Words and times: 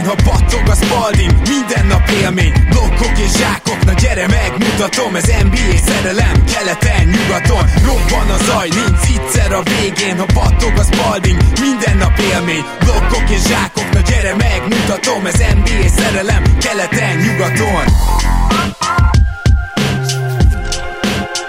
végén, 0.00 0.16
ha 0.24 0.30
battog 0.30 0.68
a 0.68 0.74
Spalding 0.74 1.32
Minden 1.48 1.86
nap 1.86 2.08
élmény, 2.22 2.52
blokkok 2.70 3.18
és 3.18 3.30
zsákok 3.38 3.84
Na 3.84 3.92
gyere 3.92 4.26
megmutatom, 4.26 5.14
ez 5.14 5.26
NBA 5.42 5.76
szerelem 5.86 6.44
Keleten, 6.52 7.06
nyugaton, 7.06 7.64
robban 7.86 8.30
a 8.30 8.38
zaj 8.44 8.68
Nincs 8.68 9.18
egyszer 9.18 9.52
a 9.52 9.62
végén, 9.62 10.18
ha 10.18 10.26
battog 10.34 10.72
a 10.76 10.82
Spalding 10.82 11.40
Minden 11.60 11.96
nap 11.96 12.18
élmény, 12.18 12.64
blokkok 12.78 13.30
és 13.30 13.42
zsákok 13.42 13.92
Na 13.92 14.00
gyere 14.00 14.34
megmutatom, 14.34 15.26
ez 15.26 15.38
NBA 15.38 15.88
szerelem 15.88 16.42
Keleten, 16.58 17.16
nyugaton. 17.16 17.84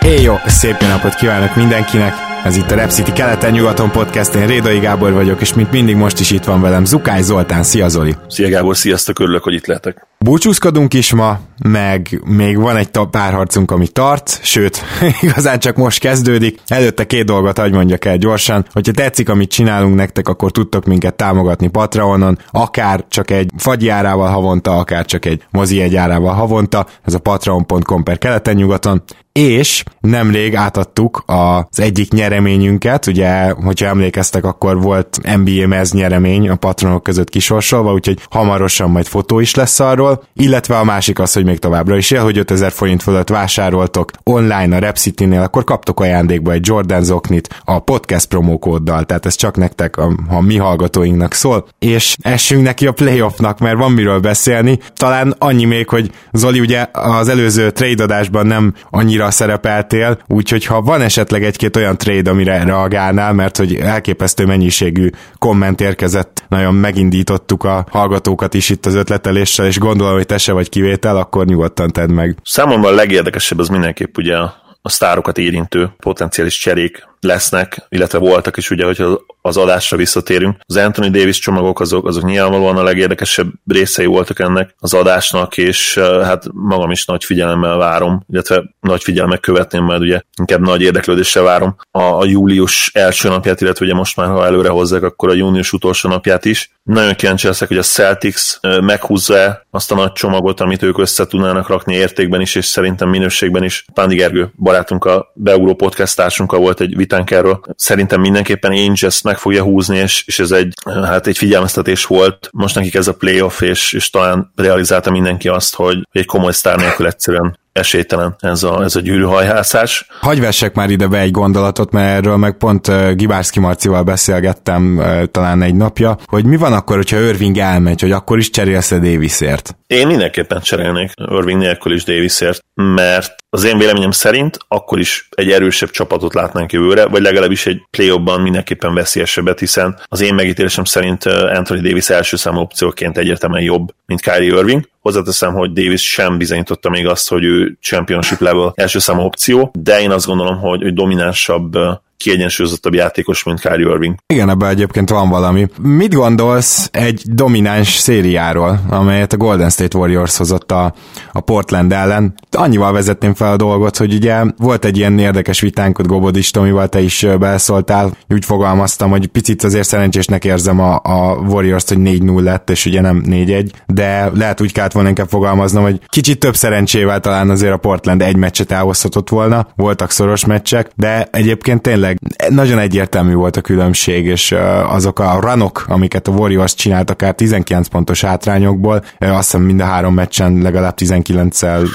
Éj 0.02 0.22
jó, 0.22 0.36
szép 0.46 0.80
napot 0.80 1.16
kívánok 1.16 1.56
mindenkinek! 1.56 2.31
Ez 2.44 2.56
itt 2.56 2.72
a 2.72 2.76
Rep 2.76 2.90
City 2.90 3.12
keleten-nyugaton 3.12 3.92
podcast, 3.92 4.34
én 4.34 4.48
Rédai 4.48 4.80
Gábor 4.80 5.14
vagyok, 5.14 5.42
és 5.42 5.54
mint 5.54 5.72
mindig 5.72 5.96
most 5.96 6.20
is 6.20 6.32
itt 6.32 6.44
van 6.44 6.62
velem 6.62 6.86
Zukály 6.86 7.22
Zoltán. 7.22 7.64
Szia 7.64 7.88
Zoli! 7.88 8.16
Szia 8.28 8.50
Gábor, 8.50 8.78
sziasztok, 8.78 9.20
örülök, 9.20 9.44
hogy 9.44 9.54
itt 9.54 9.66
lehetek. 9.66 10.06
Búcsúzkodunk 10.24 10.94
is 10.94 11.14
ma, 11.14 11.40
meg 11.64 12.22
még 12.26 12.58
van 12.58 12.76
egy 12.76 12.90
párharcunk, 13.12 13.72
ami 13.72 13.88
tart, 13.88 14.40
sőt, 14.44 14.82
igazán 15.22 15.60
csak 15.60 15.76
most 15.76 16.00
kezdődik. 16.00 16.60
Előtte 16.68 17.06
két 17.06 17.26
dolgot 17.26 17.58
hagy 17.58 17.72
mondjak 17.74 18.06
el 18.06 18.18
gyorsan. 18.18 18.66
Hogyha 18.72 18.92
tetszik, 18.92 19.30
amit 19.30 19.52
csinálunk 19.52 19.96
nektek, 19.96 20.28
akkor 20.28 20.52
tudtok 20.52 20.86
minket 20.86 21.16
támogatni 21.16 21.68
Patreonon, 21.68 22.38
akár 22.52 23.06
csak 23.10 23.32
egy 23.32 23.52
fagyjárával 23.58 24.30
havonta, 24.30 24.78
akár 24.78 25.06
csak 25.06 25.26
egy 25.26 25.44
mozi 25.52 25.82
egyárával 25.82 26.34
havonta, 26.34 26.86
ez 27.04 27.14
a 27.14 27.20
patreon.com 27.20 28.04
per 28.04 28.18
keleten-nyugaton, 28.18 29.04
és 29.32 29.84
nemrég 30.00 30.56
átadtuk 30.56 31.24
az 31.26 31.80
egyik 31.80 32.12
nyereményünket, 32.12 33.08
ugye, 33.08 33.50
hogyha 33.50 33.86
emlékeztek, 33.86 34.46
akkor 34.46 34.82
volt 34.82 35.20
NBA 35.36 35.68
mez 35.68 35.92
nyeremény 35.92 36.50
a 36.50 36.56
patronok 36.56 37.04
között 37.04 37.30
kisorsolva, 37.30 37.94
úgyhogy 37.94 38.20
hamarosan 38.30 38.90
majd 38.90 39.06
fotó 39.06 39.40
is 39.40 39.56
lesz 39.56 39.80
arról, 39.80 40.11
illetve 40.34 40.78
a 40.78 40.84
másik 40.84 41.20
az, 41.20 41.34
hogy 41.34 41.46
még 41.46 41.60
továbbra 41.60 41.98
is 41.98 42.12
él, 42.12 42.24
hogy 42.24 42.38
5000 42.38 42.72
forint 42.72 43.04
fölött 43.04 43.30
vásároltok 43.30 44.12
online 44.24 44.76
a 44.76 44.80
Rep 44.80 44.98
City-nél, 44.98 45.42
akkor 45.42 45.64
kaptok 45.64 46.00
ajándékba 46.00 46.52
egy 46.52 46.68
Jordan 46.68 47.04
zoknit 47.04 47.62
a 47.66 47.80
podcast 47.80 48.28
promókóddal, 48.28 49.04
tehát 49.04 49.26
ez 49.26 49.36
csak 49.36 49.58
nektek, 49.58 49.98
a, 49.98 50.12
a 50.28 50.42
mi 50.42 50.58
hallgatóinknak 50.58 51.34
szól, 51.34 51.68
és 51.80 52.16
essünk 52.22 52.64
neki 52.64 52.88
a 52.88 52.92
playoffnak, 52.92 53.60
mert 53.60 53.78
van 53.78 53.92
miről 53.92 54.20
beszélni. 54.20 54.80
Talán 54.94 55.36
annyi 55.38 55.66
még, 55.66 55.90
hogy 55.90 56.12
Zoli 56.32 56.60
ugye 56.60 56.86
az 56.92 57.28
előző 57.28 57.72
trade 57.72 58.04
adásban 58.04 58.48
nem 58.48 58.74
annyira 58.90 59.32
szerepeltél, 59.32 60.20
úgyhogy 60.28 60.66
ha 60.66 60.82
van 60.82 61.02
esetleg 61.02 61.44
egy-két 61.44 61.76
olyan 61.76 61.98
trade, 61.98 62.30
amire 62.30 62.64
reagálnál, 62.64 63.34
mert 63.34 63.58
hogy 63.58 63.76
elképesztő 63.76 64.46
mennyiségű 64.46 65.10
komment 65.40 65.82
érkezett, 65.82 66.44
nagyon 66.48 66.76
megindítottuk 66.76 67.64
a 67.64 67.86
hallgatókat 67.90 68.54
is 68.54 68.70
itt 68.70 68.86
az 68.86 68.96
ötleteléssel, 68.96 69.66
és 69.66 69.80
gondolom, 69.80 70.01
hogy 70.10 70.26
te 70.26 70.38
se 70.38 70.52
vagy 70.52 70.70
kivétel, 70.70 71.18
akkor 71.18 71.46
nyugodtan 71.46 71.92
tedd 71.92 72.10
meg. 72.10 72.38
Számomra 72.44 72.88
a 72.88 72.94
legérdekesebb 72.94 73.60
az 73.60 73.68
mindenképp 73.68 74.18
ugye 74.18 74.38
a 74.82 74.90
sztárokat 74.90 75.38
érintő 75.38 75.94
potenciális 76.00 76.58
cserék 76.58 77.10
lesznek, 77.22 77.86
illetve 77.90 78.18
voltak 78.18 78.58
is 78.58 78.70
ugye, 78.70 78.86
hogy 78.86 79.04
az 79.42 79.58
adásra 79.58 79.98
visszatérünk. 79.98 80.56
Az 80.66 80.78
Anthony 80.78 81.12
Davis 81.12 81.40
csomagok 81.40 81.80
azok, 81.80 82.08
azok 82.08 82.24
nyilvánvalóan 82.24 82.78
a 82.78 82.84
legérdekesebb 82.84 83.48
részei 83.68 84.06
voltak 84.06 84.40
ennek 84.40 84.76
az 84.80 84.94
adásnak, 84.94 85.58
és 85.58 85.98
hát 85.98 86.46
magam 86.54 86.92
is 86.92 87.06
nagy 87.06 87.24
figyelemmel 87.24 87.78
várom, 87.78 88.26
illetve 88.30 88.64
nagy 88.80 89.04
figyelemmel 89.04 89.38
követném, 89.38 89.86
mert 89.86 90.02
ugye 90.02 90.22
inkább 90.40 90.62
nagy 90.62 90.82
érdeklődéssel 90.82 91.44
várom 91.44 91.76
a, 91.92 92.02
a 92.02 92.26
július 92.26 92.92
első 92.94 93.30
napját, 93.30 93.62
illetve 93.62 93.86
ugye 93.86 93.94
most 93.94 94.16
már, 94.16 94.28
ha 94.28 94.46
előre 94.46 94.70
hozzák, 94.70 95.04
akkor 95.04 95.30
a 95.30 95.34
június 95.34 95.74
utolsó 95.74 96.10
napját 96.10 96.46
is. 96.46 96.72
Nagyon 96.84 97.16
kíváncsi 97.16 97.48
leszek, 97.48 97.68
hogy 97.68 97.78
a 97.78 97.82
Celtics 97.82 98.60
meghúzza 98.62 99.66
azt 99.72 99.92
a 99.92 99.96
nagy 99.96 100.12
csomagot, 100.12 100.60
amit 100.60 100.84
ők 100.84 100.98
össze 100.98 101.26
tudnának 101.26 101.68
rakni 101.68 101.94
értékben 101.94 102.42
is, 102.42 102.56
és 102.56 102.66
szerintem 102.66 103.10
minőségben 103.10 103.64
is. 103.64 103.86
Pándi 103.94 104.16
Gergő 104.16 104.52
a 104.88 105.32
Beugró 105.34 105.76
podcast 105.76 106.16
társunkkal 106.16 106.60
volt 106.60 106.82
egy 106.82 106.96
vitánk 107.12 107.32
erről. 107.32 107.62
Szerintem 107.76 108.22
mindenképpen 108.22 108.72
Ainge 108.72 109.08
ezt 109.08 109.24
meg 109.24 109.38
fogja 109.38 109.64
húzni, 109.64 109.98
és, 109.98 110.24
és 110.28 110.40
ez 110.40 110.52
egy, 110.52 110.74
hát 110.86 111.28
egy 111.28 111.38
figyelmeztetés 111.38 112.06
volt. 112.06 112.50
Most 112.52 112.76
nekik 112.76 112.94
ez 112.94 113.08
a 113.08 113.14
playoff, 113.14 113.62
és, 113.62 113.94
és 113.94 114.10
talán 114.10 114.52
realizálta 114.56 115.12
mindenki 115.12 115.48
azt, 115.48 115.76
hogy 115.76 116.08
egy 116.12 116.26
komoly 116.26 116.52
sztár 116.52 116.78
nélkül 116.78 117.08
egyszerűen 117.08 117.60
esélytelen 117.74 118.36
ez 118.40 118.64
a, 118.64 118.84
ez 118.84 118.96
a 118.96 119.00
gyűrűhajhászás. 119.00 120.06
Hagy 120.20 120.40
vessek 120.40 120.76
már 120.76 120.90
ide 120.90 121.08
be 121.08 121.20
egy 121.20 121.32
gondolatot, 121.32 121.92
mert 121.92 122.18
erről 122.18 122.38
meg 122.38 122.58
pont 122.58 122.88
uh, 122.88 123.12
Gibárszki 123.12 123.60
Marcival 123.60 124.04
beszélgettem 124.04 124.98
uh, 124.98 125.24
talán 125.24 125.62
egy 125.62 125.76
napja, 125.76 126.18
hogy 126.26 126.46
mi 126.46 126.56
van 126.56 126.74
akkor, 126.74 126.96
hogyha 126.96 127.20
Irving 127.20 127.58
elmegy, 127.58 128.02
hogy 128.02 128.12
akkor 128.12 128.38
is 128.38 128.50
cserélsz-e 128.50 129.00
Davisért? 129.00 129.76
Én 129.88 130.08
mindenképpen 130.08 130.62
cserélnék 130.62 131.12
Irving 131.16 131.60
nélkül 131.60 131.94
is 131.94 132.04
Davisért, 132.04 132.64
mert 132.74 133.36
az 133.50 133.64
én 133.64 133.78
véleményem 133.78 134.12
szerint 134.12 134.58
akkor 134.68 135.00
is 135.00 135.28
egy 135.30 135.52
erősebb 135.52 135.90
csapatot 135.90 136.34
látnánk 136.34 136.72
jövőre, 136.72 137.06
vagy 137.06 137.22
legalábbis 137.22 137.66
egy 137.66 137.82
play 137.90 138.20
mindenképpen 138.42 138.94
veszélyesebbet, 138.94 139.60
hiszen 139.60 140.00
az 140.04 140.22
én 140.22 140.34
megítélésem 140.34 140.84
szerint 140.84 141.26
Anthony 141.26 141.82
Davis 141.82 142.10
első 142.10 142.38
számú 142.38 142.60
opcióként 142.60 143.18
egyértelműen 143.18 143.64
jobb, 143.64 143.94
mint 144.06 144.22
Kyrie 144.22 144.58
Irving. 144.58 144.90
Hozzáteszem, 145.00 145.54
hogy 145.54 145.74
Davis 145.74 146.12
sem 146.12 146.38
bizonyította 146.38 146.90
még 146.90 147.08
azt, 147.08 147.30
hogy 147.30 147.44
ő 147.44 147.61
championship 147.82 148.40
level 148.40 148.74
első 148.76 149.00
számú 149.00 149.22
opció, 149.22 149.72
de 149.74 150.02
én 150.02 150.12
azt 150.12 150.26
gondolom, 150.26 150.58
hogy, 150.60 150.82
hogy 150.82 150.94
dominánsabb 150.94 151.78
kiegyensúlyozottabb 152.22 152.94
játékos, 152.94 153.44
mint 153.44 153.60
Kyrie 153.60 153.90
Irving. 153.90 154.16
Igen, 154.28 154.50
ebben 154.50 154.70
egyébként 154.70 155.10
van 155.10 155.30
valami. 155.30 155.68
Mit 155.82 156.14
gondolsz 156.14 156.90
egy 156.92 157.22
domináns 157.26 157.94
szériáról, 157.96 158.80
amelyet 158.90 159.34
a 159.34 159.38
Golden 159.38 159.70
State 159.70 159.98
Warriors 159.98 160.38
hozott 160.38 160.72
a, 160.72 160.94
a 161.32 161.40
Portland 161.40 161.94
ellen? 161.94 162.34
Annyival 162.52 162.92
vezetném 162.92 163.34
fel 163.34 163.52
a 163.52 163.58
dolgot, 163.58 163.98
hogy 163.98 164.14
ugye 164.14 164.44
volt 164.58 164.86
egy 164.86 164.98
ilyen 164.98 165.20
érdekes 165.20 165.60
vitánk 165.62 166.00
ott 166.00 166.08
Gobodis 166.08 166.52
Tomival, 166.52 166.88
te 166.88 167.02
is 167.02 167.26
beleszóltál, 167.40 168.12
úgy 168.30 168.46
fogalmaztam, 168.46 169.10
hogy 169.10 169.28
picit 169.28 169.64
azért 169.64 169.88
szerencsésnek 169.88 170.46
érzem 170.46 170.80
a, 170.80 171.00
a 171.04 171.36
Warriors-t, 171.36 171.88
hogy 171.90 171.98
4-0 172.02 172.42
lett, 172.44 172.70
és 172.70 172.86
ugye 172.86 173.02
nem 173.02 173.24
4-1, 173.26 173.70
de 173.88 174.32
lehet 174.34 174.62
úgy 174.62 174.72
kellett 174.72 174.92
volna 174.92 175.10
inkább 175.10 175.30
fogalmaznom, 175.30 175.84
hogy 175.84 176.00
kicsit 176.08 176.40
több 176.40 176.56
szerencsével 176.56 177.20
talán 177.20 177.50
azért 177.50 177.74
a 177.74 177.78
Portland 177.78 178.22
egy 178.22 178.36
meccset 178.36 178.72
elhozhatott 178.72 179.30
volna, 179.30 179.68
voltak 179.76 180.12
szoros 180.12 180.46
meccsek, 180.46 180.92
de 180.96 181.28
egyébként 181.32 181.82
tényleg 181.82 182.11
tényleg 182.18 182.54
nagyon 182.54 182.80
egyértelmű 182.80 183.34
volt 183.34 183.58
a 183.58 183.62
különbség, 183.62 184.26
és 184.26 184.56
azok 184.88 185.20
a 185.20 185.40
ranok, 185.42 185.86
amiket 185.88 186.28
a 186.28 186.32
Warriors 186.32 186.74
csinált 186.74 187.10
akár 187.10 187.34
19 187.34 187.88
pontos 187.88 188.22
hátrányokból, 188.22 189.04
azt 189.20 189.36
hiszem 189.36 189.62
mind 189.62 189.80
a 189.80 189.86
három 189.86 190.14
meccsen 190.14 190.58
legalább 190.62 190.96
19-szel... 190.98 191.88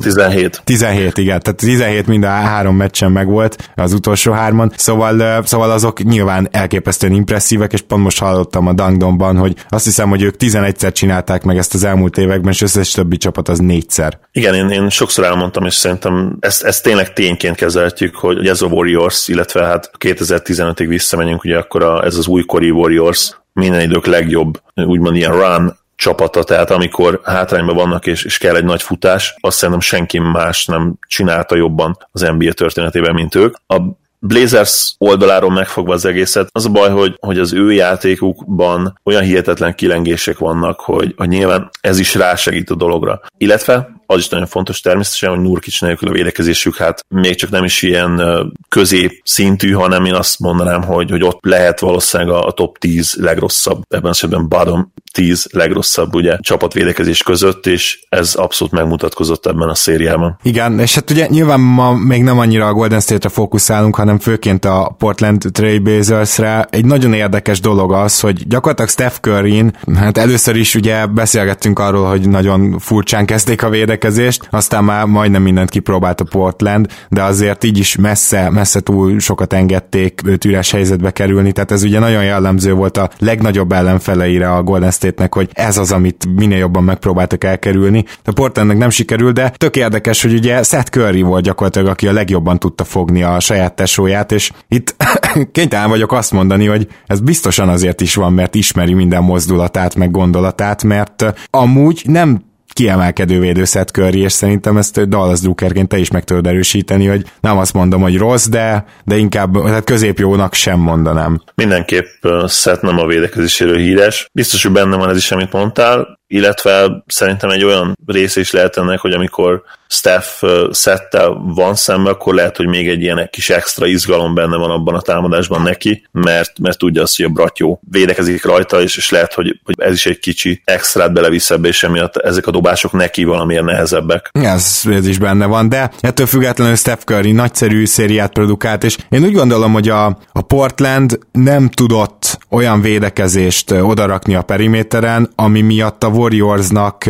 17. 0.00 0.60
17, 0.64 1.18
igen, 1.18 1.40
tehát 1.40 1.58
17 1.58 2.06
mind 2.06 2.24
a 2.24 2.28
három 2.28 2.76
meccsen 2.76 3.12
megvolt 3.12 3.70
az 3.74 3.92
utolsó 3.92 4.32
hárman, 4.32 4.72
szóval, 4.76 5.42
szóval 5.44 5.70
azok 5.70 6.02
nyilván 6.02 6.48
elképesztően 6.50 7.12
impresszívek, 7.12 7.72
és 7.72 7.80
pont 7.80 8.02
most 8.02 8.18
hallottam 8.18 8.66
a 8.66 8.72
Dangdomban, 8.72 9.36
hogy 9.36 9.54
azt 9.68 9.84
hiszem, 9.84 10.08
hogy 10.08 10.22
ők 10.22 10.34
11-szer 10.38 10.92
csinálták 10.92 11.42
meg 11.42 11.56
ezt 11.56 11.74
az 11.74 11.84
elmúlt 11.84 12.18
években, 12.18 12.52
és 12.52 12.62
összes 12.62 12.90
többi 12.90 13.16
csapat 13.16 13.48
az 13.48 13.58
négyszer. 13.58 14.18
Igen, 14.32 14.54
én, 14.54 14.68
én 14.68 14.88
sokszor 14.88 15.24
elmondtam, 15.24 15.64
és 15.64 15.74
szerintem 15.74 16.36
ezt, 16.40 16.62
ezt 16.62 16.82
tényleg 16.82 17.12
tényként 17.12 17.56
kezelhetjük, 17.56 18.16
hogy 18.16 18.46
ez 18.46 18.62
a 18.62 18.66
Warriors, 18.66 19.28
illetve 19.28 19.55
illetve 19.56 19.66
hát 19.66 19.90
2015-ig 19.98 20.86
visszamegyünk, 20.88 21.44
ugye 21.44 21.58
akkor 21.58 21.82
a, 21.82 22.04
ez 22.04 22.16
az 22.16 22.26
újkori 22.26 22.70
Warriors 22.70 23.40
minden 23.52 23.80
idők 23.80 24.06
legjobb, 24.06 24.60
úgymond 24.74 25.16
ilyen 25.16 25.32
run 25.32 25.76
csapata, 25.96 26.44
tehát 26.44 26.70
amikor 26.70 27.20
hátrányban 27.24 27.74
vannak 27.74 28.06
és, 28.06 28.24
és 28.24 28.38
kell 28.38 28.56
egy 28.56 28.64
nagy 28.64 28.82
futás, 28.82 29.34
azt 29.40 29.56
szerintem 29.56 29.80
senki 29.80 30.18
más 30.18 30.66
nem 30.66 30.94
csinálta 31.08 31.56
jobban 31.56 31.96
az 32.12 32.20
NBA 32.20 32.52
történetében, 32.52 33.14
mint 33.14 33.34
ők. 33.34 33.54
A 33.66 33.80
Blazers 34.18 34.94
oldaláról 34.98 35.50
megfogva 35.50 35.92
az 35.92 36.04
egészet, 36.04 36.48
az 36.52 36.64
a 36.66 36.70
baj, 36.70 36.90
hogy, 36.90 37.16
hogy 37.20 37.38
az 37.38 37.52
ő 37.52 37.72
játékukban 37.72 39.00
olyan 39.04 39.22
hihetetlen 39.22 39.74
kilengések 39.74 40.38
vannak, 40.38 40.80
hogy, 40.80 41.14
hogy 41.16 41.28
nyilván 41.28 41.70
ez 41.80 41.98
is 41.98 42.14
rásegít 42.14 42.70
a 42.70 42.74
dologra. 42.74 43.20
Illetve 43.38 43.95
az 44.06 44.18
is 44.18 44.28
nagyon 44.28 44.46
fontos 44.46 44.80
természetesen, 44.80 45.30
hogy 45.30 45.40
Nurkic 45.40 45.80
nélkül 45.80 46.08
a 46.08 46.12
védekezésük 46.12 46.76
hát 46.76 47.04
még 47.08 47.34
csak 47.34 47.50
nem 47.50 47.64
is 47.64 47.82
ilyen 47.82 48.22
közép 48.68 49.20
szintű, 49.24 49.72
hanem 49.72 50.04
én 50.04 50.14
azt 50.14 50.38
mondanám, 50.38 50.82
hogy, 50.82 51.10
hogy 51.10 51.22
ott 51.22 51.38
lehet 51.42 51.80
valószínűleg 51.80 52.34
a, 52.34 52.46
a 52.46 52.52
top 52.52 52.78
10 52.78 53.14
legrosszabb, 53.20 53.82
ebben 53.88 54.10
esetben 54.10 54.48
bottom 54.48 54.92
10 55.12 55.46
legrosszabb 55.52 56.14
ugye 56.14 56.36
csapatvédekezés 56.40 57.22
között, 57.22 57.66
és 57.66 57.98
ez 58.08 58.34
abszolút 58.34 58.72
megmutatkozott 58.72 59.46
ebben 59.46 59.68
a 59.68 59.74
szériában. 59.74 60.38
Igen, 60.42 60.78
és 60.78 60.94
hát 60.94 61.10
ugye 61.10 61.26
nyilván 61.28 61.60
ma 61.60 61.94
még 61.94 62.22
nem 62.22 62.38
annyira 62.38 62.66
a 62.66 62.72
Golden 62.72 63.00
State-re 63.00 63.28
fókuszálunk, 63.28 63.94
hanem 63.94 64.18
főként 64.18 64.64
a 64.64 64.94
Portland 64.98 65.44
Trailblazers-re. 65.52 66.66
Egy 66.70 66.84
nagyon 66.84 67.12
érdekes 67.12 67.60
dolog 67.60 67.92
az, 67.92 68.20
hogy 68.20 68.46
gyakorlatilag 68.48 68.90
Steph 68.90 69.16
curry 69.20 69.64
hát 69.94 70.18
először 70.18 70.56
is 70.56 70.74
ugye 70.74 71.06
beszélgettünk 71.06 71.78
arról, 71.78 72.08
hogy 72.08 72.28
nagyon 72.28 72.78
furcsán 72.78 73.26
kezdték 73.26 73.62
a 73.62 73.68
védekezést, 73.68 73.95
védekezést, 73.96 74.48
aztán 74.50 74.84
már 74.84 75.04
majdnem 75.04 75.42
mindent 75.42 75.70
kipróbált 75.70 76.20
a 76.20 76.24
Portland, 76.24 76.86
de 77.08 77.22
azért 77.22 77.64
így 77.64 77.78
is 77.78 77.96
messze, 77.96 78.50
messze 78.50 78.80
túl 78.80 79.18
sokat 79.18 79.52
engedték 79.52 80.20
őt 80.24 80.44
üres 80.44 80.70
helyzetbe 80.70 81.10
kerülni, 81.10 81.52
tehát 81.52 81.70
ez 81.70 81.82
ugye 81.82 81.98
nagyon 81.98 82.24
jellemző 82.24 82.72
volt 82.72 82.96
a 82.96 83.10
legnagyobb 83.18 83.72
ellenfeleire 83.72 84.52
a 84.52 84.62
Golden 84.62 84.90
State-nek, 84.90 85.34
hogy 85.34 85.50
ez 85.52 85.78
az, 85.78 85.92
amit 85.92 86.26
minél 86.36 86.58
jobban 86.58 86.84
megpróbáltak 86.84 87.44
elkerülni. 87.44 88.04
A 88.24 88.32
Portlandnek 88.32 88.78
nem 88.78 88.90
sikerül, 88.90 89.32
de 89.32 89.52
tök 89.56 89.76
érdekes, 89.76 90.22
hogy 90.22 90.32
ugye 90.32 90.62
Seth 90.62 90.90
Curry 90.90 91.22
volt 91.22 91.44
gyakorlatilag, 91.44 91.88
aki 91.88 92.06
a 92.06 92.12
legjobban 92.12 92.58
tudta 92.58 92.84
fogni 92.84 93.22
a 93.22 93.40
saját 93.40 93.74
tesóját, 93.74 94.32
és 94.32 94.50
itt 94.68 94.94
kénytelen 95.52 95.88
vagyok 95.88 96.12
azt 96.12 96.32
mondani, 96.32 96.66
hogy 96.66 96.88
ez 97.06 97.20
biztosan 97.20 97.68
azért 97.68 98.00
is 98.00 98.14
van, 98.14 98.32
mert 98.32 98.54
ismeri 98.54 98.94
minden 98.94 99.22
mozdulatát, 99.22 99.94
meg 99.94 100.10
gondolatát, 100.10 100.82
mert 100.82 101.24
amúgy 101.50 102.02
nem 102.06 102.44
kiemelkedő 102.76 103.40
védőszet 103.40 103.90
Curry, 103.90 104.20
és 104.20 104.32
szerintem 104.32 104.76
ezt 104.76 105.08
Dallas 105.08 105.40
Druckerként 105.40 105.88
te 105.88 105.98
is 105.98 106.10
meg 106.10 106.24
tudod 106.24 106.46
erősíteni, 106.46 107.06
hogy 107.06 107.24
nem 107.40 107.58
azt 107.58 107.72
mondom, 107.72 108.00
hogy 108.02 108.16
rossz, 108.16 108.46
de, 108.46 108.84
de 109.04 109.16
inkább 109.16 109.66
hát 109.66 109.84
középjónak 109.84 110.54
sem 110.54 110.78
mondanám. 110.78 111.42
Mindenképp 111.54 112.06
Seth 112.48 112.82
nem 112.82 112.98
a 112.98 113.06
védekezéséről 113.06 113.76
híres. 113.76 114.28
Biztos, 114.32 114.62
hogy 114.62 114.72
benne 114.72 114.96
van 114.96 115.08
ez 115.10 115.16
is, 115.16 115.30
amit 115.30 115.52
mondtál, 115.52 116.18
illetve 116.26 117.04
szerintem 117.06 117.50
egy 117.50 117.64
olyan 117.64 117.98
része 118.06 118.40
is 118.40 118.50
lehet 118.50 118.76
ennek, 118.76 118.98
hogy 118.98 119.12
amikor 119.12 119.62
Steph 119.88 120.44
szettel 120.70 121.42
van 121.54 121.74
szemben, 121.74 122.12
akkor 122.12 122.34
lehet, 122.34 122.56
hogy 122.56 122.66
még 122.66 122.88
egy 122.88 123.02
ilyen 123.02 123.28
kis 123.32 123.50
extra 123.50 123.86
izgalom 123.86 124.34
benne 124.34 124.56
van 124.56 124.70
abban 124.70 124.94
a 124.94 125.00
támadásban 125.00 125.62
neki, 125.62 126.06
mert, 126.12 126.58
mert 126.58 126.78
tudja 126.78 127.02
azt, 127.02 127.16
hogy 127.16 127.24
a 127.24 127.28
bratyó 127.28 127.80
védekezik 127.90 128.44
rajta, 128.44 128.82
és, 128.82 128.96
és 128.96 129.10
lehet, 129.10 129.34
hogy, 129.34 129.60
hogy 129.64 129.74
ez 129.78 129.92
is 129.92 130.06
egy 130.06 130.18
kicsi 130.18 130.62
extrát 130.64 131.12
belevisz 131.12 131.50
ebbe, 131.50 131.68
és 131.68 131.82
emiatt 131.82 132.16
ezek 132.16 132.46
a 132.46 132.50
dobások 132.50 132.92
neki 132.92 133.24
valamilyen 133.24 133.64
nehezebbek. 133.64 134.30
Ez, 134.32 134.82
ez 134.90 135.06
is 135.06 135.18
benne 135.18 135.46
van, 135.46 135.68
de 135.68 135.90
ettől 136.00 136.26
függetlenül 136.26 136.76
Steph 136.76 137.02
Curry 137.02 137.32
nagyszerű 137.32 137.86
szériát 137.86 138.32
produkált, 138.32 138.84
és 138.84 138.96
én 139.08 139.24
úgy 139.24 139.32
gondolom, 139.32 139.72
hogy 139.72 139.88
a, 139.88 140.06
a 140.32 140.42
Portland 140.46 141.18
nem 141.32 141.68
tudott 141.68 142.38
olyan 142.50 142.80
védekezést 142.80 143.70
odarakni 143.70 144.34
a 144.34 144.42
periméteren, 144.42 145.30
ami 145.34 145.60
miatt 145.60 146.02
a 146.02 146.10
Warriorsnak 146.16 147.04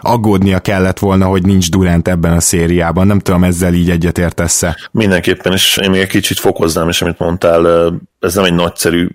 aggódnia 0.00 0.58
kellett 0.58 0.98
volna, 0.98 1.26
hogy 1.26 1.42
nincs 1.42 1.70
Durant 1.70 2.08
ebben 2.08 2.32
a 2.32 2.40
szériában. 2.40 3.06
Nem 3.06 3.18
tudom, 3.18 3.44
ezzel 3.44 3.74
így 3.74 3.90
egyetértesz-e? 3.90 4.76
Mindenképpen, 4.90 5.52
és 5.52 5.76
én 5.82 5.90
még 5.90 6.00
egy 6.00 6.08
kicsit 6.08 6.38
fokoznám 6.38 6.88
is, 6.88 7.02
amit 7.02 7.18
mondtál, 7.18 7.92
ez 8.20 8.34
nem 8.34 8.44
egy 8.44 8.54
nagyszerű 8.54 9.08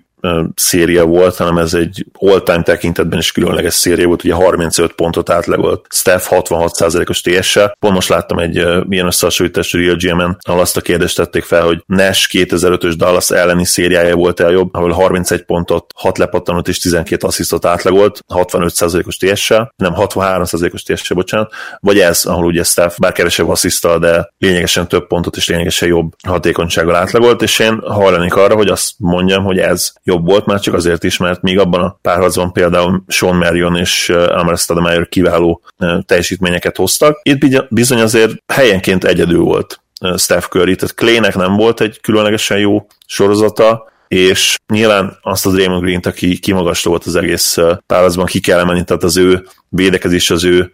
széria 0.54 1.04
volt, 1.04 1.36
hanem 1.36 1.58
ez 1.58 1.74
egy 1.74 2.06
all-time 2.12 2.62
tekintetben 2.62 3.18
is 3.18 3.32
különleges 3.32 3.74
széria 3.74 4.06
volt, 4.06 4.24
ugye 4.24 4.34
35 4.34 4.92
pontot 4.92 5.30
átlagolt 5.30 5.86
Steph 5.90 6.26
66%-os 6.30 7.20
TS-sel. 7.20 7.76
Pont 7.78 7.94
most 7.94 8.08
láttam 8.08 8.38
egy 8.38 8.58
uh, 8.58 8.84
ilyen 8.88 9.06
összehasonlítást 9.06 9.74
Real 9.74 9.96
GM-en, 9.96 10.38
ahol 10.40 10.60
azt 10.60 10.76
a 10.76 10.80
kérdést 10.80 11.16
tették 11.16 11.42
fel, 11.42 11.64
hogy 11.64 11.82
Nash 11.86 12.28
2005-ös 12.32 12.94
Dallas 12.96 13.30
elleni 13.30 13.64
szériája 13.64 14.16
volt 14.16 14.40
el 14.40 14.50
jobb, 14.50 14.74
ahol 14.74 14.90
31 14.90 15.42
pontot, 15.44 15.92
6 15.94 16.18
lepattanót 16.18 16.68
és 16.68 16.78
12 16.78 17.26
asszisztot 17.26 17.64
átlagolt, 17.64 18.20
65%-os 18.34 19.16
TS-sel, 19.16 19.72
nem 19.76 19.92
63%-os 19.96 20.82
TS-sel, 20.82 21.16
bocsánat, 21.16 21.52
vagy 21.80 21.98
ez, 21.98 22.24
ahol 22.24 22.44
ugye 22.44 22.62
Steph 22.62 22.98
bár 22.98 23.12
kevesebb 23.12 23.48
asszisztal, 23.48 23.98
de 23.98 24.32
lényegesen 24.38 24.88
több 24.88 25.06
pontot 25.06 25.36
és 25.36 25.48
lényegesen 25.48 25.88
jobb 25.88 26.12
hatékonysággal 26.26 26.94
átlagolt, 26.94 27.42
és 27.42 27.58
én 27.58 27.80
hajlanék 27.84 28.34
arra, 28.34 28.54
hogy 28.54 28.68
azt 28.68 28.92
mondjam, 28.98 29.44
hogy 29.44 29.58
ez 29.58 29.92
jobb 30.08 30.26
volt, 30.26 30.46
már 30.46 30.60
csak 30.60 30.74
azért 30.74 31.04
is, 31.04 31.16
mert 31.16 31.42
még 31.42 31.58
abban 31.58 31.80
a 31.80 31.98
párharcban 32.02 32.52
például 32.52 33.02
Sean 33.08 33.36
Marion 33.36 33.76
és 33.76 34.08
Amar 34.08 34.58
Stademeyer 34.58 35.08
kiváló 35.08 35.62
teljesítményeket 36.06 36.76
hoztak. 36.76 37.20
Itt 37.22 37.68
bizony 37.70 38.00
azért 38.00 38.32
helyenként 38.52 39.04
egyedül 39.04 39.40
volt 39.40 39.80
Steph 40.16 40.46
Curry, 40.46 40.74
tehát 40.74 40.94
Claynek 40.94 41.36
nem 41.36 41.56
volt 41.56 41.80
egy 41.80 42.00
különlegesen 42.00 42.58
jó 42.58 42.86
sorozata, 43.06 43.86
és 44.08 44.56
nyilván 44.72 45.18
azt 45.22 45.46
a 45.46 45.50
Draymond 45.50 45.82
Green-t, 45.82 46.06
aki 46.06 46.38
kimagasló 46.38 46.90
volt 46.90 47.04
az 47.04 47.16
egész 47.16 47.56
párharcban, 47.86 48.26
ki 48.26 48.40
kell 48.40 48.58
emelni, 48.58 48.84
tehát 48.84 49.02
az 49.02 49.16
ő 49.16 49.46
védekezés, 49.68 50.30
az 50.30 50.44
ő 50.44 50.72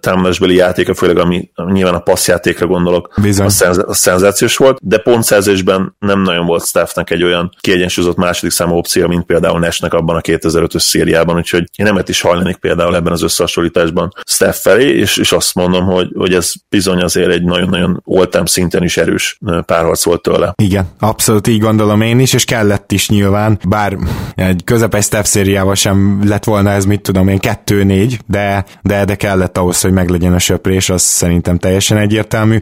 támadásbeli 0.00 0.54
játéka, 0.54 0.94
főleg 0.94 1.18
ami 1.18 1.50
nyilván 1.66 1.94
a 1.94 1.98
passzjátékra 1.98 2.66
gondolok, 2.66 3.14
Bizony. 3.22 3.46
a, 3.46 3.50
szenz, 3.50 3.78
a 3.86 3.94
szenzációs 3.94 4.56
volt, 4.56 4.78
de 4.82 4.98
pontszerzésben 4.98 5.96
nem 5.98 6.22
nagyon 6.22 6.46
volt 6.46 6.66
Stephnek 6.66 7.10
egy 7.10 7.22
olyan 7.22 7.50
kiegyensúlyozott 7.60 8.16
második 8.16 8.52
számú 8.52 8.74
opció, 8.74 9.06
mint 9.06 9.24
például 9.24 9.58
Nesnek 9.58 9.94
abban 9.94 10.16
a 10.16 10.20
2005-ös 10.20 10.78
szériában, 10.78 11.36
úgyhogy 11.36 11.60
én 11.76 11.86
nemet 11.86 12.08
is 12.08 12.20
hajlanék 12.20 12.56
például 12.56 12.96
ebben 12.96 13.12
az 13.12 13.22
összehasonlításban 13.22 14.12
Steph 14.26 14.56
felé, 14.56 14.96
és, 14.96 15.16
és 15.16 15.32
azt 15.32 15.54
mondom, 15.54 15.84
hogy, 15.84 16.08
hogy 16.14 16.34
ez 16.34 16.52
bizony 16.68 17.02
azért 17.02 17.30
egy 17.30 17.42
nagyon-nagyon 17.42 18.02
oltám 18.04 18.44
szinten 18.44 18.82
is 18.82 18.96
erős 18.96 19.38
párharc 19.66 20.04
volt 20.04 20.22
tőle. 20.22 20.52
Igen, 20.62 20.88
abszolút 20.98 21.46
így 21.46 21.60
gondolom 21.60 22.00
én 22.00 22.18
is, 22.18 22.32
és 22.32 22.44
kellett 22.44 22.92
is 22.92 23.08
nyilván, 23.08 23.58
bár 23.68 23.96
egy 24.34 24.64
közepes 24.64 25.04
Steph 25.04 25.26
szériával 25.26 25.74
sem 25.74 26.20
lett 26.24 26.44
volna 26.44 26.70
ez, 26.70 26.84
mit 26.84 27.00
tudom 27.00 27.28
én, 27.28 27.38
2-4, 27.42 28.18
de, 28.26 28.64
de, 28.82 29.04
de 29.04 29.14
kellett 29.14 29.58
ahhoz, 29.60 29.80
hogy 29.80 29.92
meglegyen 29.92 30.32
a 30.32 30.38
söprés, 30.38 30.90
az 30.90 31.02
szerintem 31.02 31.58
teljesen 31.58 31.98
egyértelmű. 31.98 32.58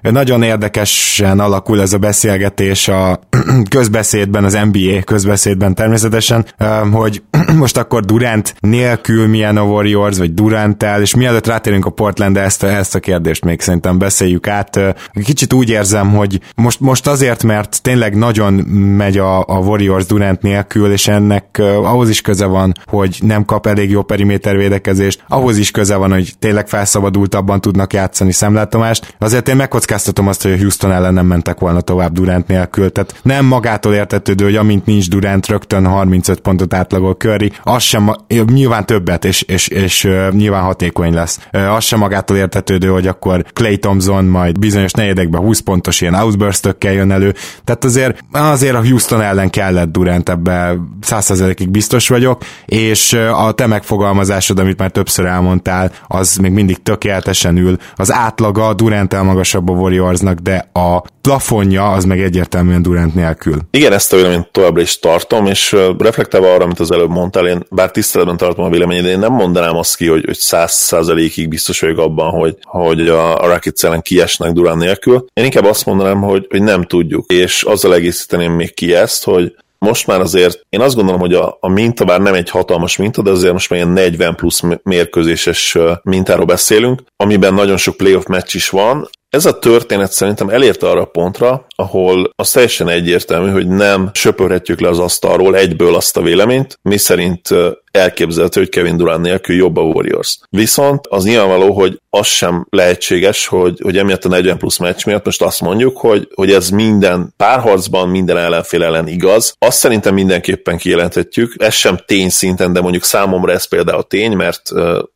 Nagyon 0.00 0.42
érdekesen 0.42 1.40
alakul 1.40 1.80
ez 1.80 1.92
a 1.92 1.98
beszélgetés 1.98 2.88
a 2.88 3.20
közbeszédben, 3.76 4.44
az 4.44 4.58
NBA 4.72 5.02
közbeszédben 5.04 5.74
természetesen, 5.74 6.46
hogy 6.92 7.22
most 7.62 7.76
akkor 7.76 8.04
Durant 8.04 8.54
nélkül 8.60 9.26
milyen 9.26 9.56
a 9.56 9.62
Warriors, 9.62 10.18
vagy 10.18 10.34
Durant-tel, 10.34 11.00
és 11.00 11.14
mielőtt 11.14 11.46
rátérünk 11.46 11.86
a 11.86 11.90
portland 11.90 12.36
ezt, 12.36 12.62
ezt 12.62 12.94
a 12.94 13.00
kérdést 13.00 13.44
még 13.44 13.60
szerintem 13.60 13.98
beszéljük 13.98 14.48
át. 14.48 14.80
Kicsit 15.24 15.52
úgy 15.52 15.70
érzem, 15.70 16.10
hogy 16.14 16.40
most, 16.54 16.80
most 16.80 17.06
azért, 17.06 17.42
mert 17.42 17.82
tényleg 17.82 18.16
nagyon 18.16 18.52
megy 18.96 19.18
a, 19.18 19.38
a 19.38 19.58
Warriors 19.58 20.06
Durant 20.06 20.42
nélkül, 20.42 20.92
és 20.92 21.08
ennek 21.08 21.58
ahhoz 21.82 22.08
is 22.08 22.20
köze 22.20 22.46
van, 22.46 22.72
hogy 22.84 23.18
nem 23.22 23.44
kap 23.44 23.66
elég 23.66 23.90
jó 23.90 24.02
perimétervédekezést, 24.02 25.24
ahhoz 25.28 25.58
is 25.58 25.70
köze 25.70 25.96
van, 25.96 26.09
hogy 26.14 26.32
tényleg 26.38 26.68
felszabadultabban 26.68 27.60
tudnak 27.60 27.92
játszani 27.92 28.32
szemlátomást. 28.32 29.14
Azért 29.18 29.48
én 29.48 29.56
megkockáztatom 29.56 30.28
azt, 30.28 30.42
hogy 30.42 30.52
a 30.52 30.56
Houston 30.56 30.92
ellen 30.92 31.14
nem 31.14 31.26
mentek 31.26 31.58
volna 31.58 31.80
tovább 31.80 32.12
Durant 32.12 32.46
nélkül. 32.46 32.92
Tehát 32.92 33.14
nem 33.22 33.44
magától 33.44 33.94
értetődő, 33.94 34.44
hogy 34.44 34.56
amint 34.56 34.86
nincs 34.86 35.08
Durant, 35.08 35.46
rögtön 35.46 35.86
35 35.86 36.40
pontot 36.40 36.74
átlagol 36.74 37.14
Curry, 37.14 37.52
az 37.62 37.82
sem, 37.82 38.10
nyilván 38.46 38.86
többet, 38.86 39.24
és, 39.24 39.42
és, 39.42 39.68
és 39.68 40.08
nyilván 40.30 40.62
hatékony 40.62 41.14
lesz. 41.14 41.38
Az 41.50 41.84
sem 41.84 41.98
magától 41.98 42.36
értetődő, 42.36 42.88
hogy 42.88 43.06
akkor 43.06 43.44
Clay 43.52 43.78
Thompson 43.78 44.24
majd 44.24 44.58
bizonyos 44.58 44.92
negyedekben 44.92 45.40
20 45.40 45.60
pontos 45.60 46.00
ilyen 46.00 46.14
outburst 46.14 46.76
jön 46.80 47.10
elő. 47.10 47.34
Tehát 47.64 47.84
azért, 47.84 48.24
azért 48.32 48.74
a 48.74 48.82
Houston 48.82 49.22
ellen 49.22 49.50
kellett 49.50 49.92
Durant 49.92 50.28
ebbe 50.28 50.76
100%-ig 51.06 51.70
biztos 51.70 52.08
vagyok, 52.08 52.42
és 52.66 53.12
a 53.32 53.52
te 53.52 53.66
megfogalmazásod, 53.66 54.58
amit 54.58 54.78
már 54.78 54.90
többször 54.90 55.26
elmondtál, 55.26 55.92
az 56.06 56.36
még 56.36 56.52
mindig 56.52 56.82
tökéletesen 56.82 57.56
ül. 57.56 57.76
Az 57.94 58.12
átlaga 58.12 58.68
a 58.68 58.74
Durant 58.74 59.22
magasabb 59.22 59.68
a 59.68 59.72
Warriorsnak, 59.72 60.38
de 60.38 60.70
a 60.72 61.02
plafonja 61.20 61.92
az 61.92 62.04
meg 62.04 62.20
egyértelműen 62.20 62.82
Durant 62.82 63.14
nélkül. 63.14 63.58
Igen, 63.70 63.92
ezt 63.92 64.12
a 64.12 64.16
véleményt 64.16 64.48
továbbra 64.52 64.80
is 64.80 64.98
tartom, 64.98 65.46
és 65.46 65.76
reflektálva 65.98 66.52
arra, 66.52 66.64
amit 66.64 66.80
az 66.80 66.90
előbb 66.90 67.10
mondtál, 67.10 67.46
én 67.46 67.66
bár 67.70 67.90
tiszteletben 67.90 68.36
tartom 68.36 68.64
a 68.64 68.68
véleményed, 68.68 69.04
én 69.04 69.18
nem 69.18 69.32
mondanám 69.32 69.76
azt 69.76 69.96
ki, 69.96 70.06
hogy, 70.06 70.24
hogy 70.24 70.38
100%-ig 70.40 71.48
biztos 71.48 71.80
vagyok 71.80 71.98
abban, 71.98 72.30
hogy, 72.30 72.56
hogy 72.62 73.08
a, 73.08 73.42
a 73.42 73.46
Rockets 73.46 73.84
ellen 73.84 74.02
kiesnek 74.02 74.52
Durant 74.52 74.80
nélkül. 74.80 75.24
Én 75.32 75.44
inkább 75.44 75.64
azt 75.64 75.86
mondanám, 75.86 76.20
hogy, 76.20 76.46
hogy 76.50 76.62
nem 76.62 76.82
tudjuk, 76.82 77.26
és 77.32 77.62
azzal 77.62 77.94
egészíteném 77.94 78.52
még 78.52 78.74
ki 78.74 78.94
ezt, 78.94 79.24
hogy 79.24 79.54
most 79.84 80.06
már 80.06 80.20
azért 80.20 80.60
én 80.68 80.80
azt 80.80 80.94
gondolom, 80.94 81.20
hogy 81.20 81.34
a, 81.34 81.56
a 81.60 81.68
minta 81.68 82.04
bár 82.04 82.20
nem 82.20 82.34
egy 82.34 82.50
hatalmas 82.50 82.96
minta, 82.96 83.22
de 83.22 83.30
azért 83.30 83.52
most 83.52 83.70
már 83.70 83.78
ilyen 83.78 83.92
40 83.92 84.34
plusz 84.34 84.62
mérkőzéses 84.82 85.78
mintáról 86.02 86.46
beszélünk, 86.46 87.02
amiben 87.16 87.54
nagyon 87.54 87.76
sok 87.76 87.96
playoff 87.96 88.24
meccs 88.24 88.54
is 88.54 88.68
van, 88.68 89.08
ez 89.30 89.46
a 89.46 89.58
történet 89.58 90.12
szerintem 90.12 90.48
elérte 90.48 90.88
arra 90.88 91.00
a 91.00 91.04
pontra, 91.04 91.66
ahol 91.76 92.30
az 92.36 92.50
teljesen 92.50 92.88
egyértelmű, 92.88 93.50
hogy 93.50 93.68
nem 93.68 94.10
söpörhetjük 94.14 94.80
le 94.80 94.88
az 94.88 94.98
asztalról 94.98 95.56
egyből 95.56 95.94
azt 95.94 96.16
a 96.16 96.22
véleményt, 96.22 96.78
mi 96.82 96.96
szerint 96.96 97.48
elképzelhető, 97.90 98.60
hogy 98.60 98.68
Kevin 98.68 98.96
Durant 98.96 99.22
nélkül 99.22 99.56
jobb 99.56 99.76
a 99.76 99.82
Warriors. 99.82 100.38
Viszont 100.48 101.06
az 101.06 101.24
nyilvánvaló, 101.24 101.72
hogy 101.72 102.00
az 102.10 102.26
sem 102.26 102.66
lehetséges, 102.70 103.46
hogy, 103.46 103.80
hogy 103.82 103.98
emiatt 103.98 104.24
a 104.24 104.28
40 104.28 104.58
plusz 104.58 104.78
meccs 104.78 105.04
miatt 105.06 105.24
most 105.24 105.42
azt 105.42 105.60
mondjuk, 105.60 105.96
hogy, 105.96 106.28
hogy 106.34 106.52
ez 106.52 106.70
minden 106.70 107.34
párharcban, 107.36 108.08
minden 108.08 108.36
ellenfél 108.36 108.82
ellen 108.82 109.08
igaz. 109.08 109.54
Azt 109.58 109.78
szerintem 109.78 110.14
mindenképpen 110.14 110.78
kijelenthetjük. 110.78 111.54
Ez 111.58 111.74
sem 111.74 111.98
tény 112.06 112.28
szinten, 112.28 112.72
de 112.72 112.80
mondjuk 112.80 113.04
számomra 113.04 113.52
ez 113.52 113.64
például 113.64 114.02
tény, 114.02 114.32
mert 114.32 114.62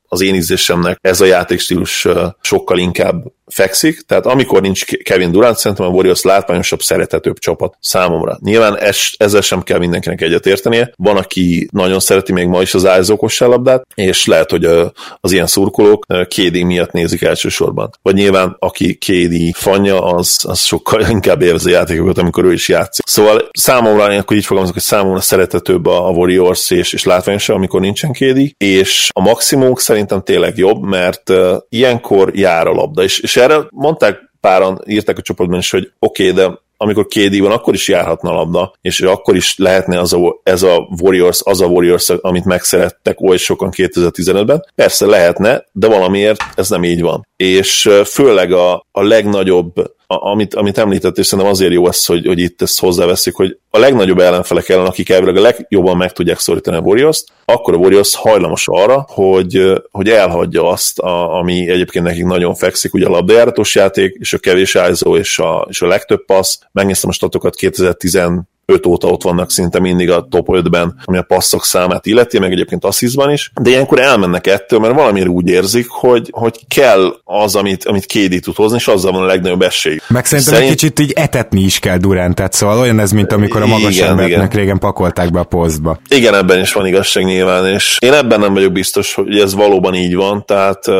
az 0.08 0.20
én 0.20 0.34
ízlésemnek 0.34 0.98
ez 1.00 1.20
a 1.20 1.24
játékstílus 1.24 2.06
sokkal 2.40 2.78
inkább 2.78 3.32
fekszik, 3.46 4.00
tehát 4.00 4.26
amikor 4.26 4.60
nincs 4.60 4.84
Kevin 4.84 5.32
Durant, 5.32 5.56
szerintem 5.56 5.86
a 5.86 5.88
Warriors 5.88 6.22
látványosabb, 6.22 6.82
szeretetőbb 6.82 7.38
csapat 7.38 7.76
számomra. 7.80 8.38
Nyilván 8.40 8.78
ez, 8.78 8.98
ezzel 9.16 9.40
sem 9.40 9.62
kell 9.62 9.78
mindenkinek 9.78 10.20
egyet 10.20 10.46
értenie. 10.46 10.92
Van, 10.96 11.16
aki 11.16 11.68
nagyon 11.72 12.00
szereti 12.00 12.32
még 12.32 12.46
ma 12.46 12.62
is 12.62 12.74
az 12.74 12.86
áldozó 12.86 13.28
labdát, 13.38 13.86
és 13.94 14.26
lehet, 14.26 14.50
hogy 14.50 14.64
az 15.20 15.32
ilyen 15.32 15.46
szurkolók 15.46 16.06
KD 16.06 16.62
miatt 16.62 16.92
nézik 16.92 17.22
elsősorban. 17.22 17.90
Vagy 18.02 18.14
nyilván, 18.14 18.56
aki 18.58 18.94
KD 18.94 19.56
fanya, 19.56 20.04
az, 20.04 20.38
az 20.42 20.60
sokkal 20.60 21.00
inkább 21.10 21.42
élvezi 21.42 21.70
a 21.70 21.76
játékokat, 21.76 22.18
amikor 22.18 22.44
ő 22.44 22.52
is 22.52 22.68
játszik. 22.68 23.06
Szóval 23.06 23.48
számomra, 23.52 24.12
én 24.12 24.18
akkor 24.18 24.36
így 24.36 24.44
fogalmazok, 24.44 24.74
hogy 24.74 24.84
számomra 24.84 25.20
szeretetőbb 25.20 25.86
a 25.86 26.10
Warriors 26.10 26.70
és, 26.70 26.92
és 26.92 27.04
látványosabb, 27.04 27.56
amikor 27.56 27.80
nincsen 27.80 28.12
KD, 28.12 28.54
és 28.56 29.08
a 29.14 29.20
maximum 29.20 29.72
szerintem 29.94 30.22
tényleg 30.22 30.56
jobb, 30.56 30.82
mert 30.82 31.32
ilyenkor 31.68 32.30
jár 32.36 32.66
a 32.66 32.72
labda, 32.72 33.02
és, 33.02 33.18
és 33.18 33.36
erre 33.36 33.66
mondták 33.70 34.18
páran, 34.40 34.80
írták 34.86 35.18
a 35.18 35.22
csoportban 35.22 35.58
is, 35.58 35.70
hogy 35.70 35.92
oké, 35.98 36.30
okay, 36.30 36.44
de 36.44 36.62
amikor 36.76 37.06
KD 37.06 37.40
van, 37.40 37.50
akkor 37.50 37.74
is 37.74 37.88
járhatna 37.88 38.30
a 38.30 38.34
labda, 38.34 38.72
és 38.80 39.00
akkor 39.00 39.36
is 39.36 39.54
lehetne 39.58 40.00
az 40.00 40.12
a, 40.12 40.40
ez 40.42 40.62
a 40.62 40.88
Warriors, 41.02 41.40
az 41.44 41.60
a 41.60 41.66
Warriors, 41.66 42.08
amit 42.08 42.44
megszerettek 42.44 43.20
oly 43.20 43.36
sokan 43.36 43.70
2015-ben. 43.76 44.64
Persze 44.74 45.06
lehetne, 45.06 45.64
de 45.72 45.88
valamiért 45.88 46.40
ez 46.54 46.68
nem 46.68 46.84
így 46.84 47.00
van. 47.00 47.26
És 47.36 47.90
főleg 48.04 48.52
a, 48.52 48.86
a 48.92 49.02
legnagyobb 49.02 49.72
amit, 50.06 50.54
amit 50.54 50.78
említett, 50.78 51.18
és 51.18 51.26
szerintem 51.26 51.52
azért 51.54 51.72
jó 51.72 51.86
az, 51.86 52.06
hogy, 52.06 52.26
hogy 52.26 52.38
itt 52.38 52.62
ezt 52.62 52.80
hozzáveszik, 52.80 53.34
hogy 53.34 53.58
a 53.70 53.78
legnagyobb 53.78 54.18
ellenfelek 54.18 54.68
ellen, 54.68 54.86
akik 54.86 55.08
elvileg 55.08 55.36
a 55.36 55.40
legjobban 55.40 55.96
meg 55.96 56.12
tudják 56.12 56.38
szorítani 56.38 56.76
a 56.76 56.80
warriors 56.80 57.24
akkor 57.44 57.74
a 57.74 57.76
Warriors 57.76 58.14
hajlamos 58.14 58.68
arra, 58.68 59.04
hogy, 59.08 59.82
hogy 59.90 60.08
elhagyja 60.08 60.68
azt, 60.68 60.98
a, 60.98 61.38
ami 61.38 61.70
egyébként 61.70 62.04
nekik 62.04 62.24
nagyon 62.24 62.54
fekszik, 62.54 62.94
ugye 62.94 63.06
a 63.06 63.10
labdajáratos 63.10 63.74
játék, 63.74 64.16
és 64.18 64.32
a 64.32 64.38
kevés 64.38 64.78
ISO, 64.90 65.16
és 65.16 65.38
a, 65.38 65.66
és 65.68 65.82
a 65.82 65.86
legtöbb 65.86 66.24
passz. 66.24 66.58
Megnéztem 66.72 67.10
a 67.10 67.12
statokat 67.12 67.54
2010 67.54 68.14
5 68.66 68.86
óta 68.86 69.08
ott 69.08 69.22
vannak 69.22 69.50
szinte 69.50 69.80
mindig 69.80 70.10
a 70.10 70.26
top 70.30 70.46
5-ben, 70.50 70.94
ami 71.04 71.18
a 71.18 71.22
passzok 71.22 71.64
számát 71.64 72.06
illeti, 72.06 72.38
meg 72.38 72.52
egyébként 72.52 72.84
asszisztban 72.84 73.30
is, 73.30 73.50
de 73.60 73.70
ilyenkor 73.70 74.00
elmennek 74.00 74.46
ettől, 74.46 74.78
mert 74.78 74.94
valamiért 74.94 75.28
úgy 75.28 75.48
érzik, 75.48 75.86
hogy, 75.88 76.28
hogy 76.30 76.60
kell 76.68 77.14
az, 77.24 77.54
amit, 77.54 77.84
amit 77.84 78.04
Kédi 78.04 78.40
tud 78.40 78.54
hozni, 78.54 78.76
és 78.76 78.88
azzal 78.88 79.12
van 79.12 79.22
a 79.22 79.26
legnagyobb 79.26 79.62
esély. 79.62 79.98
Meg 80.08 80.24
szerintem 80.24 80.54
Szerint... 80.54 80.70
egy 80.70 80.78
kicsit 80.78 81.00
így 81.00 81.12
etetni 81.14 81.60
is 81.60 81.78
kell 81.78 81.96
Durantet, 81.96 82.52
szóval 82.52 82.78
olyan 82.78 82.98
ez, 82.98 83.12
mint 83.12 83.32
amikor 83.32 83.62
a 83.62 83.66
magas 83.66 83.96
igen, 83.96 84.08
embernek 84.08 84.52
igen. 84.52 84.60
régen 84.60 84.78
pakolták 84.78 85.30
be 85.30 85.38
a 85.38 85.44
posztba. 85.44 85.98
Igen, 86.08 86.34
ebben 86.34 86.60
is 86.60 86.72
van 86.72 86.86
igazság 86.86 87.24
nyilván, 87.24 87.66
és 87.66 87.98
én 88.00 88.12
ebben 88.12 88.40
nem 88.40 88.52
vagyok 88.52 88.72
biztos, 88.72 89.14
hogy 89.14 89.38
ez 89.38 89.54
valóban 89.54 89.94
így 89.94 90.14
van, 90.14 90.44
tehát 90.46 90.88
uh, 90.88 90.94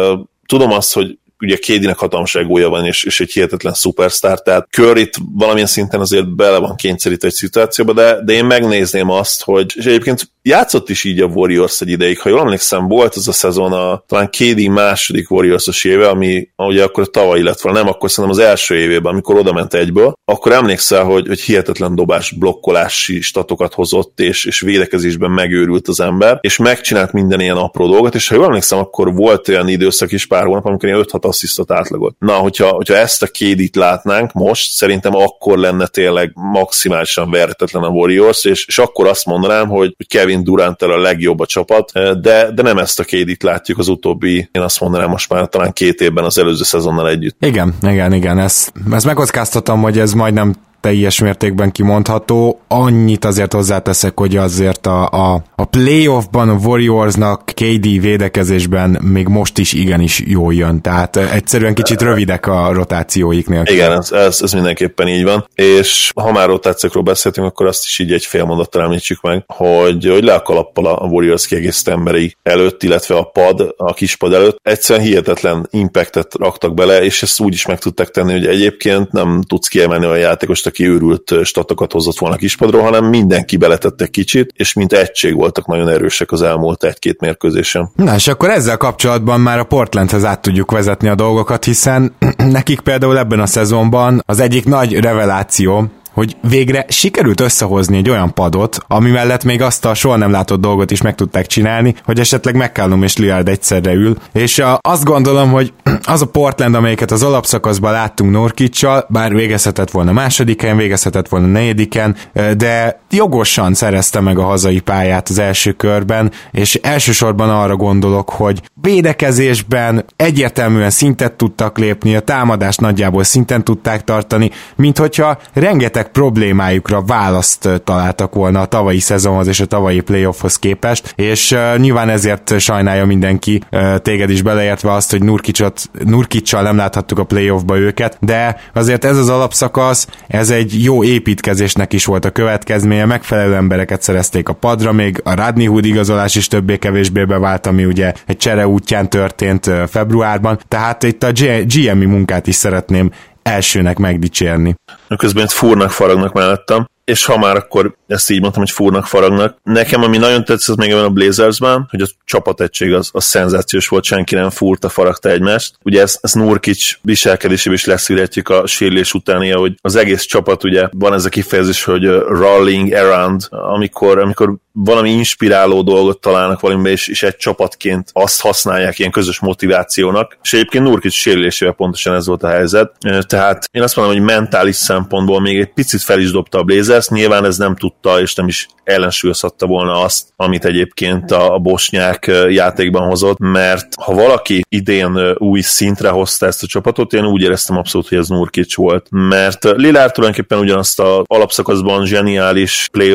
tudom 0.47 0.71
azt, 0.71 0.95
hogy 0.95 1.19
ugye 1.45 1.57
Kédinek 1.57 1.99
hatalmas 1.99 2.35
egója 2.35 2.69
van, 2.69 2.85
és, 2.85 3.05
és 3.05 3.21
egy 3.21 3.33
hihetetlen 3.33 3.75
szupersztár, 3.75 4.41
tehát 4.41 4.69
curry 4.71 5.11
valamilyen 5.35 5.69
szinten 5.69 6.01
azért 6.01 6.37
bele 6.37 6.59
van 6.59 6.77
kényszerítve 6.77 7.29
egy 7.29 7.35
szituációba, 7.35 7.93
de, 7.93 8.21
de 8.25 8.33
én 8.33 8.45
megnézném 8.45 9.11
azt, 9.11 9.43
hogy, 9.43 9.73
és 9.75 9.85
egyébként 9.85 10.33
játszott 10.43 10.89
is 10.89 11.05
így 11.05 11.21
a 11.21 11.27
Warriors 11.27 11.81
egy 11.81 11.89
ideig, 11.89 12.21
ha 12.21 12.29
jól 12.29 12.41
emlékszem, 12.41 12.89
volt 12.89 13.15
az 13.15 13.29
a 13.29 13.33
szezon 13.33 13.73
a 13.73 14.05
talán 14.07 14.31
KD 14.31 14.69
második 14.69 15.31
Warriors-os 15.31 15.85
éve, 15.85 16.09
ami 16.09 16.49
ugye 16.57 16.85
akkor 16.85 17.11
tavaly 17.11 17.43
lett 17.43 17.61
volna, 17.61 17.79
nem, 17.79 17.89
akkor 17.89 18.11
szerintem 18.11 18.41
az 18.41 18.49
első 18.49 18.75
évében, 18.75 19.13
amikor 19.13 19.37
oda 19.37 19.53
ment 19.53 19.75
egyből, 19.75 20.13
akkor 20.25 20.53
emlékszel, 20.53 21.05
hogy, 21.05 21.27
hogy 21.27 21.41
hihetetlen 21.41 21.95
dobás, 21.95 22.31
blokkolási 22.31 23.21
statokat 23.21 23.75
hozott, 23.75 24.21
és, 24.21 24.45
és 24.45 24.61
védekezésben 24.61 25.31
megőrült 25.31 25.89
az 25.89 26.01
ember, 26.01 26.39
és 26.41 26.57
megcsinált 26.57 27.13
minden 27.13 27.41
ilyen 27.41 27.57
apró 27.57 27.89
dolgot, 27.89 28.15
és 28.15 28.29
ha 28.29 28.35
jól 28.35 28.45
emlékszem, 28.45 28.79
akkor 28.79 29.15
volt 29.15 29.49
olyan 29.49 29.69
időszak 29.69 30.13
is 30.13 30.27
pár 30.27 30.45
hónap, 30.45 30.67
amikor 30.67 30.89
ilyen 30.89 31.05
5-6 31.11 31.25
asszisztot 31.35 31.73
átlagolt. 31.73 32.17
Na, 32.19 32.33
hogyha, 32.33 32.69
hogyha 32.69 32.95
ezt 32.95 33.23
a 33.23 33.27
kédit 33.27 33.77
látnánk 33.77 34.33
most, 34.33 34.73
szerintem 34.73 35.15
akkor 35.15 35.59
lenne 35.59 35.87
tényleg 35.87 36.31
maximálisan 36.35 37.31
verhetetlen 37.31 37.83
a 37.83 37.89
Warriors, 37.89 38.45
és, 38.45 38.67
és 38.67 38.79
akkor 38.79 39.07
azt 39.07 39.27
mondanám, 39.27 39.69
hogy 39.69 39.97
Kevin 40.09 40.45
durant 40.45 40.83
a 40.83 40.99
legjobb 40.99 41.41
a 41.41 41.47
csapat, 41.47 41.93
de, 42.21 42.51
de 42.51 42.63
nem 42.63 42.79
ezt 42.79 43.01
a 43.01 43.05
kédit 43.05 43.43
látjuk 43.43 43.79
az 43.79 43.89
utóbbi, 43.89 44.49
én 44.53 44.63
azt 44.63 44.81
mondanám 44.81 45.09
most 45.09 45.29
már 45.29 45.49
talán 45.49 45.73
két 45.73 46.01
évben 46.01 46.25
az 46.25 46.39
előző 46.39 46.63
szezonnal 46.63 47.09
együtt. 47.09 47.37
Igen, 47.45 47.75
igen, 47.83 48.13
igen, 48.13 48.39
ezt, 48.39 48.73
ezt 48.93 49.05
megkockáztatom, 49.05 49.83
hogy 49.83 49.99
ez 49.99 50.13
majdnem 50.13 50.55
teljes 50.85 51.21
mértékben 51.21 51.73
kimondható. 51.73 52.61
Annyit 52.69 53.25
azért 53.25 53.53
hozzáteszek, 53.53 54.19
hogy 54.19 54.37
azért 54.37 54.87
a, 54.87 55.09
a, 55.09 55.43
a 55.55 55.65
playoffban 55.65 56.49
a 56.49 56.59
Warriorsnak 56.65 57.45
KD 57.45 58.01
védekezésben 58.01 58.99
még 59.03 59.27
most 59.27 59.59
is 59.59 59.73
igenis 59.73 60.23
jól 60.27 60.55
jön, 60.55 60.81
tehát 60.81 61.17
egyszerűen 61.17 61.75
kicsit 61.75 62.03
rövidek 62.03 62.47
a 62.47 62.73
rotációik 62.73 63.49
nélkül. 63.49 63.75
Igen, 63.75 63.93
ez, 63.93 64.13
ez, 64.13 64.39
ez 64.43 64.53
mindenképpen 64.53 65.09
így 65.09 65.25
van, 65.25 65.49
és 65.55 66.13
ha 66.15 66.33
már 66.33 66.49
rotációkról 66.49 67.03
beszéltünk, 67.03 67.47
akkor 67.47 67.67
azt 67.67 67.85
is 67.85 67.99
így 67.99 68.13
egy 68.13 68.25
fél 68.25 68.45
mondattal 68.45 68.83
említsük 68.83 69.21
meg, 69.21 69.45
hogy, 69.47 70.09
hogy 70.09 70.25
le 70.25 70.35
a 70.35 70.43
kalappal 70.43 70.87
a 70.87 71.07
Warriors 71.07 71.47
kiegészítő 71.47 71.91
emberei 71.91 72.37
előtt, 72.43 72.83
illetve 72.83 73.17
a 73.17 73.23
pad, 73.23 73.75
a 73.77 73.95
kis 73.95 74.17
pad 74.17 74.33
előtt 74.33 74.59
egyszerűen 74.63 75.07
hihetetlen 75.07 75.69
impactet 75.71 76.35
raktak 76.35 76.75
bele, 76.75 77.05
és 77.05 77.23
ezt 77.23 77.41
úgy 77.41 77.53
is 77.53 77.67
meg 77.67 77.79
tudták 77.79 78.09
tenni, 78.09 78.33
hogy 78.33 78.47
egyébként 78.47 79.13
nem 79.13 79.43
tudsz 79.49 79.69
kiemelni 79.69 80.07
a 80.07 80.17
játékost, 80.17 80.67
aki 80.75 80.89
őrült 80.89 81.35
statokat 81.43 81.93
hozott 81.93 82.19
volna 82.19 82.37
kispadról, 82.37 82.83
hanem 82.83 83.05
mindenki 83.05 83.57
beletette 83.57 84.07
kicsit, 84.07 84.53
és 84.57 84.73
mint 84.73 84.93
egység 84.93 85.35
voltak 85.35 85.67
nagyon 85.67 85.89
erősek 85.89 86.33
az 86.33 86.43
elmúlt 86.43 86.85
egy-két 86.85 87.21
mérkőzésen. 87.21 87.91
Na 87.95 88.15
és 88.15 88.29
akkor 88.29 88.51
ezzel 88.51 88.77
kapcsolatban 88.77 89.41
már 89.41 89.59
a 89.59 89.65
Portlandhez 89.65 90.25
át 90.25 90.43
tudjuk 90.43 90.71
vezetni 90.71 91.09
a 91.09 91.15
dolgokat, 91.15 91.65
hiszen 91.65 92.15
nekik 92.37 92.81
például 92.81 93.19
ebben 93.19 93.41
a 93.41 93.47
szezonban 93.47 94.23
az 94.27 94.41
egyik 94.41 94.65
nagy 94.65 95.01
reveláció, 95.01 95.91
hogy 96.15 96.37
végre 96.49 96.85
sikerült 96.89 97.41
összehozni 97.41 97.97
egy 97.97 98.11
olyan 98.11 98.35
padot, 98.35 98.79
ami 98.87 99.11
mellett 99.11 99.45
még 99.45 99.63
azt 99.63 99.85
a 99.85 99.95
soha 99.95 100.17
nem 100.17 100.31
látott 100.31 100.61
dolgot 100.61 100.91
is 100.91 101.03
meg 101.03 101.15
tudták 101.15 101.47
csinálni, 101.47 101.95
hogy 102.05 102.21
esetleg 102.21 102.57
McCallum 102.57 103.03
és 103.03 103.17
Liard 103.17 103.49
egyszerre 103.49 103.93
ül, 103.93 104.17
és 104.33 104.59
a, 104.59 104.79
azt 104.81 105.05
gondolom, 105.05 105.51
hogy 105.51 105.73
az 106.05 106.23
a 106.23 106.27
Portland, 106.27 106.75
amelyiket 106.75 107.11
az 107.11 107.23
alapszakaszban 107.23 107.93
láttunk 107.93 108.31
Norkicsal, 108.31 109.07
bár 109.09 109.35
végezhetett 109.35 109.91
volna 109.91 110.13
másodiken, 110.13 110.77
végezhetett 110.77 111.29
volna 111.29 111.47
negyediken, 111.47 112.17
de 112.57 113.01
jogosan 113.11 113.75
szerezte 113.75 114.21
meg 114.21 114.39
a 114.39 114.45
hazai 114.45 114.81
pályát 114.81 115.29
az 115.29 115.39
első 115.39 115.73
körben, 115.73 116.33
és 116.51 116.75
elsősorban 116.75 117.51
arra 117.51 117.77
gondolok, 117.77 118.31
hogy 118.31 118.63
védekezésben 118.81 120.05
egyértelműen 120.17 120.91
szintet 120.91 121.33
tudtak 121.33 121.79
lépni, 121.79 122.17
a 122.17 122.21
támadást 122.21 122.81
nagyjából 122.81 123.25
szinten 123.25 123.65
tudták 123.65 124.05
tartani, 124.05 124.51
mint 124.77 124.99
hogyha 124.99 125.39
rengeteg 125.53 126.04
rengeteg 126.05 126.13
problémájukra 126.13 127.03
választ 127.03 127.69
találtak 127.85 128.35
volna 128.35 128.61
a 128.61 128.67
tavalyi 128.67 129.01
szezonhoz 129.01 129.47
és 129.47 129.61
a 129.61 129.67
tavalyi 129.67 130.01
playoffhoz 130.01 130.57
képest, 130.57 131.13
és 131.17 131.57
nyilván 131.77 132.09
ezért 132.09 132.59
sajnálja 132.59 133.05
mindenki, 133.07 133.63
uh, 133.73 133.97
téged 133.97 134.31
is 134.31 134.43
beleértve 134.43 134.93
azt, 134.93 135.11
hogy 135.11 135.23
Nurkicsot, 135.23 135.83
Nurkicsal 136.05 136.63
nem 136.63 136.77
láthattuk 136.77 137.19
a 137.19 137.25
playoffba 137.25 137.77
őket, 137.77 138.17
de 138.21 138.61
azért 138.75 139.05
ez 139.05 139.17
az 139.17 139.29
alapszakasz, 139.29 140.09
ez 140.29 140.51
egy 140.51 140.83
jó 140.83 141.05
építkezésnek 141.05 141.93
is 141.93 142.05
volt 142.05 142.25
a 142.25 142.31
következménye, 142.31 143.05
megfelelő 143.05 143.55
embereket 143.55 144.03
szerezték 144.03 144.49
a 144.49 144.53
padra, 144.53 144.93
még 144.93 145.21
a 145.25 145.35
Radney 145.35 145.67
Hood 145.67 145.85
igazolás 145.85 146.35
is 146.35 146.49
többé-kevésbé 146.49 147.25
bevált, 147.25 147.67
ami 147.67 147.85
ugye 147.85 148.13
egy 148.27 148.37
csere 148.37 148.67
útján 148.67 149.09
történt 149.09 149.71
februárban, 149.89 150.59
tehát 150.69 151.03
itt 151.03 151.23
a 151.23 151.33
GMI 151.67 152.05
munkát 152.05 152.47
is 152.47 152.55
szeretném 152.55 153.11
elsőnek 153.45 153.99
megdicsérni. 153.99 154.75
Közben 155.17 155.47
fúrnak, 155.47 155.91
faragnak 155.91 156.33
mellettem 156.33 156.87
és 157.05 157.25
ha 157.25 157.39
már 157.39 157.57
akkor 157.57 157.97
ezt 158.07 158.31
így 158.31 158.41
mondtam, 158.41 158.63
hogy 158.63 158.71
fúrnak, 158.71 159.07
faragnak. 159.07 159.57
Nekem, 159.63 160.03
ami 160.03 160.17
nagyon 160.17 160.45
tetszett 160.45 160.77
még 160.77 160.91
ebben 160.91 161.05
a 161.05 161.11
Blazersben, 161.11 161.87
hogy 161.91 162.01
a 162.01 162.07
csapategység 162.25 162.93
az, 162.93 163.11
az 163.13 163.25
szenzációs 163.25 163.89
volt, 163.89 164.05
senki 164.05 164.35
nem 164.35 164.51
fúrta, 164.51 164.89
faragta 164.89 165.31
egymást. 165.31 165.75
Ugye 165.83 166.01
ezt, 166.01 166.19
ezt 166.23 166.35
Nurkic 166.35 166.93
viselkedésében 167.03 167.79
is 167.79 167.85
leszűrhetjük 167.85 168.49
a 168.49 168.67
sérülés 168.67 169.15
után, 169.15 169.53
hogy 169.53 169.75
az 169.81 169.97
egész 169.97 170.23
csapat, 170.23 170.65
ugye 170.65 170.89
van 170.93 171.13
ez 171.13 171.25
a 171.25 171.29
kifejezés, 171.29 171.85
hogy 171.85 172.05
rolling 172.29 172.93
around, 172.93 173.47
amikor, 173.51 174.19
amikor 174.19 174.57
valami 174.77 175.11
inspiráló 175.11 175.83
dolgot 175.83 176.21
találnak 176.21 176.61
valamiben, 176.61 176.93
és, 176.93 177.09
és 177.09 177.23
egy 177.23 177.37
csapatként 177.37 178.11
azt 178.13 178.41
használják 178.41 178.99
ilyen 178.99 179.11
közös 179.11 179.41
motivációnak. 179.41 180.39
És 180.43 180.53
egyébként 180.53 180.85
Nurkic 180.85 181.13
sérülésével 181.13 181.75
pontosan 181.75 182.15
ez 182.15 182.27
volt 182.27 182.43
a 182.43 182.49
helyzet. 182.49 182.93
Tehát 183.27 183.69
én 183.73 183.83
azt 183.83 183.97
mondom, 183.97 184.15
hogy 184.15 184.25
mentális 184.25 184.77
szempontból 184.77 185.41
még 185.41 185.59
egy 185.59 185.73
picit 185.73 186.03
fel 186.03 186.21
is 186.21 186.31
dobta 186.31 186.59
a 186.59 186.63
Blazers, 186.63 187.09
nyilván 187.09 187.45
ez 187.45 187.57
nem 187.57 187.77
tudta, 187.77 188.21
és 188.21 188.35
nem 188.35 188.47
is 188.49 188.69
ellensúlyozhatta 188.85 189.67
volna 189.67 190.01
azt, 190.01 190.29
amit 190.37 190.65
egyébként 190.65 191.31
a, 191.31 191.55
a 191.55 191.59
bosnyák 191.59 192.31
játékban 192.49 193.09
hozott, 193.09 193.39
mert 193.39 193.87
ha 194.01 194.15
valaki 194.15 194.65
idén 194.69 195.35
új 195.39 195.61
szintre 195.61 196.09
hozta 196.09 196.47
ezt 196.47 196.63
a 196.63 196.67
csapatot, 196.67 197.13
én 197.13 197.27
úgy 197.27 197.43
éreztem 197.43 197.77
abszolút, 197.77 198.09
hogy 198.09 198.19
ez 198.19 198.29
Nurkic 198.29 198.75
volt, 198.75 199.07
mert 199.11 199.65
Lillard 199.65 200.13
tulajdonképpen 200.13 200.59
ugyanazt 200.59 201.01
a 201.01 201.23
alapszakaszban 201.27 202.07
zseniális 202.07 202.89
play 202.93 203.13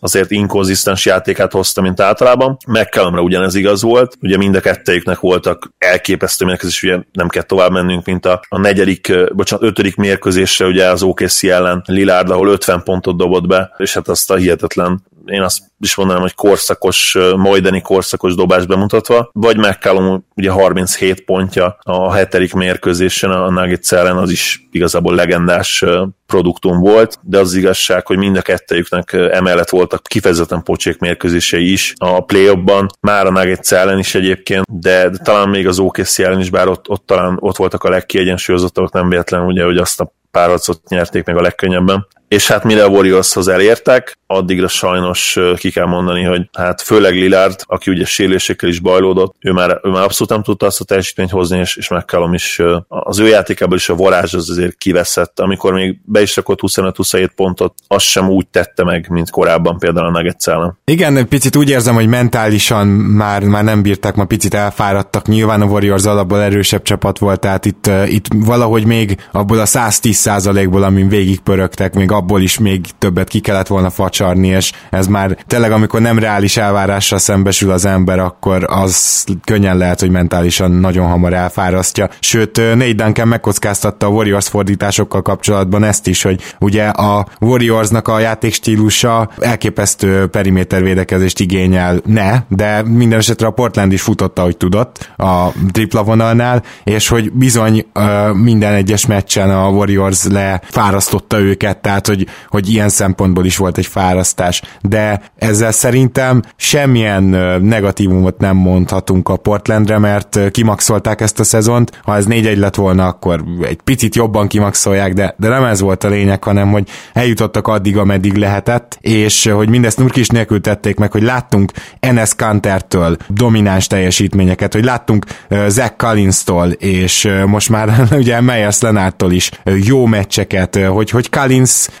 azért 0.00 0.30
inkonzisztens 0.30 0.85
konzisztens 0.86 1.06
játékát 1.06 1.52
hozta, 1.52 1.80
mint 1.80 2.00
általában. 2.00 2.56
McCallumra 2.66 3.20
ugyanez 3.20 3.54
igaz 3.54 3.82
volt, 3.82 4.16
ugye 4.20 4.36
mind 4.36 4.54
a 4.54 4.60
kettőjüknek 4.60 5.20
voltak 5.20 5.70
elképesztő 5.78 6.44
mérkőzés, 6.44 6.82
ugye 6.82 6.98
nem 7.12 7.28
kell 7.28 7.42
tovább 7.42 7.70
mennünk, 7.70 8.06
mint 8.06 8.26
a, 8.26 8.40
a 8.48 8.58
negyedik, 8.58 9.12
bocsánat, 9.34 9.64
ötödik 9.64 9.96
mérkőzésre 9.96 10.66
ugye 10.66 10.90
az 10.90 11.02
OKC 11.02 11.44
ellen 11.44 11.82
Lillard, 11.86 12.30
ahol 12.30 12.48
50 12.48 12.82
pontot 12.82 13.16
dobott 13.16 13.46
be, 13.46 13.74
és 13.76 13.94
hát 13.94 14.08
azt 14.08 14.30
a 14.30 14.36
hihetetlen 14.36 15.02
én 15.26 15.42
azt 15.42 15.62
is 15.78 15.94
mondanám, 15.94 16.22
hogy 16.22 16.34
korszakos, 16.34 17.16
majdani 17.36 17.80
korszakos 17.80 18.34
dobás 18.34 18.66
bemutatva, 18.66 19.30
vagy 19.32 19.56
McCallum 19.56 20.26
ugye 20.34 20.50
37 20.50 21.24
pontja 21.24 21.78
a 21.80 22.12
hetedik 22.12 22.52
mérkőzésen 22.52 23.30
a 23.30 23.50
Nuggets 23.50 23.92
ellen, 23.92 24.16
az 24.16 24.30
is 24.30 24.68
igazából 24.70 25.14
legendás 25.14 25.84
produktum 26.26 26.78
volt, 26.78 27.18
de 27.22 27.38
az 27.38 27.54
igazság, 27.54 28.06
hogy 28.06 28.16
mind 28.16 28.36
a 28.36 28.42
kettejüknek 28.42 29.12
emellett 29.12 29.70
voltak 29.70 30.02
kifejezetten 30.02 30.62
pocsék 30.62 30.98
mérkőzései 30.98 31.72
is 31.72 31.92
a 31.98 32.24
play 32.24 32.54
ban 32.54 32.88
már 33.00 33.26
a 33.26 33.30
Nuggets 33.30 33.72
ellen 33.72 33.98
is 33.98 34.14
egyébként, 34.14 34.80
de, 34.80 35.10
talán 35.10 35.48
még 35.48 35.66
az 35.66 35.78
OKC 35.78 36.18
ellen 36.18 36.40
is, 36.40 36.50
bár 36.50 36.68
ott, 36.68 36.88
ott 36.88 37.06
talán 37.06 37.36
ott 37.40 37.56
voltak 37.56 37.84
a 37.84 37.88
legkiegyensúlyozottak, 37.88 38.92
nem 38.92 39.08
véletlen 39.08 39.44
ugye, 39.44 39.64
hogy 39.64 39.76
azt 39.76 40.00
a 40.00 40.12
párharcot 40.30 40.88
nyerték 40.88 41.24
meg 41.24 41.36
a 41.36 41.40
legkönnyebben 41.40 42.06
és 42.28 42.48
hát 42.48 42.64
mire 42.64 42.84
a 42.84 42.88
Warriorshoz 42.88 43.48
elértek, 43.48 44.18
addigra 44.26 44.68
sajnos 44.68 45.38
ki 45.56 45.70
kell 45.70 45.86
mondani, 45.86 46.22
hogy 46.22 46.48
hát 46.52 46.82
főleg 46.82 47.14
Lillard, 47.14 47.60
aki 47.66 47.90
ugye 47.90 48.04
sérülésekkel 48.04 48.68
is 48.68 48.80
bajlódott, 48.80 49.34
ő 49.40 49.52
már, 49.52 49.80
ő 49.82 49.90
már 49.90 50.02
abszolút 50.02 50.32
nem 50.32 50.42
tudta 50.42 50.66
azt 50.66 50.80
a 50.80 50.84
teljesítményt 50.84 51.30
hozni, 51.30 51.58
és, 51.58 51.76
és 51.76 51.88
McCallum 51.88 52.34
is 52.34 52.62
az 52.88 53.18
ő 53.18 53.26
játékából 53.26 53.76
is 53.76 53.88
a 53.88 53.94
varázs 53.94 54.34
az 54.34 54.50
azért 54.50 54.76
kiveszett. 54.76 55.40
Amikor 55.40 55.72
még 55.72 55.98
be 56.04 56.22
is 56.22 56.36
rakott 56.36 56.58
25-27 56.62 57.28
pontot, 57.34 57.74
azt 57.88 58.04
sem 58.04 58.28
úgy 58.28 58.46
tette 58.46 58.84
meg, 58.84 59.06
mint 59.08 59.30
korábban 59.30 59.78
például 59.78 60.06
a 60.06 60.10
Nuggets 60.10 60.48
ellen. 60.48 60.78
Igen, 60.84 61.28
picit 61.28 61.56
úgy 61.56 61.70
érzem, 61.70 61.94
hogy 61.94 62.08
mentálisan 62.08 62.86
már, 62.86 63.42
már 63.42 63.64
nem 63.64 63.82
bírták, 63.82 64.14
ma 64.14 64.24
picit 64.24 64.54
elfáradtak. 64.54 65.26
Nyilván 65.26 65.60
a 65.60 65.66
Warriors 65.66 66.04
alapból 66.04 66.40
erősebb 66.40 66.82
csapat 66.82 67.18
volt, 67.18 67.40
tehát 67.40 67.64
itt, 67.64 67.90
itt 68.06 68.26
valahogy 68.34 68.84
még 68.84 69.16
abból 69.32 69.58
a 69.58 69.66
110 69.66 70.50
ból 70.68 70.82
amin 70.82 71.08
végig 71.08 71.40
pörögtek, 71.40 71.94
még 71.94 72.10
abból 72.16 72.40
is 72.40 72.58
még 72.58 72.86
többet 72.98 73.28
ki 73.28 73.40
kellett 73.40 73.66
volna 73.66 73.90
facsarni, 73.90 74.48
és 74.48 74.72
ez 74.90 75.06
már 75.06 75.36
tényleg, 75.46 75.72
amikor 75.72 76.00
nem 76.00 76.18
reális 76.18 76.56
elvárással 76.56 77.18
szembesül 77.18 77.70
az 77.70 77.84
ember, 77.84 78.18
akkor 78.18 78.66
az 78.68 79.24
könnyen 79.44 79.76
lehet, 79.76 80.00
hogy 80.00 80.10
mentálisan 80.10 80.70
nagyon 80.70 81.06
hamar 81.06 81.32
elfárasztja. 81.32 82.08
Sőt, 82.20 82.56
Nate 82.56 82.92
Duncan 82.92 83.28
megkockáztatta 83.28 84.06
a 84.06 84.10
Warriors 84.10 84.48
fordításokkal 84.48 85.22
kapcsolatban 85.22 85.84
ezt 85.84 86.06
is, 86.06 86.22
hogy 86.22 86.42
ugye 86.60 86.84
a 86.88 87.26
Warriorsnak 87.40 88.08
a 88.08 88.18
játékstílusa 88.18 89.30
elképesztő 89.38 90.26
periméter 90.26 90.82
védekezést 90.82 91.40
igényel, 91.40 92.00
ne, 92.04 92.32
de 92.48 92.82
minden 92.82 93.18
esetre 93.18 93.46
a 93.46 93.50
Portland 93.50 93.92
is 93.92 94.02
futotta, 94.02 94.42
hogy 94.42 94.56
tudott 94.56 95.10
a 95.16 95.48
tripla 95.70 96.02
vonalnál, 96.02 96.62
és 96.84 97.08
hogy 97.08 97.32
bizony 97.32 97.86
minden 98.32 98.74
egyes 98.74 99.06
meccsen 99.06 99.50
a 99.50 99.68
Warriors 99.68 100.24
lefárasztotta 100.24 101.38
őket, 101.38 101.78
tehát 101.78 102.05
hogy 102.06 102.26
hogy 102.48 102.68
ilyen 102.68 102.88
szempontból 102.88 103.44
is 103.44 103.56
volt 103.56 103.78
egy 103.78 103.86
fárasztás, 103.86 104.62
de 104.80 105.20
ezzel 105.38 105.72
szerintem 105.72 106.42
semmilyen 106.56 107.22
negatívumot 107.62 108.38
nem 108.38 108.56
mondhatunk 108.56 109.28
a 109.28 109.36
Portlandre, 109.36 109.98
mert 109.98 110.50
kimaxolták 110.50 111.20
ezt 111.20 111.40
a 111.40 111.44
szezont, 111.44 112.00
ha 112.02 112.16
ez 112.16 112.24
4-1 112.28 112.58
lett 112.58 112.74
volna, 112.74 113.06
akkor 113.06 113.44
egy 113.62 113.80
picit 113.84 114.14
jobban 114.14 114.48
kimaxolják, 114.48 115.12
de, 115.12 115.34
de 115.38 115.48
nem 115.48 115.64
ez 115.64 115.80
volt 115.80 116.04
a 116.04 116.08
lényeg, 116.08 116.44
hanem 116.44 116.70
hogy 116.70 116.88
eljutottak 117.12 117.68
addig, 117.68 117.96
ameddig 117.96 118.36
lehetett, 118.36 118.98
és 119.00 119.46
hogy 119.46 119.68
mindezt 119.68 119.98
Nurkis 119.98 120.28
nélkül 120.28 120.60
tették 120.60 120.96
meg, 120.96 121.12
hogy 121.12 121.22
láttunk 121.22 121.72
Enes 122.00 122.34
Kantertől 122.34 123.16
domináns 123.28 123.86
teljesítményeket, 123.86 124.72
hogy 124.72 124.84
láttunk 124.84 125.24
Zach 125.68 125.96
Collins-tól, 125.96 126.68
és 126.68 127.28
most 127.46 127.68
már 127.68 128.06
ugye 128.20 128.40
Meyers 128.40 128.80
Lenártól 128.80 129.32
is 129.32 129.50
jó 129.64 130.06
meccseket, 130.06 130.76
hogy, 130.76 131.10
hogy 131.10 131.30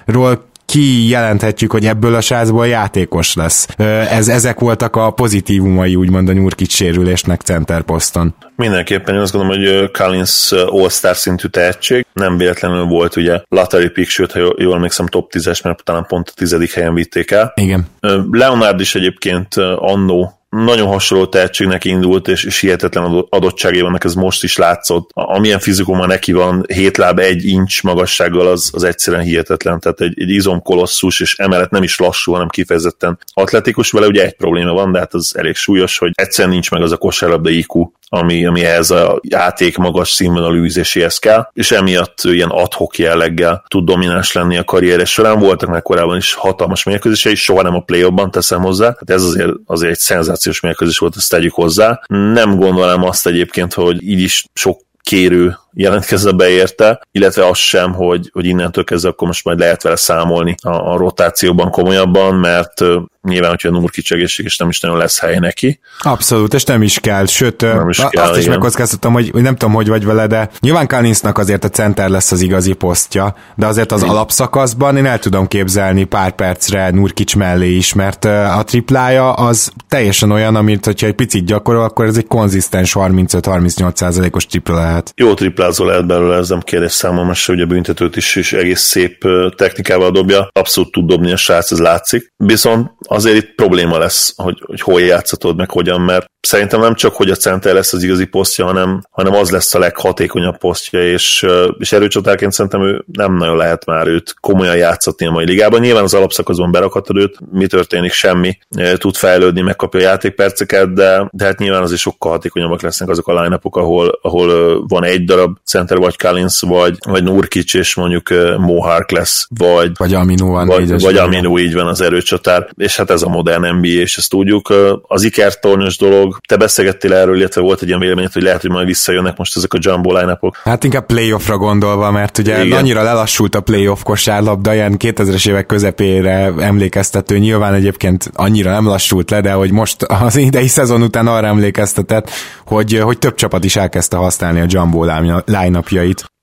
Collinsról 0.04 0.44
kijelenthetjük, 0.66 1.72
hogy 1.72 1.86
ebből 1.86 2.14
a 2.14 2.20
sázból 2.20 2.66
játékos 2.66 3.34
lesz. 3.34 3.68
Ez, 4.10 4.28
ezek 4.28 4.60
voltak 4.60 4.96
a 4.96 5.10
pozitívumai 5.10 5.94
úgymond 5.94 6.28
a 6.28 6.32
Nyurkic 6.32 6.72
sérülésnek 6.72 7.40
center 7.40 7.82
poszton. 7.82 8.34
Mindenképpen 8.56 9.14
én 9.14 9.20
azt 9.20 9.32
gondolom, 9.32 9.58
hogy 9.58 9.90
Collins 9.90 10.52
all-star 10.52 11.16
szintű 11.16 11.48
tehetség. 11.48 12.06
Nem 12.12 12.36
véletlenül 12.36 12.84
volt 12.84 13.16
ugye 13.16 13.40
lottery 13.48 13.88
pick, 13.88 14.08
sőt, 14.08 14.32
ha 14.32 14.54
jól 14.56 14.74
emlékszem, 14.74 15.06
top 15.06 15.32
10-es, 15.32 15.64
mert 15.64 15.84
talán 15.84 16.06
pont 16.06 16.28
a 16.28 16.32
tizedik 16.34 16.72
helyen 16.72 16.94
vitték 16.94 17.30
el. 17.30 17.52
Igen. 17.54 17.86
Leonard 18.30 18.80
is 18.80 18.94
egyébként 18.94 19.54
annó 19.76 20.35
nagyon 20.48 20.86
hasonló 20.86 21.26
tehetségnek 21.26 21.84
indult, 21.84 22.28
és, 22.28 22.44
és 22.44 22.60
hihetetlen 22.60 23.26
adottságai 23.28 23.80
vannak, 23.80 24.04
ez 24.04 24.14
most 24.14 24.42
is 24.42 24.56
látszott. 24.56 25.10
Amilyen 25.12 25.58
fizikuma 25.58 26.06
neki 26.06 26.32
van, 26.32 26.64
hét 26.72 26.96
láb 26.96 27.18
egy 27.18 27.44
incs 27.44 27.82
magassággal, 27.82 28.46
az, 28.46 28.70
az 28.74 28.84
egyszerűen 28.84 29.22
hihetetlen, 29.22 29.80
tehát 29.80 30.00
egy, 30.00 30.20
egy 30.20 30.30
izomkolosszus, 30.30 31.20
és 31.20 31.38
emellett 31.38 31.70
nem 31.70 31.82
is 31.82 31.98
lassú, 31.98 32.32
hanem 32.32 32.48
kifejezetten 32.48 33.18
atletikus, 33.34 33.90
vele 33.90 34.06
ugye 34.06 34.24
egy 34.24 34.36
probléma 34.36 34.72
van, 34.72 34.92
de 34.92 34.98
hát 34.98 35.14
az 35.14 35.36
elég 35.36 35.54
súlyos, 35.54 35.98
hogy 35.98 36.10
egyszerűen 36.14 36.52
nincs 36.52 36.70
meg 36.70 36.82
az 36.82 36.92
a 36.92 36.96
kosárlabda 36.96 37.50
IQ, 37.50 37.90
ami, 38.08 38.46
ami 38.46 38.64
ehhez 38.64 38.90
a 38.90 39.20
játék 39.22 39.76
magas 39.76 40.10
színvonalú 40.10 40.64
űzéséhez 40.64 41.18
kell, 41.18 41.50
és 41.52 41.70
emiatt 41.70 42.18
ilyen 42.22 42.48
adhok 42.48 42.98
jelleggel 42.98 43.64
tud 43.68 43.84
domináns 43.84 44.32
lenni 44.32 44.56
a 44.56 44.64
karrierje 44.64 45.04
során. 45.04 45.38
Voltak 45.38 45.68
meg 45.68 45.82
korábban 45.82 46.16
is 46.16 46.34
hatalmas 46.34 46.82
mérkőzései, 46.82 47.34
soha 47.34 47.62
nem 47.62 47.74
a 47.74 47.80
play 47.80 48.06
teszem 48.30 48.62
hozzá, 48.62 48.86
hát 48.86 49.10
ez 49.10 49.22
azért, 49.22 49.52
azért 49.66 49.92
egy 49.92 49.98
szenzációs 49.98 50.60
mérkőzés 50.60 50.98
volt, 50.98 51.16
ezt 51.16 51.30
tegyük 51.30 51.54
hozzá. 51.54 52.00
Nem 52.06 52.56
gondolom 52.56 53.02
azt 53.02 53.26
egyébként, 53.26 53.74
hogy 53.74 54.02
így 54.02 54.20
is 54.20 54.44
sok 54.54 54.80
kérő 55.02 55.56
jelentkezze 55.78 56.32
be 56.32 56.48
érte, 56.48 57.06
illetve 57.12 57.46
az 57.48 57.56
sem, 57.58 57.92
hogy, 57.92 58.30
hogy 58.32 58.46
innentől 58.46 58.84
kezdve 58.84 59.08
akkor 59.08 59.26
most 59.26 59.44
majd 59.44 59.58
lehet 59.58 59.82
vele 59.82 59.96
számolni 59.96 60.54
a, 60.62 60.92
a 60.92 60.96
rotációban 60.96 61.70
komolyabban, 61.70 62.34
mert 62.34 62.84
nyilván, 63.22 63.50
hogyha 63.50 63.70
Nurkic 63.70 64.10
egészséges 64.10 64.56
nem 64.56 64.68
is 64.68 64.80
nagyon 64.80 64.96
lesz 64.96 65.20
hely 65.20 65.38
neki. 65.38 65.80
Abszolút, 65.98 66.54
és 66.54 66.64
nem 66.64 66.82
is 66.82 67.00
kell, 67.00 67.26
sőt, 67.26 67.60
nem 67.60 67.88
is 67.88 68.02
kell, 68.08 68.24
azt 68.24 68.38
is 68.38 68.46
megkockáztatom, 68.46 69.12
hogy, 69.12 69.30
hogy 69.30 69.42
nem 69.42 69.56
tudom, 69.56 69.74
hogy 69.74 69.88
vagy 69.88 70.04
vele, 70.04 70.26
de 70.26 70.50
nyilván 70.60 70.86
Kallinsnak 70.86 71.38
azért 71.38 71.64
a 71.64 71.68
center 71.68 72.08
lesz 72.08 72.32
az 72.32 72.40
igazi 72.40 72.72
posztja, 72.72 73.34
de 73.54 73.66
azért 73.66 73.92
az 73.92 74.02
Mi? 74.02 74.08
alapszakaszban 74.08 74.96
én 74.96 75.06
el 75.06 75.18
tudom 75.18 75.46
képzelni 75.46 76.04
pár 76.04 76.32
percre 76.32 76.90
Nurkic 76.90 77.34
mellé 77.34 77.70
is, 77.70 77.94
mert 77.94 78.24
a 78.24 78.62
triplája 78.64 79.32
az 79.32 79.72
teljesen 79.88 80.30
olyan, 80.30 80.56
amit 80.56 80.84
hogyha 80.84 81.06
egy 81.06 81.14
picit 81.14 81.44
gyakorol, 81.44 81.82
akkor 81.82 82.04
ez 82.04 82.16
egy 82.16 82.26
konzisztens 82.26 82.92
35-38 82.94 84.34
os 84.34 84.46
tripla 84.46 84.74
lehet. 84.74 85.12
Jó 85.16 85.34
tripla 85.34 85.65
triplázó 85.66 85.84
lehet 85.84 86.06
belőle, 86.06 86.36
ez 86.36 86.48
nem 86.48 86.60
kérdés 86.60 86.92
számomra 86.92 87.34
se, 87.34 87.52
a 87.52 87.66
büntetőt 87.66 88.16
is, 88.16 88.36
is 88.36 88.52
egész 88.52 88.80
szép 88.80 89.24
technikával 89.56 90.10
dobja, 90.10 90.48
abszolút 90.52 90.92
tud 90.92 91.06
dobni 91.06 91.32
a 91.32 91.36
srác, 91.36 91.70
ez 91.70 91.78
látszik. 91.78 92.32
Viszont 92.36 92.90
azért 93.06 93.36
itt 93.36 93.54
probléma 93.54 93.98
lesz, 93.98 94.32
hogy, 94.36 94.62
hogy 94.66 94.80
hol 94.80 95.00
játszatod, 95.00 95.56
meg 95.56 95.70
hogyan, 95.70 96.00
mert 96.00 96.26
szerintem 96.46 96.80
nem 96.80 96.94
csak, 96.94 97.14
hogy 97.14 97.30
a 97.30 97.34
center 97.34 97.74
lesz 97.74 97.92
az 97.92 98.02
igazi 98.02 98.24
posztja, 98.24 98.64
hanem, 98.64 99.02
hanem 99.10 99.34
az 99.34 99.50
lesz 99.50 99.74
a 99.74 99.78
leghatékonyabb 99.78 100.58
posztja, 100.58 101.02
és, 101.02 101.46
és 101.78 101.92
erőcsatárként 101.92 102.52
szerintem 102.52 102.82
ő 102.82 103.04
nem 103.12 103.36
nagyon 103.36 103.56
lehet 103.56 103.86
már 103.86 104.06
őt 104.06 104.34
komolyan 104.40 104.76
játszatni 104.76 105.26
a 105.26 105.30
mai 105.30 105.44
ligában. 105.44 105.80
Nyilván 105.80 106.02
az 106.02 106.14
alapszakaszban 106.14 106.70
berakhatod 106.70 107.16
őt, 107.16 107.38
mi 107.52 107.66
történik, 107.66 108.12
semmi, 108.12 108.58
tud 108.96 109.16
fejlődni, 109.16 109.60
megkapja 109.60 110.00
a 110.00 110.02
játékperceket, 110.02 110.92
de, 110.92 111.28
de 111.32 111.44
hát 111.44 111.58
nyilván 111.58 111.82
azért 111.82 112.00
sokkal 112.00 112.30
hatékonyabbak 112.30 112.82
lesznek 112.82 113.08
azok 113.08 113.28
a 113.28 113.42
line 113.42 113.58
ahol, 113.62 114.18
ahol 114.22 114.86
van 114.86 115.04
egy 115.04 115.24
darab 115.24 115.56
center, 115.64 115.98
vagy 115.98 116.16
Collins, 116.16 116.60
vagy, 116.60 116.98
vagy 117.06 117.22
Nurkic, 117.22 117.74
és 117.74 117.94
mondjuk 117.94 118.28
Mohark 118.58 119.10
lesz, 119.10 119.46
vagy, 119.58 119.90
vagy 119.96 120.14
Aminu 120.14 120.46
van. 120.46 120.66
Vagy, 120.66 121.00
vagy 121.00 121.16
Aminu 121.16 121.58
így 121.58 121.74
van 121.74 121.86
az 121.86 122.00
erőcsatár, 122.00 122.68
és 122.76 122.95
hát 122.96 123.10
ez 123.10 123.22
a 123.22 123.28
modern 123.28 123.76
NBA, 123.76 123.88
és 123.88 124.16
ezt 124.16 124.30
tudjuk. 124.30 124.72
Az 125.02 125.22
ikertornyos 125.22 125.96
dolog, 125.96 126.38
te 126.48 126.56
beszélgettél 126.56 127.14
erről, 127.14 127.36
illetve 127.36 127.60
volt 127.60 127.82
egy 127.82 127.88
ilyen 127.88 128.00
véleményed, 128.00 128.32
hogy 128.32 128.42
lehet, 128.42 128.60
hogy 128.60 128.70
majd 128.70 128.86
visszajönnek 128.86 129.36
most 129.36 129.56
ezek 129.56 129.72
a 129.72 129.78
jumbo 129.80 130.18
line 130.18 130.36
-ok. 130.40 130.56
Hát 130.64 130.84
inkább 130.84 131.06
playoffra 131.06 131.56
gondolva, 131.56 132.10
mert 132.10 132.38
ugye 132.38 132.64
Igen. 132.64 132.78
annyira 132.78 133.02
lelassult 133.02 133.54
a 133.54 133.60
playoff 133.60 134.02
kosárlabda, 134.02 134.74
ilyen 134.74 134.96
2000-es 134.98 135.48
évek 135.48 135.66
közepére 135.66 136.52
emlékeztető, 136.58 137.38
nyilván 137.38 137.74
egyébként 137.74 138.30
annyira 138.34 138.70
nem 138.70 138.86
lassult 138.86 139.30
le, 139.30 139.40
de 139.40 139.52
hogy 139.52 139.72
most 139.72 140.02
az 140.02 140.36
idei 140.36 140.68
szezon 140.68 141.02
után 141.02 141.26
arra 141.26 141.46
emlékeztetett, 141.46 142.30
hogy, 142.66 142.98
hogy 142.98 143.18
több 143.18 143.34
csapat 143.34 143.64
is 143.64 143.76
elkezdte 143.76 144.16
használni 144.16 144.60
a 144.60 144.66
jumbo 144.68 145.04
line 145.44 145.82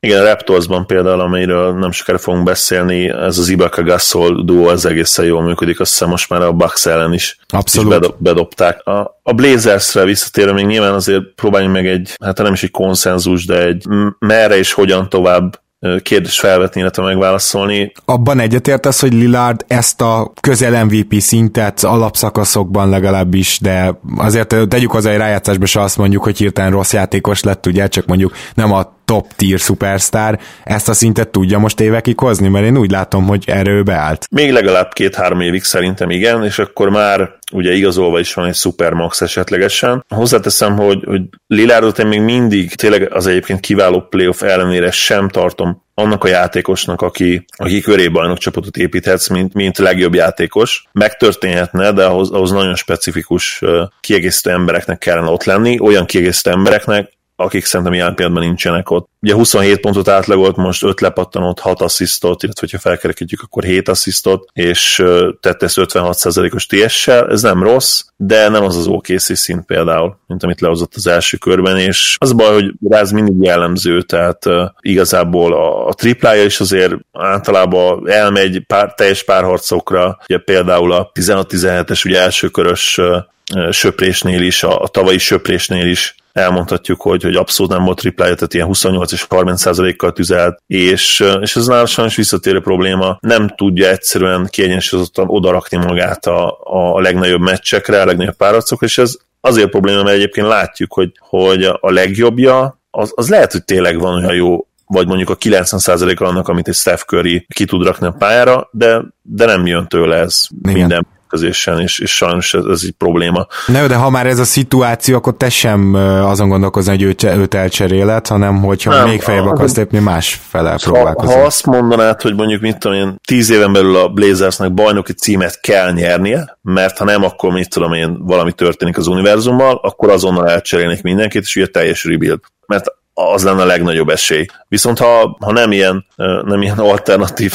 igen, 0.04 0.22
a 0.22 0.24
Raptorsban 0.24 0.88
például, 0.88 1.20
amiről 1.20 1.74
nem 1.74 1.92
sokára 1.92 2.18
fogunk 2.18 2.44
beszélni, 2.44 3.10
ez 3.10 3.38
az 3.38 3.50
Ibaka 3.50 3.84
Gasol 3.84 4.44
duo 4.44 4.68
az 4.68 4.86
egészen 4.86 5.26
jól 5.26 5.42
működik, 5.42 5.80
azt 5.80 5.92
hiszem 5.92 6.10
most 6.10 6.30
már 6.30 6.42
a 6.42 6.52
Bucks 6.52 6.86
ellen 6.86 7.14
is, 7.14 7.38
Abszolút. 7.48 7.92
is 7.92 7.98
bedob, 7.98 8.16
bedobták. 8.18 8.86
A, 8.86 9.20
a 9.24 9.34
Blazersre 9.34 10.04
visszatérve 10.04 10.54
még 10.54 10.66
nyilván 10.66 10.94
azért 10.94 11.24
próbáljunk 11.36 11.74
meg 11.74 11.88
egy, 11.88 12.16
hát 12.24 12.38
nem 12.38 12.54
is 12.54 12.64
egy 12.64 12.72
konszenzus, 12.72 13.46
de 13.46 13.66
egy 13.66 13.86
merre 14.20 14.58
és 14.58 14.74
hogyan 14.74 15.10
tovább 15.10 15.62
kérdést 16.04 16.40
felvetni, 16.40 16.82
illetve 16.82 17.04
megválaszolni. 17.04 17.92
Abban 18.06 18.40
egyetértesz, 18.40 19.02
hogy 19.02 19.14
Lillard 19.14 19.66
ezt 19.68 20.02
a 20.02 20.32
közel 20.42 20.86
MVP 20.86 21.14
szintet 21.20 21.84
alapszakaszokban 21.84 22.90
legalábbis, 22.90 23.60
de 23.62 24.00
azért 24.18 24.56
tegyük 24.68 24.92
hozzá, 24.92 25.10
hogy 25.10 25.20
rájátszásban 25.20 25.68
se 25.68 25.82
azt 25.82 25.98
mondjuk, 25.98 26.24
hogy 26.24 26.38
hirtelen 26.38 26.72
rossz 26.72 26.94
játékos 26.94 27.44
lett, 27.44 27.66
ugye, 27.66 27.88
csak 27.88 28.06
mondjuk 28.06 28.36
nem 28.54 28.72
a 28.72 29.02
top 29.06 29.34
tier 29.36 29.60
superstar 29.60 30.40
ezt 30.64 30.90
a 30.90 30.94
szintet 30.94 31.30
tudja 31.30 31.58
most 31.60 31.80
évekig 31.80 32.20
hozni, 32.20 32.48
mert 32.48 32.66
én 32.66 32.78
úgy 32.78 32.92
látom, 32.92 33.28
hogy 33.28 33.44
erő 33.48 33.84
beállt. 33.84 34.28
Még 34.32 34.52
legalább 34.52 34.94
két-három 34.94 35.40
évig 35.40 35.64
szerintem 35.64 36.10
igen, 36.10 36.44
és 36.44 36.60
akkor 36.60 36.90
már 36.90 37.30
ugye 37.54 37.74
igazolva 37.74 38.20
is 38.20 38.34
van 38.34 38.48
egy 38.48 38.56
supermax 38.56 39.22
esetlegesen. 39.22 40.06
Hozzáteszem, 40.08 40.78
hogy, 40.78 41.04
hogy 41.06 41.22
Lilárdot 41.48 42.00
én 42.00 42.08
még 42.08 42.22
mindig 42.22 42.76
tényleg 42.76 43.14
az 43.14 43.28
egyébként 43.28 43.60
kiváló 43.60 44.02
playoff 44.02 44.42
ellenére 44.42 44.92
sem 44.92 45.30
tartom 45.30 45.82
annak 45.94 46.24
a 46.24 46.28
játékosnak, 46.28 47.02
aki, 47.02 47.46
aki 47.56 47.82
köré 47.82 48.08
bajnokcsapatot 48.08 48.78
építhetsz, 48.78 49.28
mint, 49.28 49.54
mint 49.54 49.78
legjobb 49.78 50.14
játékos. 50.14 50.84
Megtörténhetne, 50.92 51.92
de 51.92 52.06
ahhoz, 52.06 52.32
ahhoz 52.32 52.52
nagyon 52.52 52.76
specifikus 52.76 53.62
kiegészítő 54.00 54.52
embereknek 54.52 54.98
kellene 54.98 55.30
ott 55.30 55.44
lenni, 55.44 55.80
olyan 55.80 56.06
kiegészítő 56.06 56.52
embereknek, 56.52 57.12
akik 57.36 57.66
szerintem 57.66 57.96
ilyen 57.96 58.16
pillanatban 58.16 58.46
nincsenek 58.46 58.90
ott. 58.90 59.10
Ugye 59.22 59.34
27 59.34 59.80
pontot 59.80 60.08
átlagolt, 60.08 60.56
most 60.56 60.84
5 60.84 61.02
lepattanót, 61.02 61.60
6 61.60 61.82
asszisztot, 61.82 62.44
illetve 62.44 62.68
ha 62.72 62.80
felkerekítjük, 62.80 63.42
akkor 63.42 63.64
7 63.64 63.88
asszisztot, 63.88 64.50
és 64.54 65.04
tette 65.40 65.66
ezt 65.66 65.78
56%-os 65.80 66.66
TS-sel, 66.66 67.30
ez 67.30 67.42
nem 67.42 67.64
rossz, 67.64 68.02
de 68.16 68.50
nem 68.50 68.64
az 68.64 68.78
az 68.78 68.88
OKC 68.88 69.38
szint 69.38 69.66
például, 69.66 70.18
mint 70.28 70.44
amit 70.44 70.62
lehozott 70.62 70.94
az 70.96 71.08
első 71.08 71.38
körben, 71.38 71.78
és 71.78 72.16
az 72.20 72.34
baj, 72.34 72.54
hogy 72.54 72.74
ráz 72.90 73.12
mindig 73.12 73.36
jellemző, 73.46 74.02
tehát 74.02 74.46
igazából 74.80 75.54
a, 75.54 75.88
a 75.88 75.94
triplája 75.94 76.44
is 76.44 76.60
azért 76.60 76.94
általában 77.12 78.10
elmegy 78.10 78.64
pár, 78.68 78.94
teljes 78.94 79.24
párharcokra, 79.24 80.18
ugye 80.30 80.38
például 80.38 80.92
a 80.92 81.12
16-17-es 81.14 82.06
ugye 82.06 82.20
elsőkörös 82.20 82.98
uh, 82.98 83.72
söprésnél 83.72 84.42
is, 84.42 84.64
a, 84.64 84.82
a 84.82 84.88
tavalyi 84.88 85.18
söprésnél 85.18 85.88
is 85.88 86.16
elmondhatjuk, 86.34 87.02
hogy, 87.02 87.24
hogy 87.24 87.36
abszolút 87.36 87.72
nem 87.72 87.84
volt 87.84 87.98
triplája, 87.98 88.36
tehát 88.36 88.54
ilyen 88.54 88.68
28 88.68 89.12
és 89.12 89.26
30 89.30 89.62
százalékkal 89.62 90.12
tüzelt, 90.12 90.62
és, 90.68 91.24
és 91.42 91.56
ez 91.56 91.68
nála 91.68 91.86
sajnos 91.86 92.16
visszatérő 92.16 92.62
probléma, 92.62 93.18
nem 93.22 93.48
tudja 93.48 93.90
egyszerűen 93.90 94.48
kiegyensúlyozottan 94.50 95.26
odarakni 95.30 95.78
magát 95.78 96.26
a, 96.26 96.58
a 96.64 97.00
legnagyobb 97.00 97.42
meccsekre, 97.42 98.02
a 98.02 98.06
legnagyobb 98.06 98.36
párharcokra, 98.36 98.86
és 98.86 98.98
ez 98.98 99.16
azért 99.42 99.70
probléma, 99.70 100.04
mert 100.04 100.16
egyébként 100.16 100.48
látjuk, 100.48 100.94
hogy, 100.94 101.12
hogy 101.20 101.64
a 101.64 101.92
legjobbja, 101.92 102.80
az, 102.92 103.12
az 103.16 103.30
lehet, 103.30 103.52
hogy 103.52 103.64
tényleg 103.64 104.00
van 104.00 104.14
olyan 104.16 104.36
jó 104.36 104.68
vagy 104.86 105.08
mondjuk 105.08 105.30
a 105.30 105.38
90%-a 105.38 106.24
annak, 106.24 106.48
amit 106.48 106.68
egy 106.68 106.76
Steph 106.76 107.02
Curry 107.02 107.46
ki 107.54 107.66
tud 107.66 107.86
rakni 107.86 108.08
a 108.08 108.12
pályára, 108.12 108.70
de, 108.72 109.02
de 109.22 109.46
nem 109.46 109.66
jön 109.66 109.88
tőle 109.88 110.16
ez 110.16 110.48
Igen. 110.62 110.74
minden 110.74 111.08
mérkőzésen, 111.34 111.80
és, 111.80 112.00
és 112.00 112.16
sajnos 112.16 112.54
ez, 112.54 112.66
ez 112.66 112.82
egy 112.84 112.94
probléma. 112.98 113.48
Ne, 113.68 113.88
de 113.88 113.96
ha 113.96 114.10
már 114.10 114.28
ez 114.28 114.40
a 114.40 114.44
szituáció, 114.44 115.16
akkor 115.16 115.38
te 115.38 115.50
sem 115.50 115.94
azon 116.24 116.50
gondolkozni, 116.50 116.92
hogy 116.92 117.02
őt, 117.02 117.24
őt 117.24 117.54
elcseréled, 117.54 118.28
hanem 118.28 118.62
hogyha 118.62 118.96
nem, 118.96 119.08
még 119.08 119.22
feljebb 119.22 119.46
akarsz 119.46 119.76
lépni, 119.76 120.00
más 120.00 120.40
fele 120.50 120.76
próbálkozni. 120.84 121.34
Ha, 121.34 121.40
ha 121.40 121.46
azt 121.46 121.66
mondanád, 121.66 122.22
hogy 122.22 122.36
mondjuk 122.36 122.62
mit 122.62 122.78
tudom 122.78 122.98
én, 122.98 123.16
tíz 123.28 123.50
éven 123.50 123.74
belül 123.74 123.96
a 123.96 124.08
Blazersnek 124.08 124.74
bajnoki 124.74 125.14
címet 125.14 125.60
kell 125.60 125.92
nyernie, 125.92 126.58
mert 126.62 126.98
ha 126.98 127.06
nem, 127.06 127.24
akkor 127.24 127.52
mit 127.52 127.70
tudom 127.70 127.94
én, 127.94 128.18
valami 128.26 128.52
történik 128.52 128.98
az 128.98 129.08
univerzummal, 129.08 129.80
akkor 129.84 130.10
azonnal 130.10 130.50
elcserélnék 130.50 131.02
mindenkit, 131.02 131.42
és 131.42 131.56
ugye 131.56 131.68
teljes 131.68 132.04
rebuild. 132.06 132.40
Mert 132.66 132.86
az 133.14 133.44
lenne 133.44 133.62
a 133.62 133.66
legnagyobb 133.66 134.10
esély. 134.10 134.46
Viszont 134.68 135.00
ha, 135.00 135.38
ha 135.40 135.52
nem 135.52 135.72
ilyen, 135.72 136.06
nem 136.46 136.62
ilyen 136.62 136.78
alternatív 136.78 137.54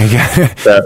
igen. 0.00 0.26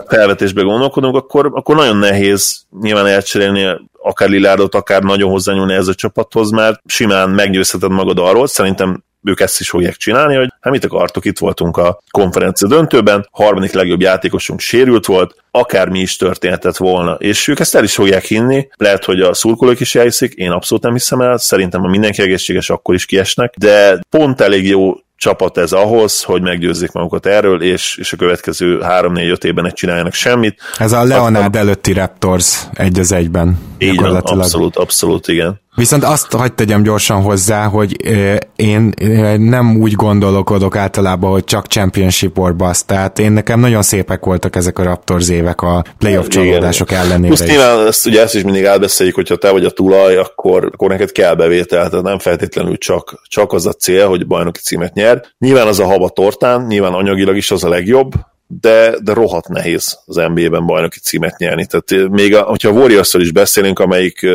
felvetésbe 0.09 0.62
gondolkodunk, 0.62 1.16
akkor, 1.16 1.51
akkor 1.55 1.77
nagyon 1.77 1.97
nehéz 1.97 2.66
nyilván 2.81 3.07
elcserélni 3.07 3.66
akár 4.03 4.29
Lilárdot, 4.29 4.75
akár 4.75 5.03
nagyon 5.03 5.31
hozzányúlni 5.31 5.75
ez 5.75 5.88
a 5.88 5.95
csapathoz, 5.95 6.51
mert 6.51 6.81
simán 6.87 7.31
meggyőzheted 7.31 7.90
magad 7.90 8.19
arról, 8.19 8.47
szerintem 8.47 9.05
ők 9.23 9.40
ezt 9.40 9.61
is 9.61 9.69
fogják 9.69 9.97
csinálni, 9.97 10.37
hogy 10.37 10.53
hát 10.61 10.73
mit 10.73 10.85
akartok, 10.85 11.25
itt 11.25 11.38
voltunk 11.38 11.77
a 11.77 12.03
konferencia 12.11 12.69
döntőben, 12.69 13.29
harmadik 13.31 13.73
legjobb 13.73 14.01
játékosunk 14.01 14.61
sérült 14.61 15.07
volt, 15.07 15.35
akár 15.51 15.88
mi 15.88 16.01
is 16.01 16.16
történhetett 16.16 16.77
volna, 16.77 17.12
és 17.12 17.49
ők 17.49 17.59
ezt 17.61 17.75
el 17.75 17.85
is 17.85 17.95
fogják 17.95 18.25
hinni, 18.25 18.69
lehet, 18.77 19.05
hogy 19.05 19.21
a 19.21 19.35
szurkolók 19.35 19.81
is 19.81 19.95
elhiszik, 19.95 20.33
én 20.33 20.51
abszolút 20.51 20.85
nem 20.85 20.92
hiszem 20.92 21.21
el, 21.21 21.38
szerintem 21.38 21.81
ha 21.81 21.88
mindenki 21.88 22.23
egészséges, 22.23 22.71
akkor 22.71 22.95
is 22.95 23.07
kiesnek, 23.07 23.55
de 23.59 24.01
pont 24.11 24.40
elég 24.40 24.69
jó 24.69 24.95
csapat 25.16 25.59
ez 25.59 25.72
ahhoz, 25.72 26.22
hogy 26.22 26.42
meggyőzzék 26.42 26.92
magukat 26.92 27.26
erről, 27.26 27.62
és, 27.62 27.96
és 28.00 28.12
a 28.12 28.16
következő 28.16 28.79
3-4-5 28.83 29.44
évben 29.44 29.64
ne 29.64 29.70
csináljanak 29.70 30.12
semmit. 30.12 30.61
Ez 30.79 30.92
a 30.92 31.05
Leonard 31.05 31.44
Aztán... 31.44 31.62
előtti 31.62 31.92
Raptors 31.92 32.62
egy 32.72 32.98
az 32.98 33.12
egyben. 33.12 33.59
Így 33.79 34.00
van, 34.00 34.16
abszolút, 34.16 34.76
abszolút, 34.76 35.29
igen. 35.29 35.61
Viszont 35.76 36.04
azt 36.04 36.32
hagyd 36.32 36.54
tegyem 36.54 36.82
gyorsan 36.82 37.22
hozzá, 37.22 37.64
hogy 37.64 37.96
én 38.56 38.94
nem 39.36 39.76
úgy 39.80 39.92
gondolkodok 39.92 40.76
általában, 40.76 41.30
hogy 41.30 41.44
csak 41.44 41.66
championship 41.66 42.38
or 42.38 42.54
bust. 42.54 42.86
Tehát 42.86 43.18
én 43.18 43.32
nekem 43.32 43.60
nagyon 43.60 43.82
szépek 43.82 44.24
voltak 44.24 44.56
ezek 44.56 44.78
a 44.78 44.82
Raptors 44.82 45.28
évek 45.28 45.62
a 45.62 45.84
playoff 45.98 46.26
csalódások 46.26 46.92
ellenére 46.92 47.28
Most 47.28 47.46
nyilván 47.46 47.86
ezt, 47.86 48.06
ugye 48.06 48.22
ezt 48.22 48.34
is 48.34 48.42
mindig 48.42 48.62
elbeszéljük, 48.62 49.14
hogyha 49.14 49.36
te 49.36 49.50
vagy 49.50 49.64
a 49.64 49.70
tulaj, 49.70 50.16
akkor, 50.16 50.70
akkor 50.72 50.88
neked 50.88 51.12
kell 51.12 51.34
bevétel, 51.34 51.88
tehát 51.88 52.04
nem 52.04 52.18
feltétlenül 52.18 52.78
csak, 52.78 53.22
csak 53.28 53.52
az 53.52 53.66
a 53.66 53.72
cél, 53.72 54.08
hogy 54.08 54.26
bajnoki 54.26 54.60
címet 54.60 54.94
nyer. 54.94 55.24
Nyilván 55.38 55.66
az 55.66 55.78
a 55.78 55.86
haba 55.86 56.08
tortán, 56.08 56.66
nyilván 56.66 56.92
anyagilag 56.92 57.36
is 57.36 57.50
az 57.50 57.64
a 57.64 57.68
legjobb, 57.68 58.12
de, 58.46 58.94
de 59.02 59.12
rohadt 59.12 59.48
nehéz 59.48 59.98
az 60.06 60.16
NBA-ben 60.16 60.66
bajnoki 60.66 60.98
címet 60.98 61.38
nyerni. 61.38 61.66
Tehát 61.66 62.10
még 62.10 62.34
a, 62.34 62.42
hogyha 62.42 62.68
a 62.68 62.72
warriors 62.72 63.14
is 63.14 63.32
beszélünk, 63.32 63.78
amelyik 63.78 64.26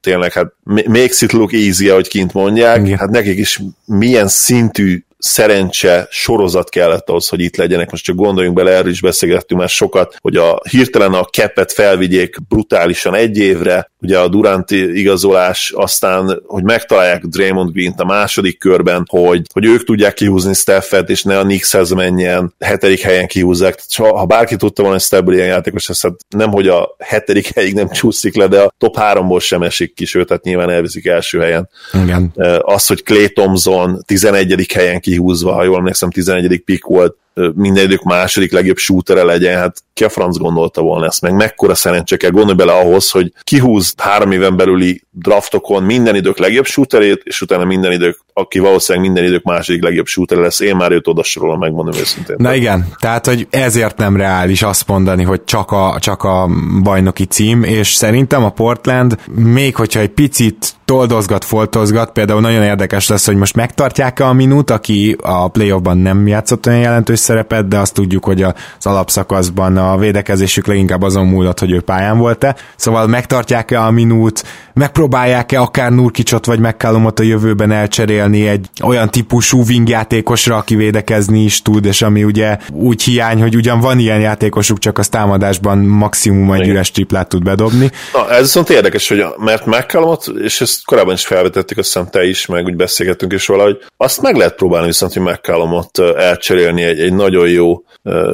tényleg 0.00 0.32
hát 0.32 0.52
makes 0.64 1.20
it 1.20 1.32
look 1.32 1.52
easy, 1.52 1.88
ahogy 1.88 2.08
kint 2.08 2.32
mondják, 2.32 2.80
Igen. 2.86 2.98
hát 2.98 3.10
nekik 3.10 3.38
is 3.38 3.60
milyen 3.84 4.28
szintű 4.28 5.04
szerencse 5.20 6.06
sorozat 6.10 6.68
kellett 6.68 7.08
ahhoz, 7.08 7.28
hogy 7.28 7.40
itt 7.40 7.56
legyenek. 7.56 7.90
Most 7.90 8.04
csak 8.04 8.16
gondoljunk 8.16 8.56
bele, 8.56 8.70
erről 8.70 8.90
is 8.90 9.00
beszélgettünk 9.00 9.60
már 9.60 9.68
sokat, 9.68 10.16
hogy 10.20 10.36
a 10.36 10.60
hirtelen 10.70 11.12
a 11.12 11.24
kepet 11.24 11.72
felvigyék 11.72 12.36
brutálisan 12.48 13.14
egy 13.14 13.38
évre, 13.38 13.90
ugye 14.00 14.18
a 14.18 14.28
Duranti 14.28 14.98
igazolás, 14.98 15.72
aztán, 15.76 16.42
hogy 16.46 16.62
megtalálják 16.62 17.24
Draymond 17.24 17.72
Green-t 17.72 18.00
a 18.00 18.04
második 18.04 18.58
körben, 18.58 19.04
hogy, 19.08 19.42
hogy 19.52 19.64
ők 19.64 19.84
tudják 19.84 20.14
kihúzni 20.14 20.54
Steffet, 20.54 21.10
és 21.10 21.22
ne 21.22 21.38
a 21.38 21.42
Knickshez 21.42 21.90
menjen, 21.90 22.54
hetedik 22.58 23.00
helyen 23.00 23.26
kihúzzák. 23.26 23.74
Tehát, 23.74 24.12
ha 24.12 24.24
bárki 24.24 24.56
tudta 24.56 24.82
volna, 24.82 24.96
hogy 24.96 25.06
Steph 25.06 25.32
ilyen 25.32 25.46
játékos, 25.46 25.88
ez 25.88 26.00
hát 26.00 26.12
nem, 26.28 26.50
hogy 26.50 26.68
a 26.68 26.94
hetedik 26.98 27.54
helyig 27.54 27.74
nem 27.74 27.90
csúszik 27.90 28.36
le, 28.36 28.46
de 28.46 28.60
a 28.60 28.72
top 28.78 28.96
háromból 28.96 29.40
sem 29.40 29.62
esik 29.62 29.94
ki, 29.94 30.04
sőt, 30.04 30.26
tehát 30.26 30.42
nyilván 30.42 30.70
elviszik 30.70 31.06
első 31.06 31.38
helyen. 31.38 31.68
Igen. 31.92 32.32
Az, 32.58 32.86
hogy 32.86 33.02
Clay 33.02 33.28
Thompson 33.28 34.02
11. 34.06 34.66
helyen 34.74 35.00
kihúzva, 35.10 35.52
ha 35.52 35.64
jól 35.64 35.78
emlékszem, 35.78 36.10
11. 36.10 36.62
pick 36.64 36.86
volt, 36.86 37.16
minden 37.54 37.84
idők 37.84 38.02
második 38.02 38.52
legjobb 38.52 38.76
shootere 38.76 39.22
legyen, 39.22 39.58
hát 39.58 39.82
ki 39.94 40.04
a 40.04 40.08
franc 40.08 40.36
gondolta 40.36 40.82
volna 40.82 41.06
ezt 41.06 41.20
meg, 41.20 41.34
mekkora 41.34 41.74
szerencse 41.74 42.16
kell? 42.16 42.30
Gondolni 42.30 42.56
bele 42.56 42.72
ahhoz, 42.72 43.10
hogy 43.10 43.32
kihúz 43.42 43.94
három 43.96 44.32
éven 44.32 44.56
belüli 44.56 45.02
draftokon 45.10 45.82
minden 45.82 46.14
idők 46.14 46.38
legjobb 46.38 46.64
shooterét, 46.64 47.20
és 47.24 47.40
utána 47.40 47.64
minden 47.64 47.92
idők, 47.92 48.18
aki 48.32 48.58
valószínűleg 48.58 49.08
minden 49.08 49.28
idők 49.28 49.42
második 49.42 49.82
legjobb 49.82 50.06
shooter 50.06 50.38
lesz, 50.38 50.60
én 50.60 50.76
már 50.76 50.92
őt 50.92 51.06
odasorolom, 51.06 51.58
megmondom 51.58 52.00
őszintén. 52.00 52.36
Na 52.38 52.54
igen, 52.54 52.86
tehát, 52.98 53.26
hogy 53.26 53.46
ezért 53.50 53.96
nem 53.96 54.16
reális 54.16 54.62
azt 54.62 54.86
mondani, 54.86 55.22
hogy 55.22 55.44
csak 55.44 55.70
a, 55.70 55.96
csak 56.00 56.22
a 56.22 56.48
bajnoki 56.82 57.24
cím, 57.24 57.62
és 57.62 57.92
szerintem 57.92 58.44
a 58.44 58.50
Portland, 58.50 59.18
még 59.34 59.76
hogyha 59.76 60.00
egy 60.00 60.10
picit 60.10 60.74
toldozgat, 60.84 61.44
foltozgat, 61.44 62.12
például 62.12 62.40
nagyon 62.40 62.62
érdekes 62.62 63.08
lesz, 63.08 63.26
hogy 63.26 63.36
most 63.36 63.56
megtartják-e 63.56 64.26
a 64.26 64.32
minút, 64.32 64.70
aki 64.70 65.16
a 65.22 65.48
playoffban 65.48 65.98
nem 65.98 66.26
játszott 66.26 66.66
olyan 66.66 66.78
jelentős 66.78 67.18
szerepet, 67.20 67.68
de 67.68 67.78
azt 67.78 67.94
tudjuk, 67.94 68.24
hogy 68.24 68.42
az 68.42 68.54
alapszakaszban 68.82 69.76
a 69.76 69.96
védekezésük 69.96 70.66
leginkább 70.66 71.02
azon 71.02 71.26
múlott, 71.26 71.58
hogy 71.58 71.70
ő 71.70 71.80
pályán 71.80 72.18
volt-e. 72.18 72.56
Szóval 72.76 73.06
megtartják-e 73.06 73.82
a 73.82 73.90
minút, 73.90 74.42
megpróbálják-e 74.74 75.60
akár 75.60 75.90
Nurkicsot 75.90 76.46
vagy 76.46 76.58
McCallumot 76.58 77.18
a 77.18 77.22
jövőben 77.22 77.70
elcserélni 77.70 78.48
egy 78.48 78.66
olyan 78.82 79.10
típusú 79.10 79.62
wingjátékosra, 79.68 80.56
aki 80.56 80.74
védekezni 80.74 81.42
is 81.42 81.62
tud, 81.62 81.84
és 81.84 82.02
ami 82.02 82.24
ugye 82.24 82.58
úgy 82.72 83.02
hiány, 83.02 83.40
hogy 83.40 83.56
ugyan 83.56 83.80
van 83.80 83.98
ilyen 83.98 84.20
játékosuk, 84.20 84.78
csak 84.78 84.98
az 84.98 85.08
támadásban 85.08 85.78
maximum 85.78 86.52
egy 86.52 86.68
üres 86.68 86.90
triplát 86.90 87.28
tud 87.28 87.42
bedobni. 87.42 87.90
Na, 88.12 88.30
ez 88.30 88.40
viszont 88.40 88.70
érdekes, 88.70 89.08
hogy 89.08 89.24
mert 89.36 89.66
McCallumot, 89.66 90.26
és 90.42 90.60
ezt 90.60 90.84
korábban 90.84 91.14
is 91.14 91.26
felvetettük, 91.26 91.78
azt 91.78 91.98
te 92.10 92.24
is, 92.24 92.46
meg 92.46 92.64
úgy 92.64 92.76
beszélgettünk 92.76 93.32
is 93.32 93.46
hogy 93.46 93.78
azt 93.96 94.22
meg 94.22 94.36
lehet 94.36 94.54
próbálni 94.54 94.86
viszont, 94.86 95.12
hogy 95.12 95.22
McCallumot 95.22 95.98
elcserélni 95.98 96.82
egy, 96.82 97.00
egy 97.00 97.09
egy 97.10 97.16
nagyon 97.16 97.48
jó 97.48 97.82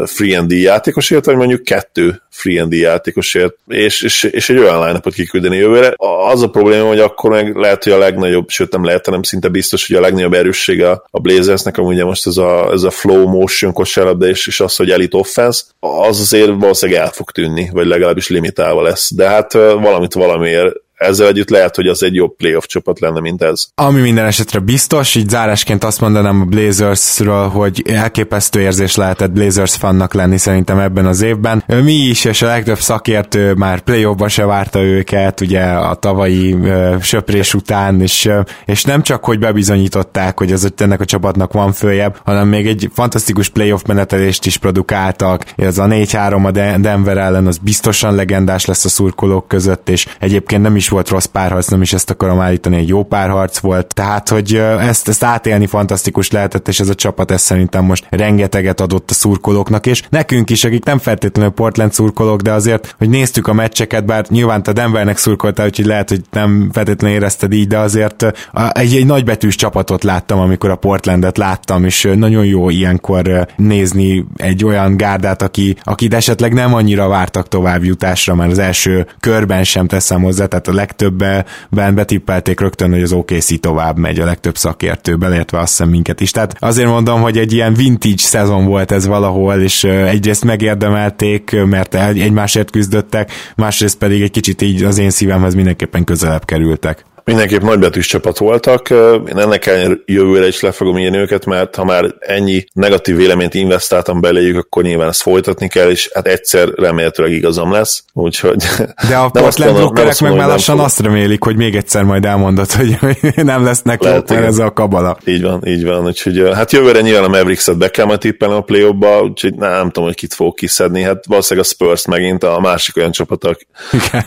free 0.04 0.38
and 0.38 0.50
játékosért, 0.50 1.24
vagy 1.24 1.36
mondjuk 1.36 1.62
kettő 1.62 2.22
free 2.30 2.62
and 2.62 2.72
játékosért, 2.72 3.54
és, 3.66 4.02
és, 4.02 4.22
és 4.22 4.50
egy 4.50 4.58
olyan 4.58 4.86
line 4.86 5.00
kiküldeni 5.00 5.56
jövőre. 5.56 5.94
Az 6.30 6.42
a 6.42 6.50
probléma, 6.50 6.88
hogy 6.88 7.00
akkor 7.00 7.30
meg 7.30 7.56
lehet, 7.56 7.84
hogy 7.84 7.92
a 7.92 7.98
legnagyobb, 7.98 8.48
sőt 8.48 8.72
nem 8.72 8.84
lehet, 8.84 9.04
hanem 9.04 9.22
szinte 9.22 9.48
biztos, 9.48 9.86
hogy 9.86 9.96
a 9.96 10.00
legnagyobb 10.00 10.34
erőssége 10.34 11.02
a 11.10 11.20
Blazersnek, 11.20 11.78
ami 11.78 11.94
ugye 11.94 12.04
most 12.04 12.26
ez 12.26 12.36
a, 12.36 12.72
ez 12.72 12.82
a 12.82 12.90
flow 12.90 13.28
motion 13.28 13.72
kosárlabda, 13.72 14.26
és, 14.26 14.46
és 14.46 14.60
az, 14.60 14.76
hogy 14.76 14.90
elite 14.90 15.16
offense, 15.16 15.62
az 15.80 16.20
azért 16.20 16.50
valószínűleg 16.58 17.00
el 17.00 17.10
fog 17.10 17.30
tűnni, 17.30 17.68
vagy 17.72 17.86
legalábbis 17.86 18.28
limitálva 18.28 18.82
lesz. 18.82 19.14
De 19.14 19.28
hát 19.28 19.52
valamit 19.52 20.12
valamiért 20.12 20.84
ezzel 20.96 21.26
együtt 21.26 21.50
lehet, 21.50 21.76
hogy 21.76 21.86
az 21.86 22.02
egy 22.02 22.14
jobb 22.14 22.36
playoff 22.36 22.64
csapat 22.64 23.00
lenne, 23.00 23.20
mint 23.20 23.42
ez. 23.42 23.66
Ami 23.74 24.00
minden 24.00 24.24
esetre 24.24 24.58
biztos, 24.58 25.14
így 25.14 25.28
zárásként 25.28 25.84
azt 25.84 26.00
mondanám 26.00 26.40
a 26.40 26.44
Blazersről, 26.44 27.48
hogy 27.48 27.82
elképesztő 27.88 28.60
érzés 28.60 28.96
lehetett 28.96 29.30
Blazers 29.30 29.76
fannak 29.76 30.14
lenni 30.14 30.38
szerintem 30.38 30.78
ebben 30.78 31.06
az 31.06 31.22
évben. 31.22 31.64
Mi 31.66 31.92
is, 31.92 32.24
és 32.24 32.42
a 32.42 32.46
legtöbb 32.46 32.78
szakértő 32.78 33.52
már 33.52 33.80
playoffba 33.80 34.28
se 34.28 34.44
várta 34.44 34.82
őket, 34.82 35.40
ugye 35.40 35.62
a 35.62 35.94
tavalyi 35.94 36.52
uh, 36.52 37.00
söprés 37.00 37.54
után, 37.54 38.00
és, 38.00 38.24
uh, 38.24 38.44
és 38.64 38.84
nem 38.84 39.02
csak, 39.02 39.24
hogy 39.24 39.38
bebizonyították, 39.38 40.38
hogy 40.38 40.52
az 40.52 40.72
ennek 40.76 41.00
a 41.00 41.04
csapatnak 41.04 41.52
van 41.52 41.72
följebb, 41.72 42.20
hanem 42.24 42.48
még 42.48 42.66
egy 42.66 42.90
fantasztikus 42.94 43.48
playoff 43.48 43.82
menetelést 43.86 44.46
is 44.46 44.56
produkáltak. 44.56 45.44
Ez 45.56 45.78
a 45.78 45.84
4-3 45.84 46.44
a 46.44 46.50
Denver 46.78 47.18
ellen, 47.18 47.46
az 47.46 47.58
biztosan 47.58 48.14
legendás 48.14 48.64
lesz 48.64 48.84
a 48.84 48.88
szurkolók 48.88 49.48
között, 49.48 49.88
és 49.88 50.06
egyébként 50.20 50.62
nem 50.62 50.76
is 50.76 50.85
is 50.86 50.92
volt 50.92 51.08
rossz 51.08 51.24
párharc, 51.24 51.68
nem 51.68 51.82
is 51.82 51.92
ezt 51.92 52.10
akarom 52.10 52.40
állítani, 52.40 52.76
egy 52.76 52.88
jó 52.88 53.04
párharc 53.04 53.58
volt, 53.58 53.94
tehát 53.94 54.28
hogy 54.28 54.54
ezt, 54.80 55.08
ezt 55.08 55.24
átélni 55.24 55.66
fantasztikus 55.66 56.30
lehetett, 56.30 56.68
és 56.68 56.80
ez 56.80 56.88
a 56.88 56.94
csapat 56.94 57.30
ezt 57.30 57.44
szerintem 57.44 57.84
most 57.84 58.06
rengeteget 58.10 58.80
adott 58.80 59.10
a 59.10 59.14
szurkolóknak, 59.14 59.86
és 59.86 60.02
nekünk 60.10 60.50
is, 60.50 60.64
akik 60.64 60.84
nem 60.84 60.98
feltétlenül 60.98 61.52
Portland 61.52 61.92
szurkolók, 61.92 62.40
de 62.40 62.52
azért, 62.52 62.94
hogy 62.98 63.08
néztük 63.08 63.46
a 63.46 63.52
meccseket, 63.52 64.04
bár 64.04 64.24
nyilván 64.28 64.62
te 64.62 64.72
Denvernek 64.72 65.16
szurkoltál, 65.16 65.66
úgyhogy 65.66 65.86
lehet, 65.86 66.08
hogy 66.08 66.20
nem 66.30 66.70
feltétlenül 66.72 67.16
érezted 67.16 67.52
így, 67.52 67.66
de 67.66 67.78
azért 67.78 68.24
egy, 68.72 68.94
egy 68.94 69.06
nagybetűs 69.06 69.54
csapatot 69.54 70.04
láttam, 70.04 70.38
amikor 70.38 70.70
a 70.70 70.76
Portlandet 70.76 71.38
láttam, 71.38 71.84
és 71.84 72.08
nagyon 72.14 72.44
jó 72.44 72.70
ilyenkor 72.70 73.46
nézni 73.56 74.26
egy 74.36 74.64
olyan 74.64 74.96
gárdát, 74.96 75.42
aki, 75.42 75.76
akit 75.82 76.14
esetleg 76.14 76.52
nem 76.52 76.74
annyira 76.74 77.08
vártak 77.08 77.48
tovább 77.48 77.84
jutásra, 77.84 78.34
mert 78.34 78.50
az 78.50 78.58
első 78.58 79.06
körben 79.20 79.64
sem 79.64 79.86
teszem 79.86 80.22
hozzá, 80.22 80.46
tehát 80.46 80.68
a 80.68 80.72
legtöbben 80.76 81.44
betippelték 81.70 82.60
rögtön, 82.60 82.90
hogy 82.90 83.02
az 83.02 83.12
OKC 83.12 83.60
tovább 83.60 83.98
megy 83.98 84.18
a 84.18 84.24
legtöbb 84.24 84.56
szakértő, 84.56 85.16
beleértve 85.16 85.58
azt 85.58 85.68
hiszem 85.68 85.88
minket 85.88 86.20
is. 86.20 86.30
Tehát 86.30 86.56
azért 86.58 86.88
mondom, 86.88 87.20
hogy 87.20 87.38
egy 87.38 87.52
ilyen 87.52 87.74
vintage 87.74 88.14
szezon 88.16 88.64
volt 88.64 88.90
ez 88.90 89.06
valahol, 89.06 89.60
és 89.60 89.84
egyrészt 89.84 90.44
megérdemelték, 90.44 91.64
mert 91.64 91.94
egymásért 91.94 92.70
küzdöttek, 92.70 93.32
másrészt 93.56 93.98
pedig 93.98 94.22
egy 94.22 94.30
kicsit 94.30 94.62
így 94.62 94.82
az 94.82 94.98
én 94.98 95.10
szívemhez 95.10 95.54
mindenképpen 95.54 96.04
közelebb 96.04 96.44
kerültek 96.44 97.04
mindenképp 97.26 97.62
nagybetűs 97.62 98.06
csapat 98.06 98.38
voltak. 98.38 98.90
Én 99.28 99.38
ennek 99.38 99.66
ellenére 99.66 99.94
jövőre 100.04 100.46
is 100.46 100.60
le 100.60 100.72
fogom 100.72 100.98
írni 100.98 101.16
őket, 101.16 101.44
mert 101.44 101.74
ha 101.74 101.84
már 101.84 102.14
ennyi 102.18 102.64
negatív 102.72 103.16
véleményt 103.16 103.54
investáltam 103.54 104.20
beléjük, 104.20 104.56
akkor 104.56 104.82
nyilván 104.82 105.08
ezt 105.08 105.22
folytatni 105.22 105.68
kell, 105.68 105.90
és 105.90 106.10
hát 106.14 106.26
egyszer 106.26 106.68
remélhetőleg 106.68 107.32
igazam 107.32 107.72
lesz. 107.72 108.04
Úgyhogy 108.12 108.64
De 109.08 109.16
a 109.24 109.28
Portland 109.28 109.76
blokkerek 109.76 110.20
meg 110.20 110.34
már 110.34 110.48
lassan 110.48 110.78
azt 110.78 111.00
remélik, 111.00 111.42
hogy 111.42 111.56
még 111.56 111.74
egyszer 111.74 112.02
majd 112.02 112.24
elmondod, 112.24 112.72
hogy 112.72 112.98
nem 113.34 113.64
lesznek 113.64 114.02
Lehet, 114.02 114.30
jók, 114.30 114.44
ez 114.44 114.58
a 114.58 114.72
kabala. 114.72 115.18
Így 115.24 115.42
van, 115.42 115.66
így 115.66 115.84
van. 115.84 116.04
Úgyhogy 116.04 116.50
hát 116.54 116.72
jövőre 116.72 117.00
nyilván 117.00 117.24
a 117.24 117.28
Mavericks-et 117.28 117.78
be 117.78 117.90
kell 117.90 118.04
majd 118.04 118.18
tippelni 118.18 118.54
a 118.54 118.60
play 118.60 118.82
úgyhogy 119.22 119.54
nem, 119.54 119.70
nem 119.70 119.86
tudom, 119.86 120.04
hogy 120.04 120.14
kit 120.16 120.34
fog 120.34 120.54
kiszedni. 120.54 121.02
Hát 121.02 121.26
valószínűleg 121.26 121.68
a 121.68 121.72
Spurs 121.72 122.06
megint 122.06 122.44
a 122.44 122.60
másik 122.60 122.96
olyan 122.96 123.10
csapatok, 123.10 123.58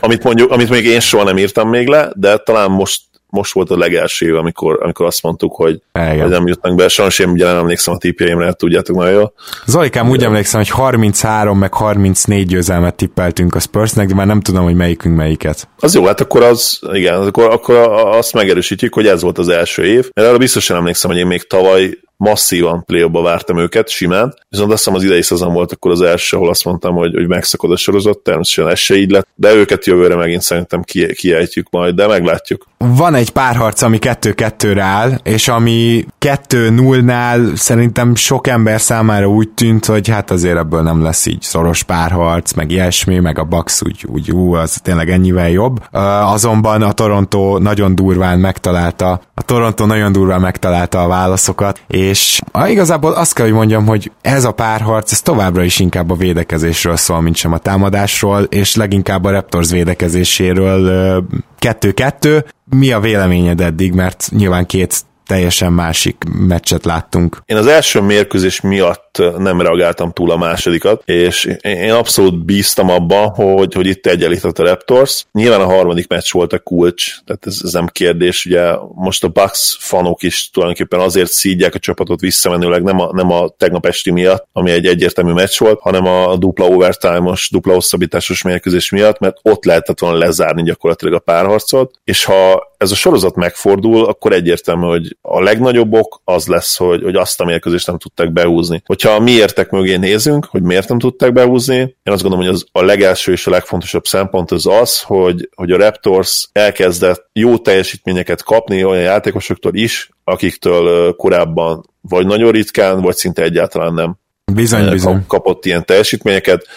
amit 0.01 0.23
mondjuk, 0.23 0.51
amit 0.51 0.69
még 0.69 0.85
én 0.85 0.99
soha 0.99 1.23
nem 1.23 1.37
írtam 1.37 1.69
még 1.69 1.87
le, 1.87 2.11
de 2.15 2.37
talán 2.37 2.71
most 2.71 2.88
most 3.29 3.53
volt 3.53 3.69
a 3.69 3.77
legelső 3.77 4.27
év, 4.27 4.35
amikor, 4.35 4.79
amikor 4.81 5.05
azt 5.05 5.23
mondtuk, 5.23 5.55
hogy, 5.55 5.81
hogy 5.91 6.29
nem 6.29 6.47
jutnak 6.47 6.75
be. 6.75 6.87
Sajnos 6.87 7.19
én 7.19 7.29
ugye 7.29 7.45
nem 7.45 7.57
emlékszem 7.57 7.93
a 7.93 7.97
tippjeimre, 7.97 8.53
tudjátok 8.53 8.95
nagyon 8.95 9.13
jól. 9.13 9.33
Zolikám, 9.65 10.09
úgy 10.09 10.23
emlékszem, 10.23 10.59
hogy 10.59 10.69
33 10.69 11.57
meg 11.57 11.73
34 11.73 12.47
győzelmet 12.47 12.95
tippeltünk 12.95 13.55
a 13.55 13.59
Spursnek, 13.59 14.07
de 14.07 14.13
már 14.13 14.25
nem 14.25 14.41
tudom, 14.41 14.63
hogy 14.63 14.75
melyikünk 14.75 15.15
melyiket. 15.15 15.67
Az 15.79 15.95
jó, 15.95 16.05
hát 16.05 16.21
akkor 16.21 16.43
az, 16.43 16.79
igen, 16.91 17.21
akkor, 17.21 17.51
akkor 17.51 17.75
azt 18.05 18.33
megerősítjük, 18.33 18.93
hogy 18.93 19.07
ez 19.07 19.21
volt 19.21 19.37
az 19.37 19.49
első 19.49 19.85
év, 19.85 20.09
mert 20.13 20.27
arra 20.27 20.37
biztosan 20.37 20.77
emlékszem, 20.77 21.11
hogy 21.11 21.19
én 21.19 21.27
még 21.27 21.47
tavaly 21.47 21.97
masszívan 22.19 22.83
play 22.85 23.07
vártam 23.11 23.57
őket, 23.57 23.89
simán, 23.89 24.33
viszont 24.49 24.71
azt 24.71 24.83
hiszem 24.83 24.99
az 24.99 25.03
idei 25.03 25.21
szezon 25.21 25.53
volt 25.53 25.71
akkor 25.71 25.91
az 25.91 26.01
első, 26.01 26.37
ahol 26.37 26.49
azt 26.49 26.65
mondtam, 26.65 26.95
hogy, 26.95 27.13
hogy 27.13 27.27
megszakad 27.27 27.71
a 27.71 27.77
sorozat, 27.77 28.17
természetesen 28.17 28.71
ez 28.71 28.79
se 28.79 28.95
így 28.95 29.11
lett, 29.11 29.27
de 29.35 29.53
őket 29.53 29.85
jövőre 29.85 30.15
megint 30.15 30.41
szerintem 30.41 30.81
kiejtjük 31.13 31.69
majd, 31.69 31.95
de 31.95 32.07
meglátjuk. 32.07 32.65
Van 32.77 33.15
egy 33.15 33.29
párharc, 33.29 33.81
ami 33.81 33.97
2-2-re 34.01 34.81
áll, 34.81 35.19
és 35.23 35.47
ami 35.47 36.05
2-0-nál 36.19 37.55
szerintem 37.55 38.15
sok 38.15 38.47
ember 38.47 38.81
számára 38.81 39.27
úgy 39.27 39.49
tűnt, 39.49 39.85
hogy 39.85 40.07
hát 40.07 40.31
azért 40.31 40.57
ebből 40.57 40.81
nem 40.81 41.03
lesz 41.03 41.25
így 41.25 41.41
szoros 41.41 41.83
párharc, 41.83 42.53
meg 42.53 42.71
ilyesmi, 42.71 43.19
meg 43.19 43.39
a 43.39 43.43
Bucks 43.43 43.81
úgy, 43.81 44.05
úgy 44.07 44.31
ú, 44.31 44.53
az 44.53 44.79
tényleg 44.83 45.09
ennyivel 45.09 45.49
jobb. 45.49 45.77
Azonban 45.91 46.81
a 46.81 46.91
Toronto 46.91 47.57
nagyon 47.57 47.95
durván 47.95 48.39
megtalálta, 48.39 49.21
a 49.33 49.41
Toronto 49.41 49.85
nagyon 49.85 50.11
durván 50.11 50.41
megtalálta 50.41 51.03
a 51.03 51.07
válaszokat, 51.07 51.81
és 51.87 52.08
és 52.09 52.41
ah, 52.51 52.71
igazából 52.71 53.11
azt 53.11 53.33
kell, 53.33 53.45
hogy 53.45 53.55
mondjam, 53.55 53.85
hogy 53.85 54.11
ez 54.21 54.43
a 54.43 54.51
párharc, 54.51 55.11
ez 55.11 55.21
továbbra 55.21 55.63
is 55.63 55.79
inkább 55.79 56.09
a 56.09 56.15
védekezésről 56.15 56.95
szól, 56.95 57.21
mint 57.21 57.35
sem 57.35 57.53
a 57.53 57.57
támadásról, 57.57 58.43
és 58.43 58.75
leginkább 58.75 59.23
a 59.23 59.31
Raptors 59.31 59.71
védekezéséről 59.71 61.23
kettő-kettő. 61.59 62.45
Mi 62.69 62.91
a 62.91 62.99
véleményed 62.99 63.61
eddig, 63.61 63.93
mert 63.93 64.29
nyilván 64.31 64.65
két 64.65 65.03
teljesen 65.29 65.73
másik 65.73 66.23
meccset 66.47 66.85
láttunk. 66.85 67.41
Én 67.45 67.57
az 67.57 67.67
első 67.67 68.01
mérkőzés 68.01 68.61
miatt 68.61 69.21
nem 69.37 69.61
reagáltam 69.61 70.11
túl 70.11 70.31
a 70.31 70.37
másodikat, 70.37 71.01
és 71.05 71.55
én 71.61 71.91
abszolút 71.91 72.45
bíztam 72.45 72.89
abban, 72.89 73.29
hogy, 73.29 73.73
hogy 73.73 73.87
itt 73.87 74.05
egyenlített 74.05 74.59
a 74.59 74.63
Raptors. 74.63 75.25
Nyilván 75.31 75.61
a 75.61 75.65
harmadik 75.65 76.07
meccs 76.07 76.31
volt 76.31 76.53
a 76.53 76.59
kulcs, 76.59 77.23
tehát 77.25 77.45
ez, 77.45 77.59
ez 77.63 77.73
nem 77.73 77.87
kérdés. 77.87 78.45
Ugye 78.45 78.71
most 78.95 79.23
a 79.23 79.27
Bucks 79.27 79.77
fanok 79.79 80.23
is 80.23 80.49
tulajdonképpen 80.49 80.99
azért 80.99 81.31
szídják 81.31 81.75
a 81.75 81.79
csapatot 81.79 82.19
visszamenőleg, 82.19 82.83
nem 82.83 82.99
a, 82.99 83.09
nem 83.13 83.31
a 83.31 83.49
tegnap 83.57 83.85
esti 83.85 84.11
miatt, 84.11 84.47
ami 84.51 84.71
egy 84.71 84.85
egyértelmű 84.85 85.31
meccs 85.31 85.57
volt, 85.57 85.79
hanem 85.79 86.05
a 86.05 86.35
dupla 86.37 86.65
overtime-os, 86.65 87.49
dupla 87.51 87.73
hosszabbításos 87.73 88.41
mérkőzés 88.41 88.89
miatt, 88.89 89.19
mert 89.19 89.37
ott 89.41 89.65
lehetett 89.65 89.99
volna 89.99 90.17
lezárni 90.17 90.63
gyakorlatilag 90.63 91.13
a 91.13 91.19
párharcot, 91.19 91.91
és 92.03 92.23
ha 92.23 92.68
ez 92.79 92.91
a 92.91 92.95
sorozat 92.95 93.35
megfordul, 93.35 94.05
akkor 94.05 94.33
egyértelmű, 94.33 94.85
hogy 94.85 95.17
a 95.21 95.41
legnagyobb 95.41 95.93
ok 95.93 96.21
az 96.23 96.47
lesz, 96.47 96.77
hogy, 96.77 97.03
hogy 97.03 97.15
azt 97.15 97.41
a 97.41 97.45
mérkőzést 97.45 97.87
nem 97.87 97.97
tudták 97.97 98.31
behúzni. 98.31 98.81
Hogyha 98.85 99.09
a 99.09 99.19
miértek 99.19 99.69
mögé 99.69 99.95
nézünk, 99.95 100.45
hogy 100.45 100.61
miért 100.61 100.89
nem 100.89 100.99
tudták 100.99 101.33
behúzni, 101.33 101.75
én 101.77 102.13
azt 102.13 102.21
gondolom, 102.21 102.45
hogy 102.45 102.55
az 102.55 102.65
a 102.71 102.81
legelső 102.81 103.31
és 103.31 103.47
a 103.47 103.51
legfontosabb 103.51 104.05
szempont 104.05 104.51
az 104.51 104.67
az, 104.67 105.01
hogy, 105.01 105.49
hogy 105.55 105.71
a 105.71 105.77
Raptors 105.77 106.49
elkezdett 106.51 107.29
jó 107.33 107.57
teljesítményeket 107.57 108.43
kapni 108.43 108.83
olyan 108.83 109.03
játékosoktól 109.03 109.75
is, 109.75 110.09
akiktől 110.23 111.15
korábban 111.15 111.85
vagy 112.01 112.25
nagyon 112.25 112.51
ritkán, 112.51 113.01
vagy 113.01 113.15
szinte 113.15 113.41
egyáltalán 113.43 113.93
nem 113.93 114.17
bizony, 114.53 114.89
bizony. 114.89 115.25
kapott 115.27 115.65
ilyen 115.65 115.85
teljesítményeket. 115.85 116.67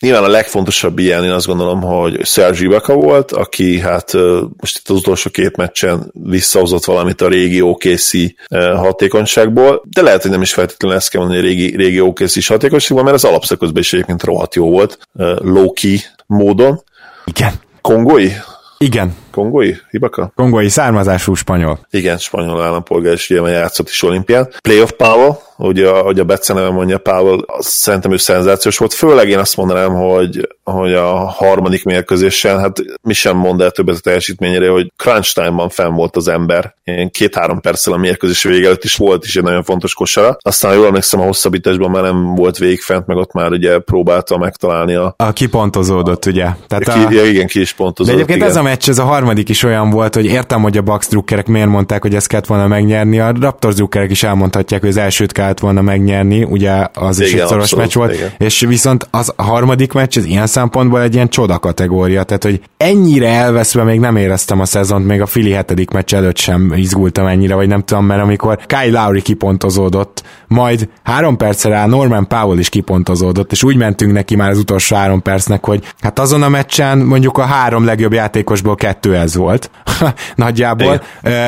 Nyilván 0.00 0.24
a 0.24 0.28
legfontosabb 0.28 0.98
ilyen, 0.98 1.24
én 1.24 1.30
azt 1.30 1.46
gondolom, 1.46 1.80
hogy 1.80 2.24
Serge 2.24 2.64
Ibaka 2.64 2.94
volt, 2.94 3.32
aki 3.32 3.80
hát 3.80 4.12
most 4.56 4.78
itt 4.78 4.88
az 4.88 4.96
utolsó 4.96 5.30
két 5.30 5.56
meccsen 5.56 6.10
visszahozott 6.12 6.84
valamit 6.84 7.20
a 7.20 7.28
régi 7.28 7.60
OKC 7.60 8.10
hatékonyságból, 8.76 9.82
de 9.90 10.02
lehet, 10.02 10.22
hogy 10.22 10.30
nem 10.30 10.42
is 10.42 10.52
feltétlenül 10.52 10.96
ezt 10.96 11.10
kell 11.10 11.20
mondani, 11.20 11.40
hogy 11.40 11.50
régi, 11.50 11.76
régi 11.76 12.00
OKC 12.00 12.36
is 12.36 12.46
hatékonyságból, 12.46 13.04
mert 13.04 13.16
az 13.16 13.24
alapszakaszban 13.24 13.82
is 13.82 13.92
egyébként 13.92 14.22
rohadt 14.24 14.54
jó 14.54 14.70
volt, 14.70 14.98
low-key 15.38 16.00
módon. 16.26 16.82
Igen. 17.24 17.52
Kongói? 17.80 18.30
Igen. 18.78 19.16
Kongói? 19.36 19.72
Hibaka? 19.90 20.32
Kongói 20.34 20.68
származású 20.68 21.34
spanyol. 21.34 21.78
Igen, 21.90 22.18
spanyol 22.18 22.62
állampolgár, 22.62 23.12
és 23.12 23.30
ugye 23.30 23.50
játszott 23.50 23.88
is 23.88 24.02
olimpián. 24.02 24.48
Playoff 24.60 24.90
Powell, 24.96 25.36
hogy 25.56 25.82
a, 25.82 25.98
hogy 25.98 26.18
a 26.18 26.24
neve 26.46 26.70
mondja 26.70 26.98
Powell, 26.98 27.38
az 27.46 27.66
szerintem 27.66 28.12
ő 28.12 28.16
szenzációs 28.16 28.78
volt. 28.78 28.94
Főleg 28.94 29.28
én 29.28 29.38
azt 29.38 29.56
mondanám, 29.56 29.94
hogy, 29.94 30.48
hogy 30.64 30.94
a 30.94 31.14
harmadik 31.14 31.84
mérkőzésen, 31.84 32.58
hát 32.58 32.78
mi 33.02 33.12
sem 33.12 33.36
mond 33.36 33.60
el 33.60 33.70
többet 33.70 33.96
a 33.96 34.00
teljesítményére, 34.00 34.68
hogy 34.68 34.92
crunch 34.96 35.34
time-ban 35.34 35.68
fenn 35.68 35.94
volt 35.94 36.16
az 36.16 36.28
ember. 36.28 36.74
Én 36.84 37.10
két-három 37.10 37.60
perccel 37.60 37.92
a 37.92 37.96
mérkőzés 37.96 38.42
vége 38.42 38.66
előtt 38.66 38.84
is 38.84 38.96
volt 38.96 39.24
is 39.24 39.36
egy 39.36 39.42
nagyon 39.42 39.62
fontos 39.62 39.94
kosara. 39.94 40.36
Aztán 40.40 40.74
jól 40.74 40.86
emlékszem, 40.86 41.20
a 41.20 41.24
hosszabbításban 41.24 41.90
már 41.90 42.02
nem 42.02 42.34
volt 42.34 42.58
végigfent, 42.58 43.06
meg 43.06 43.16
ott 43.16 43.32
már 43.32 43.50
ugye 43.50 43.78
próbálta 43.78 44.38
megtalálni 44.38 44.94
a... 44.94 45.14
A 45.16 45.32
kipontozódott, 45.32 46.26
ugye? 46.26 46.46
Tehát 46.66 46.84
ki, 46.84 47.04
a... 47.04 47.10
ja, 47.10 47.24
igen, 47.24 47.46
ki 47.46 47.60
is 47.60 47.72
pontozott. 47.72 48.12
De 48.12 48.18
egyébként 48.18 48.38
igen. 48.38 48.50
ez 48.50 48.56
a 48.56 48.62
meccs, 48.62 48.88
ez 48.88 48.98
a 48.98 49.04
harmadik 49.04 49.24
is 49.34 49.62
olyan 49.62 49.90
volt, 49.90 50.14
hogy 50.14 50.24
értem, 50.24 50.62
hogy 50.62 50.76
a 50.76 50.82
Bucks 50.82 51.08
drukkerek 51.08 51.46
miért 51.46 51.68
mondták, 51.68 52.02
hogy 52.02 52.14
ezt 52.14 52.26
kellett 52.26 52.46
volna 52.46 52.66
megnyerni. 52.66 53.18
A 53.18 53.32
Raptors 53.40 53.74
drukkerek 53.74 54.10
is 54.10 54.22
elmondhatják, 54.22 54.80
hogy 54.80 54.90
az 54.90 54.96
elsőt 54.96 55.32
kell 55.32 55.44
kellett 55.46 55.60
volna 55.60 55.82
megnyerni, 55.82 56.42
ugye 56.42 56.86
az 56.94 57.20
is 57.20 57.32
egy 57.32 57.46
szoros 57.46 57.74
meccs 57.74 57.94
volt, 57.94 58.14
igen. 58.14 58.30
és 58.38 58.60
viszont 58.60 59.08
az 59.10 59.32
a 59.36 59.42
harmadik 59.42 59.92
meccs, 59.92 60.18
ez 60.18 60.24
ilyen 60.24 60.46
szempontból 60.46 61.02
egy 61.02 61.14
ilyen 61.14 61.28
csoda 61.28 61.58
kategória, 61.58 62.22
tehát 62.22 62.42
hogy 62.42 62.60
ennyire 62.76 63.28
elveszve 63.28 63.82
még 63.82 64.00
nem 64.00 64.16
éreztem 64.16 64.60
a 64.60 64.64
szezont, 64.64 65.06
még 65.06 65.20
a 65.20 65.26
Fili 65.26 65.50
hetedik 65.50 65.90
meccs 65.90 66.14
előtt 66.14 66.36
sem 66.36 66.72
izgultam 66.76 67.26
ennyire, 67.26 67.54
vagy 67.54 67.68
nem 67.68 67.82
tudom, 67.82 68.04
mert 68.04 68.22
amikor 68.22 68.58
Kyle 68.66 69.02
Lowry 69.02 69.22
kipontozódott, 69.22 70.22
majd 70.46 70.88
három 71.02 71.36
percre 71.36 71.70
rá 71.70 71.86
Norman 71.86 72.28
Powell 72.28 72.58
is 72.58 72.68
kipontozódott, 72.68 73.52
és 73.52 73.62
úgy 73.62 73.76
mentünk 73.76 74.12
neki 74.12 74.36
már 74.36 74.50
az 74.50 74.58
utolsó 74.58 74.96
három 74.96 75.22
percnek, 75.22 75.64
hogy 75.64 75.84
hát 76.00 76.18
azon 76.18 76.42
a 76.42 76.48
meccsen 76.48 76.98
mondjuk 76.98 77.38
a 77.38 77.44
három 77.44 77.84
legjobb 77.84 78.12
játékosból 78.12 78.74
kettő 78.74 79.15
ez 79.16 79.36
volt, 79.36 79.70
nagyjából, 80.36 81.02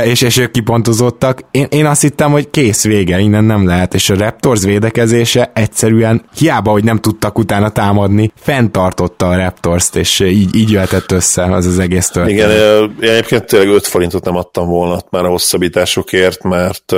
és, 0.05 0.21
és 0.21 0.37
ők 0.37 0.51
kipontozottak. 0.51 1.41
Én, 1.51 1.67
én 1.71 1.87
azt 1.87 2.01
hittem, 2.01 2.31
hogy 2.31 2.51
kész 2.51 2.85
vége, 2.85 3.19
innen 3.19 3.45
nem 3.45 3.67
lehet, 3.67 3.95
és 3.95 4.11
a 4.11 4.17
Raptors 4.17 4.65
védekezése 4.65 5.51
egyszerűen 5.55 6.23
hiába, 6.37 6.71
hogy 6.71 6.85
nem 6.85 6.99
tudtak 6.99 7.39
utána 7.39 7.69
támadni, 7.69 8.33
fenntartotta 8.41 9.29
a 9.29 9.37
Raptors-t, 9.37 9.97
és 9.97 10.21
így, 10.21 10.57
így 10.57 10.71
jöhetett 10.71 11.13
össze 11.13 11.43
az 11.43 11.67
az 11.67 11.79
egész 11.79 12.09
történet. 12.09 12.51
Igen, 12.51 12.95
én 13.01 13.11
egyébként 13.11 13.45
tényleg 13.45 13.69
5 13.69 13.87
forintot 13.87 14.25
nem 14.25 14.37
adtam 14.37 14.69
volna 14.69 14.99
már 15.11 15.25
a 15.25 15.29
hosszabbításokért, 15.29 16.43
mert 16.43 16.93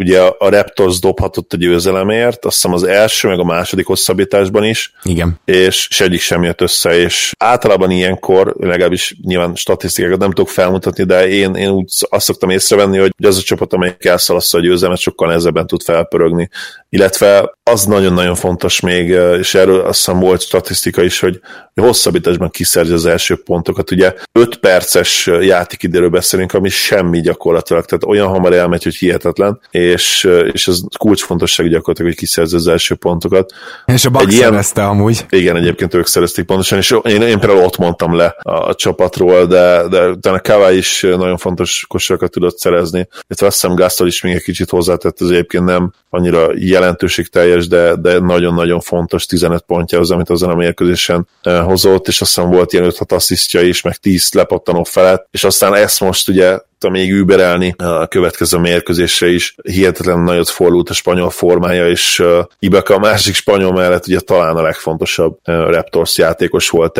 ugye 0.00 0.20
a 0.20 0.48
Raptors 0.48 0.98
dobhatott 0.98 1.52
a 1.52 1.56
győzelemért, 1.56 2.44
azt 2.44 2.54
hiszem 2.54 2.72
az 2.72 2.82
első, 2.82 3.28
meg 3.28 3.38
a 3.38 3.44
második 3.44 3.86
hosszabbításban 3.86 4.64
is. 4.64 4.92
Igen. 5.02 5.40
És, 5.44 5.86
és 5.90 6.00
egyik 6.00 6.20
sem 6.20 6.42
jött 6.42 6.60
össze, 6.60 6.96
és 6.96 7.32
általában 7.38 7.90
ilyenkor, 7.90 8.54
legalábbis 8.58 9.16
nyilván 9.22 9.54
statisztikákat 9.54 10.18
nem 10.18 10.32
tudok 10.32 10.48
felmutatni, 10.48 11.04
de 11.04 11.28
én, 11.28 11.54
én 11.54 11.68
úgy 11.68 11.92
azt 12.08 12.24
szoktam 12.24 12.50
észrevenni, 12.50 12.98
hogy 12.98 13.12
az 13.22 13.38
a 13.38 13.42
csapat, 13.42 13.72
amelyik 13.72 14.04
elszalassza 14.04 14.58
a 14.58 14.60
győzelmet, 14.60 14.98
sokkal 14.98 15.28
nehezebben 15.28 15.66
tud 15.66 15.82
felpörögni. 15.82 16.48
Illetve 16.88 17.58
az 17.62 17.84
nagyon-nagyon 17.84 18.34
fontos 18.34 18.80
még, 18.80 19.08
és 19.38 19.54
erről 19.54 19.80
azt 19.80 19.96
hiszem 19.96 20.20
volt 20.20 20.40
statisztika 20.40 21.02
is, 21.02 21.20
hogy 21.20 21.40
hosszabbításban 21.74 22.50
kiszerzi 22.50 22.92
az 22.92 23.06
első 23.06 23.42
pontokat. 23.42 23.90
Ugye 23.90 24.14
5 24.32 24.56
perces 24.56 25.30
játékidőről 25.40 26.08
beszélünk, 26.08 26.54
ami 26.54 26.68
semmi 26.68 27.20
gyakorlatilag, 27.20 27.84
tehát 27.84 28.04
olyan 28.04 28.28
hamar 28.28 28.52
elmegy, 28.52 28.82
hogy 28.82 28.94
hihetetlen, 28.94 29.60
és, 29.70 29.89
és 29.92 30.68
ez 30.68 30.80
kulcsfontosság 30.98 31.66
gyakorlatilag, 31.66 32.10
hogy 32.10 32.20
kiszerzi 32.20 32.56
az 32.56 32.68
első 32.68 32.94
pontokat. 32.94 33.52
És 33.84 34.04
a 34.04 34.10
Bucks 34.10 34.34
ilyen, 34.34 34.50
szerezte 34.50 34.84
amúgy. 34.86 35.26
Igen, 35.30 35.56
egyébként 35.56 35.94
ők 35.94 36.06
szerezték 36.06 36.44
pontosan, 36.44 36.78
és 36.78 36.94
én, 37.02 37.22
én 37.22 37.38
például 37.38 37.64
ott 37.64 37.76
mondtam 37.76 38.14
le 38.14 38.36
a, 38.42 38.68
a 38.68 38.74
csapatról, 38.74 39.46
de, 39.46 39.88
de 39.88 40.08
utána 40.08 40.40
Kawai 40.40 40.76
is 40.76 41.00
nagyon 41.00 41.36
fontos 41.36 41.84
kosarakat 41.88 42.30
tudott 42.30 42.58
szerezni, 42.58 43.08
illetve 43.26 43.46
azt 43.46 43.60
hiszem 43.60 43.76
Gaston 43.76 44.06
is 44.06 44.22
még 44.22 44.34
egy 44.34 44.42
kicsit 44.42 44.70
hozzátett, 44.70 45.20
az 45.20 45.30
egyébként 45.30 45.64
nem 45.64 45.92
annyira 46.10 46.48
jelentőségteljes, 46.54 47.68
de, 47.68 47.94
de 47.96 48.18
nagyon-nagyon 48.18 48.80
fontos 48.80 49.26
15 49.26 49.62
pontjához, 49.62 50.10
amit 50.10 50.30
azon 50.30 50.50
a 50.50 50.54
mérkőzésen 50.54 51.28
hozott, 51.42 52.08
és 52.08 52.20
azt 52.20 52.34
hiszem 52.34 52.50
volt 52.50 52.72
ilyen 52.72 52.90
5-6 52.90 53.12
asszisztja 53.12 53.60
is, 53.60 53.82
meg 53.82 53.96
10 53.96 54.32
lepattanó 54.32 54.82
felett, 54.84 55.28
és 55.30 55.44
aztán 55.44 55.74
ezt 55.74 56.00
most 56.00 56.28
ugye 56.28 56.58
tudta 56.80 56.98
még 56.98 57.12
überelni 57.12 57.74
a 57.78 58.06
következő 58.06 58.58
mérkőzésre 58.58 59.28
is. 59.28 59.54
Hihetetlen 59.62 60.20
nagyot 60.20 60.48
fordult 60.48 60.90
a 60.90 60.92
spanyol 60.92 61.30
formája, 61.30 61.88
és 61.88 62.24
Ibaka 62.58 62.94
a 62.94 62.98
másik 62.98 63.34
spanyol 63.34 63.72
mellett 63.72 64.06
ugye 64.06 64.20
talán 64.20 64.56
a 64.56 64.62
legfontosabb 64.62 65.38
Raptors 65.44 66.18
játékos 66.18 66.68
volt 66.68 66.98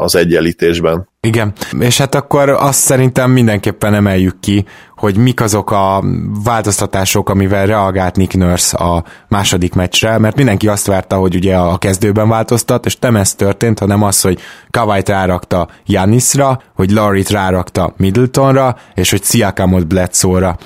az 0.00 0.14
egyenlítésben. 0.14 1.10
Igen, 1.26 1.52
és 1.80 1.98
hát 1.98 2.14
akkor 2.14 2.48
azt 2.48 2.78
szerintem 2.78 3.30
mindenképpen 3.30 3.94
emeljük 3.94 4.40
ki, 4.40 4.64
hogy 4.96 5.16
mik 5.16 5.40
azok 5.40 5.70
a 5.70 6.04
változtatások, 6.44 7.28
amivel 7.28 7.66
reagált 7.66 8.16
Nick 8.16 8.34
Nurse 8.34 8.76
a 8.76 9.04
második 9.28 9.74
meccsre, 9.74 10.18
mert 10.18 10.36
mindenki 10.36 10.68
azt 10.68 10.86
várta, 10.86 11.16
hogy 11.16 11.34
ugye 11.34 11.56
a 11.56 11.78
kezdőben 11.78 12.28
változtat, 12.28 12.86
és 12.86 12.96
nem 12.96 13.16
ez 13.16 13.34
történt, 13.34 13.78
hanem 13.78 14.02
az, 14.02 14.20
hogy 14.20 14.40
Kawait 14.70 15.08
rárakta 15.08 15.68
Janisra, 15.86 16.62
hogy 16.74 16.90
Laurie-t 16.90 17.30
rárakta 17.30 17.94
Middletonra, 17.96 18.76
és 18.94 19.10
hogy 19.10 19.24
Siakamot 19.24 19.86
Bledsoe-ra. 19.86 20.56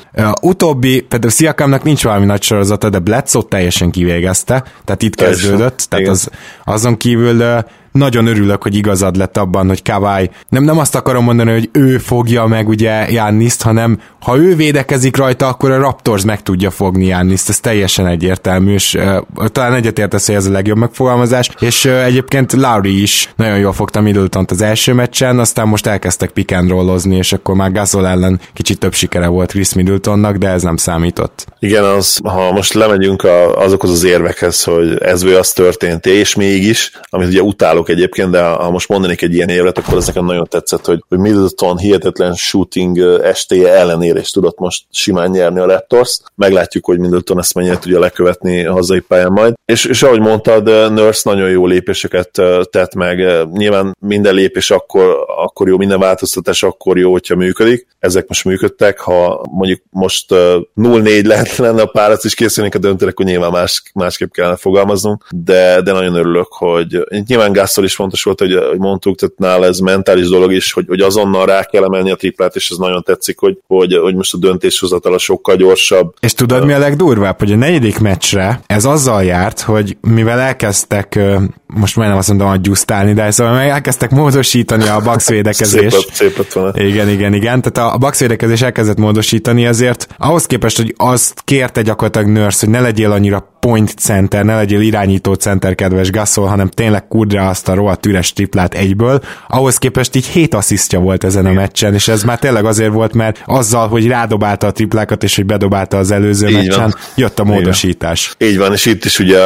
Utóbbi, 0.43 1.01
például 1.01 1.33
Siakamnak 1.33 1.83
nincs 1.83 2.03
valami 2.03 2.25
nagy 2.25 2.43
sorozata, 2.43 2.91
de 2.91 2.99
Bledsoe 2.99 3.43
teljesen 3.49 3.91
kivégezte, 3.91 4.65
tehát 4.85 5.03
itt 5.03 5.15
kezdődött, 5.15 5.87
tehát 5.89 6.09
az, 6.09 6.31
azon 6.65 6.97
kívül 6.97 7.65
nagyon 7.97 8.27
örülök, 8.27 8.63
hogy 8.63 8.75
igazad 8.75 9.17
lett 9.17 9.37
abban, 9.37 9.69
hogy 9.69 9.83
Kawai, 9.83 10.31
nem, 10.49 10.65
nem 10.65 10.79
azt 10.79 10.95
akarom 10.95 11.25
mondani, 11.25 11.53
hogy 11.53 11.69
ő 11.73 11.99
fogja 11.99 12.47
meg 12.47 12.69
ugye 12.69 13.11
Janniszt, 13.11 13.63
hanem 13.63 14.01
ha 14.21 14.37
ő 14.37 14.57
védekezik 14.57 15.17
rajta, 15.17 15.47
akkor 15.47 15.71
a 15.71 15.79
Raptors 15.79 16.25
meg 16.25 16.43
tudja 16.43 16.71
fogni 16.71 17.07
Janniszt, 17.07 17.49
ez 17.49 17.61
teljesen 17.61 18.07
egyértelmű, 18.07 18.73
és 18.73 18.95
uh, 18.95 19.47
talán 19.47 19.75
egyetértesz, 19.75 20.27
hogy 20.27 20.35
ez 20.35 20.47
a 20.47 20.51
legjobb 20.51 20.77
megfogalmazás, 20.77 21.51
és 21.59 21.85
uh, 21.85 22.05
egyébként 22.05 22.53
Lowry 22.53 23.03
is 23.03 23.33
nagyon 23.37 23.59
jól 23.59 23.73
fogta 23.73 24.01
middleton 24.01 24.45
az 24.49 24.61
első 24.61 24.93
meccsen, 24.93 25.39
aztán 25.39 25.69
most 25.69 25.87
elkezdtek 25.87 26.31
pick 26.31 26.53
and 26.53 26.71
rollozni, 26.71 27.17
és 27.17 27.33
akkor 27.33 27.55
már 27.55 27.73
Gasol 27.73 28.07
ellen 28.07 28.41
kicsit 28.53 28.79
több 28.79 28.95
sikere 28.95 29.27
volt 29.27 29.51
Chris 29.51 29.75
Middletonnak, 29.75 30.37
de 30.37 30.49
ez 30.49 30.63
nem 30.63 30.77
számított. 30.77 31.47
Igen, 31.59 31.85
az, 31.85 32.19
ha 32.25 32.53
most 32.53 32.73
lemegyünk 32.73 33.23
a, 33.23 33.57
azokhoz 33.57 33.91
az 33.91 34.05
érvekhez, 34.05 34.63
hogy 34.63 34.99
ez 34.99 35.23
vagy 35.23 35.33
az 35.33 35.53
történt, 35.53 36.07
és 36.07 36.35
mégis, 36.35 36.91
amit 37.09 37.29
ugye 37.29 37.43
utálok 37.43 37.86
tudok 37.87 37.99
egyébként, 37.99 38.31
de 38.31 38.43
ha 38.43 38.71
most 38.71 38.89
mondanék 38.89 39.23
egy 39.23 39.35
ilyen 39.35 39.49
évet, 39.49 39.79
akkor 39.79 39.97
ez 39.97 40.07
nekem 40.07 40.25
nagyon 40.25 40.47
tetszett, 40.49 40.85
hogy, 40.85 41.05
hogy 41.09 41.19
Middleton 41.19 41.79
hihetetlen 41.79 42.35
shooting 42.35 42.99
estéje 43.23 43.73
ellenére 43.73 44.21
is 44.21 44.31
tudott 44.31 44.59
most 44.59 44.85
simán 44.91 45.31
nyerni 45.31 45.59
a 45.61 45.67
Raptors. 45.67 46.21
Meglátjuk, 46.35 46.85
hogy 46.85 46.99
Middleton 46.99 47.39
ezt 47.39 47.55
mennyire 47.55 47.79
tudja 47.79 47.99
lekövetni 47.99 48.65
a 48.65 48.73
hazai 48.73 49.01
pályán 49.01 49.33
majd. 49.33 49.55
És, 49.65 49.85
és 49.85 50.03
ahogy 50.03 50.21
mondtad, 50.21 50.93
Nurse 50.93 51.31
nagyon 51.31 51.51
jó 51.51 51.67
lépéseket 51.67 52.31
tett 52.71 52.95
meg. 52.95 53.47
Nyilván 53.53 53.97
minden 54.01 54.35
lépés 54.35 54.71
akkor, 54.71 55.17
akkor 55.45 55.69
jó, 55.69 55.77
minden 55.77 55.99
változtatás 55.99 56.63
akkor 56.63 56.99
jó, 56.99 57.13
hogyha 57.13 57.37
működik. 57.37 57.87
Ezek 57.99 58.29
most 58.29 58.45
működtek. 58.45 58.99
Ha 58.99 59.47
mondjuk 59.51 59.81
most 59.91 60.27
0-4 60.31 61.27
lehet 61.27 61.57
lenne 61.67 61.83
a 61.83 61.87
párat, 61.87 62.25
és 62.25 62.35
készülnénk 62.35 62.75
a 62.75 62.79
döntőre, 62.79 63.11
akkor 63.11 63.27
nyilván 63.27 63.51
más, 63.51 63.83
másképp 63.95 64.33
kellene 64.33 64.57
fogalmaznunk, 64.57 65.27
de, 65.31 65.81
de 65.81 65.93
nagyon 65.93 66.15
örülök, 66.15 66.49
hogy 66.49 67.05
nyilván 67.27 67.53
Gászol 67.77 67.91
is 67.91 67.97
fontos 67.97 68.23
volt, 68.23 68.41
hogy, 68.41 68.59
hogy 68.69 68.79
mondtuk, 68.79 69.17
tehát 69.17 69.39
nála 69.39 69.67
ez 69.67 69.79
mentális 69.79 70.29
dolog 70.29 70.53
is, 70.53 70.73
hogy, 70.73 70.85
hogy 70.89 71.01
azonnal 71.01 71.47
rá 71.47 71.63
kell 71.65 71.85
emelni 71.85 72.11
a 72.11 72.15
triplát, 72.15 72.55
és 72.57 72.71
ez 72.71 72.77
nagyon 72.77 73.03
tetszik, 73.03 73.39
hogy, 73.39 73.59
hogy, 73.67 73.97
hogy 73.97 74.15
most 74.15 74.35
a 74.35 74.39
döntéshozatala 74.39 75.19
sokkal 75.19 75.57
gyorsabb. 75.57 76.15
És 76.21 76.35
tudod, 76.35 76.65
mi 76.65 76.73
a 76.73 76.79
legdurvább, 76.79 77.39
hogy 77.39 77.53
a 77.53 77.57
negyedik 77.57 77.99
meccsre 77.99 78.61
ez 78.67 78.85
azzal 78.85 79.25
járt, 79.25 79.61
hogy 79.61 79.97
mivel 80.01 80.39
elkezdtek, 80.39 81.19
most 81.67 81.97
majdnem 81.97 82.19
azt 82.19 82.29
mondom, 82.29 82.49
hogy 82.49 82.61
gyusztálni, 82.61 83.13
de 83.13 83.31
szóval 83.31 83.55
meg 83.55 83.69
elkezdtek 83.69 84.11
módosítani 84.11 84.89
a 84.89 85.01
Bucks 85.01 85.29
védekezést. 85.29 86.11
szép 86.15 86.37
lett, 86.37 86.75
szép 86.75 86.85
Igen, 86.87 87.09
igen, 87.09 87.35
igen. 87.35 87.63
Tehát 87.63 87.95
a 87.95 87.99
Bucks 87.99 88.19
védekezés 88.19 88.63
elkezdett 88.63 88.99
módosítani, 88.99 89.67
ezért 89.67 90.07
ahhoz 90.19 90.47
képest, 90.47 90.77
hogy 90.77 90.95
azt 90.97 91.43
kérte 91.45 91.83
gyakorlatilag 91.83 92.29
Nurse, 92.29 92.59
hogy 92.61 92.69
ne 92.75 92.81
legyél 92.81 93.13
annyira 93.13 93.57
point 93.61 93.95
center, 93.99 94.45
ne 94.45 94.55
legyél 94.55 94.81
irányító 94.81 95.35
center, 95.35 95.75
kedves 95.75 96.11
Gasol, 96.11 96.47
hanem 96.47 96.69
tényleg 96.69 97.09
kudra 97.09 97.49
azt 97.49 97.69
a 97.69 97.75
rohadt 97.75 98.07
üres 98.07 98.33
triplát 98.33 98.75
egyből. 98.75 99.21
Ahhoz 99.49 99.79
képest 99.79 100.15
így 100.15 100.27
7 100.27 100.55
asszisztja 100.55 100.99
volt 100.99 101.25
ezen 101.25 101.47
a 101.47 101.53
meccsen, 101.53 101.95
és 101.95 102.09
ez 102.09 102.23
már 102.23 102.39
tényleg 102.39 102.65
azért 102.65 102.93
volt, 102.93 103.13
mert 103.13 103.43
azzal, 103.47 103.89
hogy 103.89 104.07
rádobálta 104.07 104.67
a 104.67 104.73
triplákat, 104.73 105.23
és 105.23 105.37
hogy 105.37 105.47
bedobálta 105.47 105.97
az 105.97 106.11
előző 106.11 106.49
így 106.49 106.55
meccsen, 106.55 106.81
van. 106.81 106.95
jött 107.15 107.39
a 107.39 107.45
módosítás. 107.45 108.27
Így 108.29 108.37
van. 108.39 108.49
így 108.49 108.59
van, 108.59 108.73
és 108.73 108.87
itt 108.87 109.05
is 109.05 109.19
ugye 109.19 109.39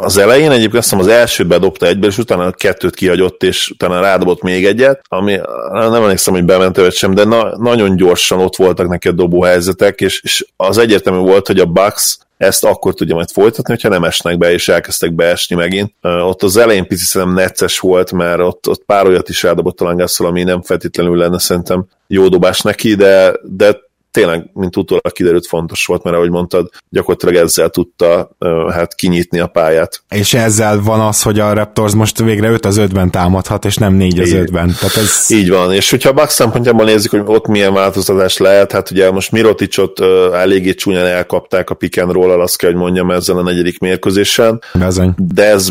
az 0.00 0.18
elején 0.18 0.50
egyébként 0.50 0.74
azt 0.74 0.90
hiszem 0.90 0.98
az 0.98 1.06
elsőt 1.06 1.46
bedobta 1.68 1.86
egyből, 1.86 2.10
és 2.10 2.18
utána 2.18 2.44
a 2.44 2.50
kettőt 2.50 2.94
kihagyott, 2.94 3.42
és 3.42 3.70
utána 3.70 4.00
rádobott 4.00 4.42
még 4.42 4.66
egyet, 4.66 5.00
ami 5.08 5.40
nem 5.72 5.94
emlékszem, 5.94 6.34
hogy 6.34 6.44
bement 6.44 6.76
vagy 6.76 6.92
sem, 6.92 7.14
de 7.14 7.24
na, 7.24 7.58
nagyon 7.58 7.96
gyorsan 7.96 8.38
ott 8.38 8.56
voltak 8.56 8.88
neki 8.88 9.08
a 9.08 9.12
dobóhelyzetek, 9.12 10.00
és, 10.00 10.20
és 10.22 10.46
az 10.56 10.78
egyértelmű 10.78 11.18
volt, 11.18 11.46
hogy 11.46 11.58
a 11.58 11.66
Bucks 11.66 12.18
ezt 12.36 12.64
akkor 12.64 12.94
tudja 12.94 13.14
majd 13.14 13.30
folytatni, 13.30 13.72
hogyha 13.72 13.88
nem 13.88 14.04
esnek 14.04 14.38
be, 14.38 14.52
és 14.52 14.68
elkezdtek 14.68 15.14
beesni 15.14 15.56
megint. 15.56 15.92
Ott 16.02 16.42
az 16.42 16.56
elején 16.56 16.86
picit 16.86 17.06
szerintem 17.06 17.36
necces 17.36 17.78
volt, 17.78 18.12
mert 18.12 18.40
ott, 18.40 18.68
ott 18.68 18.84
pár 18.84 19.06
olyat 19.06 19.28
is 19.28 19.44
eldobott 19.44 19.76
talán 19.76 20.06
ami 20.16 20.42
nem 20.42 20.62
feltétlenül 20.62 21.16
lenne 21.16 21.38
szerintem 21.38 21.84
jó 22.06 22.28
dobás 22.28 22.60
neki, 22.60 22.94
de, 22.94 23.32
de 23.42 23.78
tényleg, 24.10 24.50
mint 24.52 24.76
utólag 24.76 25.12
kiderült, 25.12 25.46
fontos 25.46 25.86
volt, 25.86 26.02
mert 26.02 26.16
ahogy 26.16 26.30
mondtad, 26.30 26.70
gyakorlatilag 26.90 27.34
ezzel 27.34 27.68
tudta 27.68 28.30
hát 28.70 28.94
kinyitni 28.94 29.38
a 29.38 29.46
pályát. 29.46 30.02
És 30.08 30.34
ezzel 30.34 30.80
van 30.82 31.00
az, 31.00 31.22
hogy 31.22 31.38
a 31.40 31.52
Raptors 31.52 31.92
most 31.92 32.18
végre 32.18 32.48
5 32.48 32.66
az 32.66 32.76
5-ben 32.80 33.10
támadhat, 33.10 33.64
és 33.64 33.76
nem 33.76 33.94
4 33.94 34.18
az 34.20 34.30
5-ben. 34.32 34.74
Tehát 34.80 34.96
ez... 34.96 35.30
Így 35.30 35.50
van, 35.50 35.72
és 35.72 35.90
hogyha 35.90 36.08
a 36.08 36.12
Bucks 36.12 36.32
szempontjából 36.32 36.84
nézzük, 36.84 37.10
hogy 37.10 37.22
ott 37.24 37.46
milyen 37.46 37.72
változtatás 37.72 38.36
lehet, 38.36 38.72
hát 38.72 38.90
ugye 38.90 39.10
most 39.10 39.32
Miroticot 39.32 40.00
eléggé 40.32 40.74
csúnyán 40.74 41.06
elkapták 41.06 41.70
a 41.70 41.74
pick 41.74 42.02
and 42.02 42.12
roll 42.12 42.40
azt 42.40 42.56
kell, 42.56 42.70
hogy 42.70 42.80
mondjam 42.80 43.10
ezzel 43.10 43.38
a 43.38 43.42
negyedik 43.42 43.78
mérkőzésen. 43.78 44.62
Bezony. 44.74 45.14
De 45.16 45.44
ez 45.44 45.70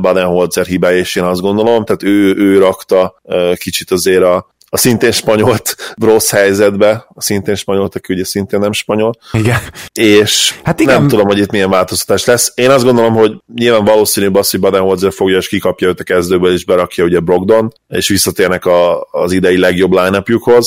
Baden-Holzer 0.00 0.66
hibája, 0.66 0.98
és 0.98 1.16
én 1.16 1.22
azt 1.22 1.40
gondolom, 1.40 1.84
tehát 1.84 2.02
ő, 2.02 2.34
ő 2.36 2.58
rakta 2.58 3.20
kicsit 3.54 3.90
azért 3.90 4.22
a, 4.22 4.46
a 4.70 4.76
szintén 4.76 5.12
spanyolt 5.12 5.94
rossz 6.00 6.30
helyzetbe, 6.30 7.06
a 7.14 7.22
szintén 7.22 7.54
spanyolt, 7.54 7.94
aki 7.94 8.12
ugye 8.12 8.24
szintén 8.24 8.60
nem 8.60 8.72
spanyol. 8.72 9.18
Igen. 9.32 9.58
És 9.92 10.54
hát 10.62 10.80
igen. 10.80 10.98
nem 10.98 11.08
tudom, 11.08 11.26
hogy 11.26 11.38
itt 11.38 11.50
milyen 11.50 11.70
változtatás 11.70 12.24
lesz. 12.24 12.52
Én 12.54 12.70
azt 12.70 12.84
gondolom, 12.84 13.14
hogy 13.14 13.32
nyilván 13.54 13.84
valószínűbb 13.84 14.34
az, 14.34 14.50
hogy 14.50 14.60
Baden-Holzer 14.60 15.12
fogja 15.12 15.36
és 15.36 15.48
kikapja 15.48 15.88
őt 15.88 16.00
a 16.00 16.04
kezdőből, 16.04 16.52
és 16.52 16.64
berakja 16.64 17.04
ugye 17.04 17.20
Brogdon, 17.20 17.72
és 17.88 18.08
visszatérnek 18.08 18.66
a, 18.66 19.06
az 19.10 19.32
idei 19.32 19.58
legjobb 19.58 19.92
line 19.92 20.22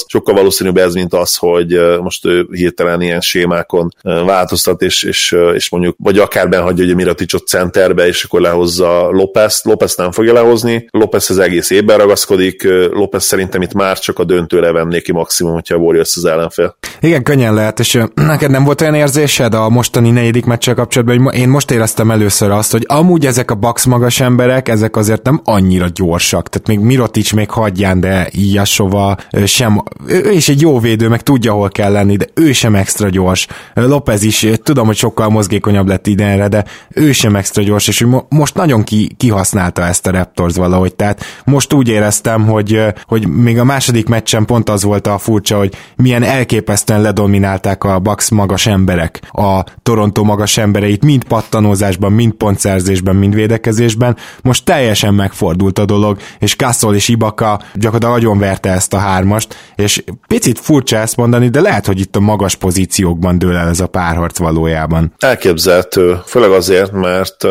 Sokkal 0.08 0.36
valószínűbb 0.36 0.78
ez, 0.78 0.94
mint 0.94 1.14
az, 1.14 1.36
hogy 1.36 1.80
most 2.02 2.26
ő 2.26 2.48
hirtelen 2.52 3.02
ilyen 3.02 3.22
sémákon 3.22 3.96
változtat, 4.04 4.82
és, 4.82 5.04
és, 5.04 5.36
és 5.54 5.70
mondjuk, 5.70 5.96
vagy 6.00 6.20
akár 6.20 6.50
benhagyja 6.50 6.84
ugye 6.84 6.94
Miraticsot 6.94 7.48
centerbe, 7.48 8.08
és 8.08 8.24
akkor 8.24 8.42
lehozza 8.42 9.10
López. 9.10 9.62
López 9.64 9.96
nem 9.96 10.12
fogja 10.12 10.34
lehozni, 10.34 10.88
López 10.92 11.30
az 11.30 11.40
egész 11.40 11.70
évben 11.70 11.98
ragaszkodik, 11.98 12.64
López 12.92 13.24
szerintem 13.24 13.62
itt 13.62 13.74
már 13.74 13.91
csak 14.00 14.20
a 14.20 14.24
döntőre 14.24 14.72
venné 14.72 15.02
ki 15.02 15.12
maximum, 15.12 15.54
hogyha 15.54 15.76
a 15.76 15.78
Warriors 15.78 16.16
az 16.16 16.26
ellenfél. 16.26 16.76
Igen, 17.00 17.24
könnyen 17.24 17.54
lehet, 17.54 17.80
és 17.80 18.04
neked 18.14 18.50
nem 18.50 18.64
volt 18.64 18.82
olyan 18.82 18.94
érzésed 18.94 19.54
a 19.54 19.70
mostani 19.70 20.12
negyedik 20.12 20.46
meccsel 20.46 20.76
kapcsolatban, 20.76 21.22
hogy 21.22 21.36
én 21.36 21.50
most 21.50 21.72
éreztem 21.72 22.12
először 22.12 22.52
azt, 22.52 22.72
hogy 22.72 22.86
amúgy 22.88 23.26
ezek 23.26 23.52
a 23.52 23.56
Bucks 23.56 23.86
magas 23.86 24.20
emberek, 24.20 24.70
ezek 24.70 24.96
azért 24.96 25.24
nem 25.24 25.42
annyira 25.44 25.88
gyorsak, 25.94 26.50
tehát 26.50 26.68
még 26.68 26.80
Mirotic 26.80 27.32
még 27.32 27.50
hagyján, 27.50 28.00
de 28.00 28.28
Ilyasova 28.32 29.18
sem, 29.46 29.84
ő 30.08 30.32
is 30.32 30.50
egy 30.50 30.62
jó 30.62 30.80
védő, 30.80 31.08
meg 31.08 31.22
tudja, 31.22 31.52
hol 31.52 31.70
kell 31.70 31.92
lenni, 31.92 32.16
de 32.16 32.26
ő 32.34 32.52
sem 32.52 32.76
extra 32.76 33.10
gyors. 33.10 33.48
Lopez 33.74 34.24
is, 34.24 34.48
tudom, 34.64 34.86
hogy 34.86 34.96
sokkal 34.96 35.30
mozgékonyabb 35.30 35.88
lett 35.88 36.08
idegenre, 36.08 36.48
de 36.48 36.66
ő 36.90 37.12
sem 37.12 37.36
extra 37.36 37.64
gyors, 37.64 37.88
és 37.88 38.06
most 38.30 38.56
nagyon 38.56 38.84
ki, 38.84 39.16
kihasználta 39.18 39.82
ezt 39.82 40.08
a 40.08 40.12
Raptors 40.12 40.56
valahogy, 40.56 40.96
tehát 40.96 41.24
most 41.46 41.74
úgy 41.74 41.88
éreztem, 41.88 42.48
hogy, 42.48 42.84
hogy 43.06 43.28
még 43.28 43.60
a 43.60 43.64
második 43.82 44.08
meccsen 44.08 44.46
pont 44.46 44.70
az 44.70 44.84
volt 44.84 45.08
a 45.08 45.18
furcsa, 45.18 45.58
hogy 45.58 45.74
milyen 45.96 46.24
elképesztően 46.24 47.02
ledominálták 47.02 47.84
a 47.84 48.00
Bucks 48.00 48.30
magas 48.30 48.68
emberek 48.68 49.20
a 49.32 49.64
Toronto 49.84 50.24
magas 50.24 50.58
embereit, 50.58 51.04
mind 51.04 51.24
pattanózásban, 51.24 52.12
mind 52.12 52.34
pontszerzésben, 52.34 53.16
mind 53.16 53.36
védekezésben. 53.36 54.18
Most 54.42 54.66
teljesen 54.66 55.14
megfordult 55.14 55.80
a 55.80 55.86
dolog, 55.86 56.18
és 56.40 56.56
Kassol 56.56 56.96
és 56.96 57.08
Ibaka 57.08 57.62
gyakorlatilag 57.74 58.14
nagyon 58.14 58.40
verte 58.40 58.70
ezt 58.70 58.94
a 58.94 58.98
hármast, 58.98 59.56
és 59.76 60.04
picit 60.28 60.60
furcsa 60.60 60.98
ezt 60.98 61.18
mondani, 61.18 61.50
de 61.50 61.62
lehet, 61.62 61.86
hogy 61.86 62.00
itt 62.00 62.16
a 62.16 62.20
magas 62.20 62.56
pozíciókban 62.56 63.38
dől 63.38 63.56
el 63.56 63.68
ez 63.68 63.80
a 63.80 63.88
párharc 63.88 64.38
valójában. 64.38 65.14
Elképzelhető, 65.20 66.20
főleg 66.26 66.52
azért, 66.52 66.92
mert 66.92 67.48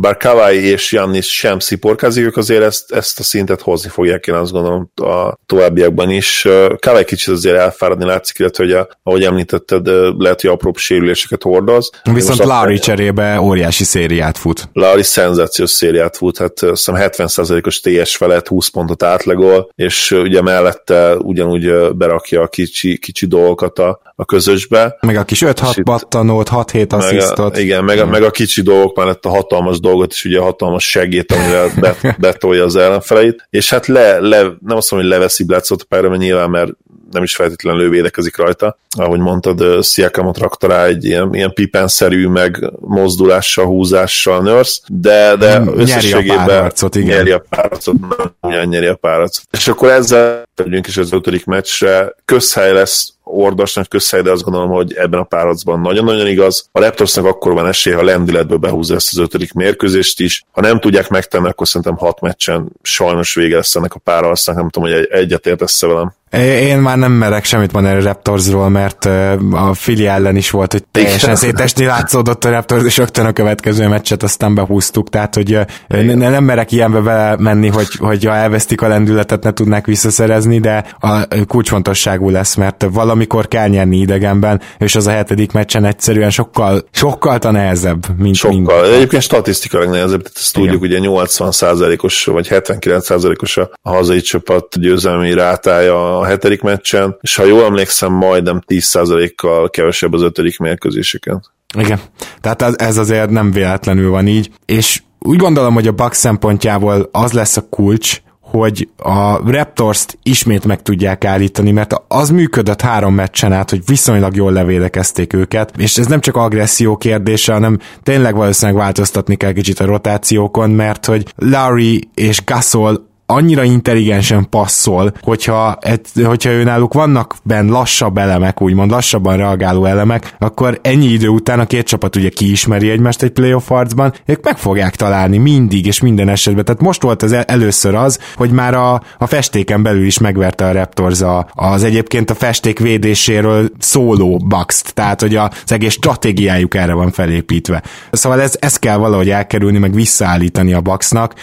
bár 0.00 0.16
Kawai 0.16 0.64
és 0.64 0.92
Jannis 0.92 1.36
sem 1.36 1.58
sziporkázik, 1.58 2.24
ők 2.24 2.36
azért 2.36 2.62
ezt, 2.62 2.92
ezt 2.92 3.20
a 3.20 3.22
szintet 3.22 3.60
hozni 3.60 3.88
fogják, 3.88 4.26
én 4.26 4.34
azt 4.34 4.52
gondolom 4.52 4.90
a 4.94 5.36
továbbiakban 5.68 6.10
is. 6.10 6.48
Kawai 6.78 7.04
kicsit 7.04 7.34
azért 7.34 7.56
elfáradni 7.56 8.04
látszik, 8.04 8.38
illetve 8.38 8.64
hogy 8.64 8.72
a, 8.72 8.88
ahogy 9.02 9.22
említetted, 9.22 9.86
lehet, 10.18 10.40
hogy 10.40 10.50
apróbb 10.50 10.76
sérüléseket 10.76 11.42
hordoz. 11.42 11.90
Viszont 12.12 12.38
Larry 12.38 12.78
cserébe 12.78 13.40
óriási 13.40 13.84
szériát 13.84 14.38
fut. 14.38 14.68
Larry 14.72 15.02
szenzációs 15.02 15.70
szériát 15.70 16.16
fut, 16.16 16.38
hát 16.38 16.62
azt 16.62 16.86
hiszem 16.86 16.94
70%-os 16.98 17.80
TS 17.80 18.16
felett 18.16 18.48
20 18.48 18.68
pontot 18.68 19.02
átlagol, 19.02 19.70
és 19.74 20.10
ugye 20.10 20.42
mellette 20.42 21.16
ugyanúgy 21.16 21.94
berakja 21.94 22.42
a 22.42 22.46
kicsi, 22.46 22.98
kicsi 22.98 23.26
dolgokat 23.26 23.78
a, 23.78 24.00
a 24.16 24.24
közösbe. 24.24 24.96
Meg 25.00 25.16
a 25.16 25.24
kis 25.24 25.42
5-6 25.46 25.80
pattanót, 25.84 26.48
6-7 26.52 26.92
asszisztot. 26.92 27.58
Igen, 27.58 27.84
meg 27.84 27.98
a, 27.98 28.06
meg 28.06 28.22
a 28.22 28.30
kicsi 28.30 28.62
dolgok 28.62 28.96
mellett 28.96 29.24
a 29.24 29.28
hatalmas 29.28 29.80
dolgot, 29.80 30.12
és 30.12 30.24
ugye 30.24 30.38
a 30.38 30.42
hatalmas 30.42 30.90
segít, 30.90 31.32
amivel 31.32 31.70
be, 31.80 32.16
betolja 32.18 32.64
az 32.64 32.76
ellenfeleit, 32.76 33.46
és 33.50 33.70
hát 33.70 33.86
le, 33.86 34.20
le 34.20 34.42
nem 34.42 34.76
azt 34.76 34.90
mondom, 34.90 35.08
hogy 35.10 35.18
leveszi 35.18 35.44
Bledsoe-t 35.58 35.82
a 35.82 35.84
pályára, 35.88 36.08
mert 36.08 36.20
nyilván, 36.20 36.50
mert 36.50 36.70
nem 37.10 37.22
is 37.22 37.34
feltétlenül 37.34 37.90
védekezik 37.90 38.36
rajta. 38.36 38.78
Ahogy 38.96 39.18
mondtad, 39.20 39.82
Sziakamot 39.82 40.38
rakta 40.38 40.66
rá 40.66 40.84
egy 40.84 41.04
ilyen, 41.04 41.34
ilyen 41.34 41.52
pipenszerű, 41.52 42.26
meg 42.26 42.70
mozdulással, 42.80 43.66
húzással 43.66 44.42
nurse, 44.42 44.80
de, 44.86 45.36
de 45.36 45.58
nyeri 45.58 45.80
összességében 45.80 46.38
a 46.38 46.44
párharcot, 46.44 46.94
igen. 46.94 47.16
nyeri 47.16 47.30
a 47.30 47.44
párharcot, 47.48 47.96
ugyan 48.40 48.66
nyeri 48.66 48.86
a 48.86 48.94
párharcot. 48.94 49.44
És 49.50 49.68
akkor 49.68 49.88
ezzel 49.88 50.42
tegyünk 50.54 50.86
is 50.86 50.96
az 50.96 51.12
ötödik 51.12 51.44
meccsre, 51.44 52.14
közhely 52.24 52.72
lesz 52.72 53.12
ordas 53.30 53.74
nagy 53.74 53.88
közhely, 53.88 54.22
de 54.22 54.30
azt 54.30 54.42
gondolom, 54.42 54.70
hogy 54.70 54.92
ebben 54.92 55.20
a 55.20 55.24
párharcban 55.24 55.80
nagyon-nagyon 55.80 56.26
igaz. 56.26 56.68
A 56.72 56.80
Raptorsnak 56.80 57.24
akkor 57.24 57.52
van 57.52 57.66
esélye, 57.66 57.96
ha 57.96 58.02
lendületből 58.02 58.58
behúzza 58.58 58.94
ezt 58.94 59.08
az 59.12 59.18
ötödik 59.18 59.52
mérkőzést 59.52 60.20
is. 60.20 60.44
Ha 60.50 60.60
nem 60.60 60.80
tudják 60.80 61.08
megtenni, 61.08 61.48
akkor 61.48 61.68
szerintem 61.68 61.96
hat 61.96 62.20
meccsen 62.20 62.72
sajnos 62.82 63.34
vége 63.34 63.56
lesz 63.56 63.76
ennek 63.76 63.94
a 63.94 63.98
párharcnak. 63.98 64.56
Nem 64.56 64.68
tudom, 64.68 64.90
hogy 64.90 65.08
egyetértesz 65.10 65.80
velem. 65.80 66.12
Én 66.36 66.78
már 66.78 66.98
nem 66.98 67.12
merek 67.12 67.44
semmit 67.44 67.72
mondani 67.72 68.00
a 68.00 68.02
Raptorsról, 68.02 68.68
mert 68.68 69.04
a 69.50 69.74
Fili 69.74 70.06
ellen 70.06 70.36
is 70.36 70.50
volt, 70.50 70.72
hogy 70.72 70.84
teljesen 70.90 71.36
szétesni 71.36 71.84
látszódott 71.94 72.44
a 72.44 72.50
Raptors, 72.50 72.84
és 72.84 72.96
rögtön 72.96 73.26
a 73.26 73.32
következő 73.32 73.88
meccset 73.88 74.22
aztán 74.22 74.54
behúztuk, 74.54 75.08
tehát 75.08 75.34
hogy 75.34 75.58
ne, 75.88 76.14
nem 76.14 76.44
merek 76.44 76.72
ilyenbe 76.72 77.00
vele 77.00 77.36
menni, 77.38 77.68
hogy, 77.68 77.88
hogy 77.98 78.24
ha 78.24 78.34
elvesztik 78.34 78.82
a 78.82 78.88
lendületet, 78.88 79.42
ne 79.42 79.52
tudnák 79.52 79.86
visszaszerezni, 79.86 80.58
de 80.58 80.84
a 81.00 81.26
kulcsfontosságú 81.46 82.30
lesz, 82.30 82.54
mert 82.54 82.86
valamikor 82.92 83.48
kell 83.48 83.68
nyerni 83.68 83.96
idegenben, 83.96 84.60
és 84.78 84.94
az 84.94 85.06
a 85.06 85.10
hetedik 85.10 85.52
meccsen 85.52 85.84
egyszerűen 85.84 86.30
sokkal, 86.30 86.82
sokkal 86.90 87.38
nehezebb, 87.50 88.06
mint 88.18 88.34
Sokkal. 88.34 88.82
Mint. 88.82 88.94
Egyébként 88.94 89.22
statisztikailag 89.22 89.90
nehezebb, 89.90 90.22
tehát 90.22 90.36
ezt 90.36 90.52
tudjuk, 90.52 90.82
ugye 90.82 90.98
80%-os 91.02 92.24
vagy 92.24 92.46
79%-os 92.50 93.56
a 93.56 93.70
hazai 93.82 94.20
csapat 94.20 94.80
győzelmi 94.80 95.34
rátája 95.34 96.17
a 96.18 96.24
hetedik 96.24 96.60
meccsen, 96.60 97.16
és 97.20 97.36
ha 97.36 97.44
jól 97.44 97.64
emlékszem, 97.64 98.12
majdnem 98.12 98.62
10%-kal 98.66 99.70
kevesebb 99.70 100.12
az 100.12 100.22
ötödik 100.22 100.58
mérkőzéseken. 100.58 101.42
Igen, 101.78 102.00
tehát 102.40 102.80
ez, 102.80 102.96
azért 102.96 103.30
nem 103.30 103.50
véletlenül 103.50 104.10
van 104.10 104.26
így, 104.26 104.50
és 104.66 105.02
úgy 105.18 105.36
gondolom, 105.36 105.74
hogy 105.74 105.86
a 105.86 105.92
Bucks 105.92 106.16
szempontjából 106.16 107.08
az 107.12 107.32
lesz 107.32 107.56
a 107.56 107.68
kulcs, 107.70 108.20
hogy 108.50 108.88
a 108.96 109.50
Raptors-t 109.50 110.18
ismét 110.22 110.64
meg 110.64 110.82
tudják 110.82 111.24
állítani, 111.24 111.70
mert 111.70 111.94
az 112.08 112.30
működött 112.30 112.80
három 112.80 113.14
meccsen 113.14 113.52
át, 113.52 113.70
hogy 113.70 113.82
viszonylag 113.86 114.36
jól 114.36 114.52
levédekezték 114.52 115.32
őket, 115.32 115.72
és 115.76 115.96
ez 115.96 116.06
nem 116.06 116.20
csak 116.20 116.36
agresszió 116.36 116.96
kérdése, 116.96 117.52
hanem 117.52 117.78
tényleg 118.02 118.34
valószínűleg 118.34 118.80
változtatni 118.80 119.36
kell 119.36 119.52
kicsit 119.52 119.80
a 119.80 119.84
rotációkon, 119.84 120.70
mert 120.70 121.06
hogy 121.06 121.32
Larry 121.36 122.08
és 122.14 122.44
Gasol 122.44 123.07
annyira 123.30 123.62
intelligensen 123.62 124.48
passzol, 124.50 125.12
hogyha, 125.20 125.78
hogyha 126.24 126.50
ő 126.50 126.62
náluk 126.62 126.92
vannak 126.92 127.36
benne 127.42 127.70
lassabb 127.70 128.18
elemek, 128.18 128.60
úgymond 128.60 128.90
lassabban 128.90 129.36
reagáló 129.36 129.84
elemek, 129.84 130.34
akkor 130.38 130.78
ennyi 130.82 131.06
idő 131.06 131.28
után 131.28 131.60
a 131.60 131.66
két 131.66 131.86
csapat 131.86 132.16
ugye 132.16 132.28
kiismeri 132.28 132.90
egymást 132.90 133.22
egy 133.22 133.30
playoff 133.30 133.68
harcban, 133.68 134.14
ők 134.24 134.44
meg 134.44 134.58
fogják 134.58 134.96
találni 134.96 135.38
mindig 135.38 135.86
és 135.86 136.00
minden 136.00 136.28
esetben. 136.28 136.64
Tehát 136.64 136.80
most 136.80 137.02
volt 137.02 137.22
az 137.22 137.32
először 137.32 137.94
az, 137.94 138.18
hogy 138.36 138.50
már 138.50 138.74
a, 138.74 139.02
a 139.18 139.26
festéken 139.26 139.82
belül 139.82 140.06
is 140.06 140.18
megverte 140.18 140.66
a 140.66 140.72
Raptors 140.72 141.20
a, 141.20 141.48
az 141.52 141.84
egyébként 141.84 142.30
a 142.30 142.34
festék 142.34 142.78
védéséről 142.78 143.68
szóló 143.78 144.36
bucks 144.36 144.82
tehát 144.94 145.20
hogy 145.20 145.36
az 145.36 145.72
egész 145.72 145.92
stratégiájuk 145.92 146.74
erre 146.74 146.92
van 146.92 147.10
felépítve. 147.10 147.82
Szóval 148.10 148.40
ez, 148.40 148.56
ez 148.60 148.76
kell 148.76 148.96
valahogy 148.96 149.30
elkerülni, 149.30 149.78
meg 149.78 149.94
visszaállítani 149.94 150.72
a 150.72 150.80
Bucksnak, 150.80 151.34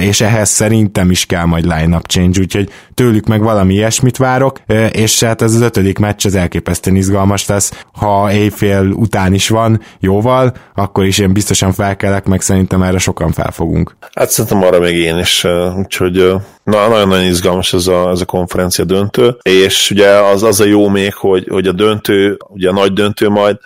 és 0.00 0.20
ehhez 0.20 0.48
szerintem 0.48 1.10
is 1.10 1.25
kell 1.26 1.44
majd 1.44 1.64
line-up 1.64 2.06
change, 2.06 2.40
úgyhogy 2.40 2.70
tőlük 2.94 3.26
meg 3.26 3.42
valami 3.42 3.74
ilyesmit 3.74 4.16
várok, 4.16 4.60
és 4.90 5.22
hát 5.22 5.42
ez 5.42 5.54
az 5.54 5.60
ötödik 5.60 5.98
meccs 5.98 6.26
az 6.26 6.34
elképesztően 6.34 6.96
izgalmas 6.96 7.46
lesz, 7.46 7.84
ha 7.92 8.32
éjfél 8.32 8.90
után 8.90 9.34
is 9.34 9.48
van 9.48 9.80
jóval, 10.00 10.52
akkor 10.74 11.04
is 11.04 11.18
én 11.18 11.32
biztosan 11.32 11.72
felkelek, 11.72 12.24
meg 12.26 12.40
szerintem 12.40 12.82
erre 12.82 12.98
sokan 12.98 13.32
felfogunk. 13.32 13.96
Hát 14.14 14.30
szerintem 14.30 14.62
arra 14.62 14.78
még 14.78 14.96
én 14.96 15.18
is, 15.18 15.44
úgyhogy 15.76 16.14
na, 16.64 16.88
nagyon-nagyon 16.88 17.24
izgalmas 17.24 17.72
ez 17.72 17.86
a, 17.86 18.10
ez 18.10 18.20
a 18.20 18.24
konferencia 18.24 18.84
döntő, 18.84 19.36
és 19.42 19.90
ugye 19.90 20.08
az, 20.08 20.42
az 20.42 20.60
a 20.60 20.64
jó 20.64 20.88
még, 20.88 21.14
hogy, 21.14 21.46
hogy 21.48 21.66
a 21.66 21.72
döntő, 21.72 22.36
ugye 22.48 22.68
a 22.68 22.72
nagy 22.72 22.92
döntő 22.92 23.28
majd, 23.28 23.56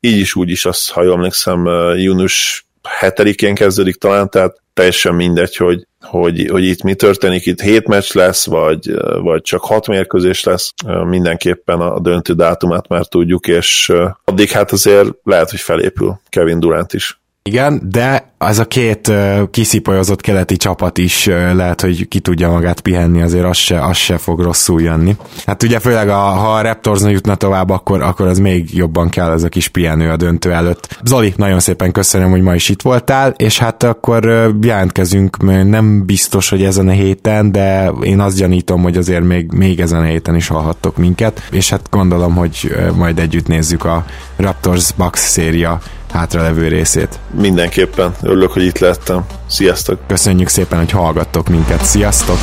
így 0.00 0.18
is 0.18 0.34
úgy 0.34 0.50
is, 0.50 0.64
azt, 0.64 0.90
ha 0.90 1.02
jól 1.02 1.14
emlékszem, 1.14 1.64
június 1.96 2.64
7-én 3.00 3.54
kezdődik 3.54 3.96
talán, 3.96 4.28
tehát 4.28 4.60
teljesen 4.74 5.14
mindegy, 5.14 5.56
hogy, 5.56 5.86
hogy, 6.00 6.48
hogy 6.50 6.64
itt 6.64 6.82
mi 6.82 6.94
történik, 6.94 7.46
itt 7.46 7.60
hét 7.60 7.88
meccs 7.88 8.12
lesz, 8.12 8.46
vagy, 8.46 8.94
vagy 9.20 9.42
csak 9.42 9.64
hat 9.64 9.86
mérkőzés 9.86 10.42
lesz, 10.42 10.72
mindenképpen 11.04 11.80
a 11.80 12.00
döntő 12.00 12.32
dátumát 12.32 12.88
már 12.88 13.06
tudjuk, 13.06 13.46
és 13.46 13.92
addig 14.24 14.50
hát 14.50 14.72
azért 14.72 15.08
lehet, 15.22 15.50
hogy 15.50 15.60
felépül 15.60 16.20
Kevin 16.28 16.60
Durant 16.60 16.92
is. 16.92 17.19
Igen, 17.42 17.80
de 17.90 18.32
az 18.38 18.58
a 18.58 18.64
két 18.64 19.12
kiszipolyozott 19.50 20.20
keleti 20.20 20.56
csapat 20.56 20.98
is 20.98 21.26
lehet, 21.52 21.80
hogy 21.80 22.08
ki 22.08 22.20
tudja 22.20 22.50
magát 22.50 22.80
pihenni, 22.80 23.22
azért 23.22 23.44
az 23.44 23.56
se, 23.56 23.84
az 23.84 23.96
se 23.96 24.18
fog 24.18 24.40
rosszul 24.40 24.82
jönni. 24.82 25.16
Hát 25.46 25.62
ugye 25.62 25.78
főleg 25.78 26.08
a, 26.08 26.18
ha 26.18 26.54
a 26.54 26.60
Raptors 26.60 27.02
jutna 27.02 27.34
tovább, 27.34 27.70
akkor, 27.70 28.02
akkor 28.02 28.26
az 28.26 28.38
még 28.38 28.76
jobban 28.76 29.08
kell 29.08 29.30
ez 29.30 29.42
a 29.42 29.48
kis 29.48 29.68
pihenő 29.68 30.10
a 30.10 30.16
döntő 30.16 30.52
előtt. 30.52 30.98
Zoli, 31.04 31.32
nagyon 31.36 31.60
szépen 31.60 31.92
köszönöm, 31.92 32.30
hogy 32.30 32.42
ma 32.42 32.54
is 32.54 32.68
itt 32.68 32.82
voltál, 32.82 33.34
és 33.36 33.58
hát 33.58 33.82
akkor 33.82 34.24
jelentkezünk, 34.62 35.42
nem 35.68 36.06
biztos, 36.06 36.48
hogy 36.48 36.62
ezen 36.62 36.88
a 36.88 36.92
héten, 36.92 37.52
de 37.52 37.92
én 38.02 38.20
azt 38.20 38.36
gyanítom, 38.36 38.82
hogy 38.82 38.96
azért 38.96 39.24
még, 39.24 39.52
még 39.52 39.80
ezen 39.80 40.00
a 40.00 40.04
héten 40.04 40.36
is 40.36 40.48
hallhattok 40.48 40.96
minket, 40.96 41.42
és 41.50 41.70
hát 41.70 41.86
gondolom, 41.90 42.34
hogy 42.34 42.74
majd 42.96 43.18
együtt 43.18 43.46
nézzük 43.46 43.84
a 43.84 44.04
Raptors 44.36 44.92
Bucks 44.92 45.20
széria 45.20 45.80
hátralevő 46.12 46.68
részét. 46.68 47.18
Mindenképpen. 47.30 48.14
Örülök, 48.22 48.52
hogy 48.52 48.64
itt 48.64 48.78
lettem. 48.78 49.24
Sziasztok! 49.46 49.98
Köszönjük 50.06 50.48
szépen, 50.48 50.78
hogy 50.78 50.90
hallgattok 50.90 51.48
minket. 51.48 51.84
Sziasztok! 51.84 52.38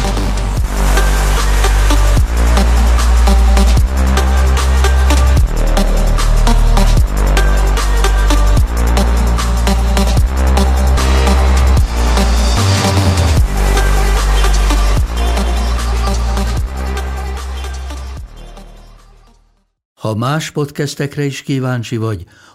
Ha 20.07 20.15
más 20.15 20.51
podcastekre 20.51 21.24
is 21.24 21.41
kíváncsi 21.41 21.97
vagy, 21.97 22.24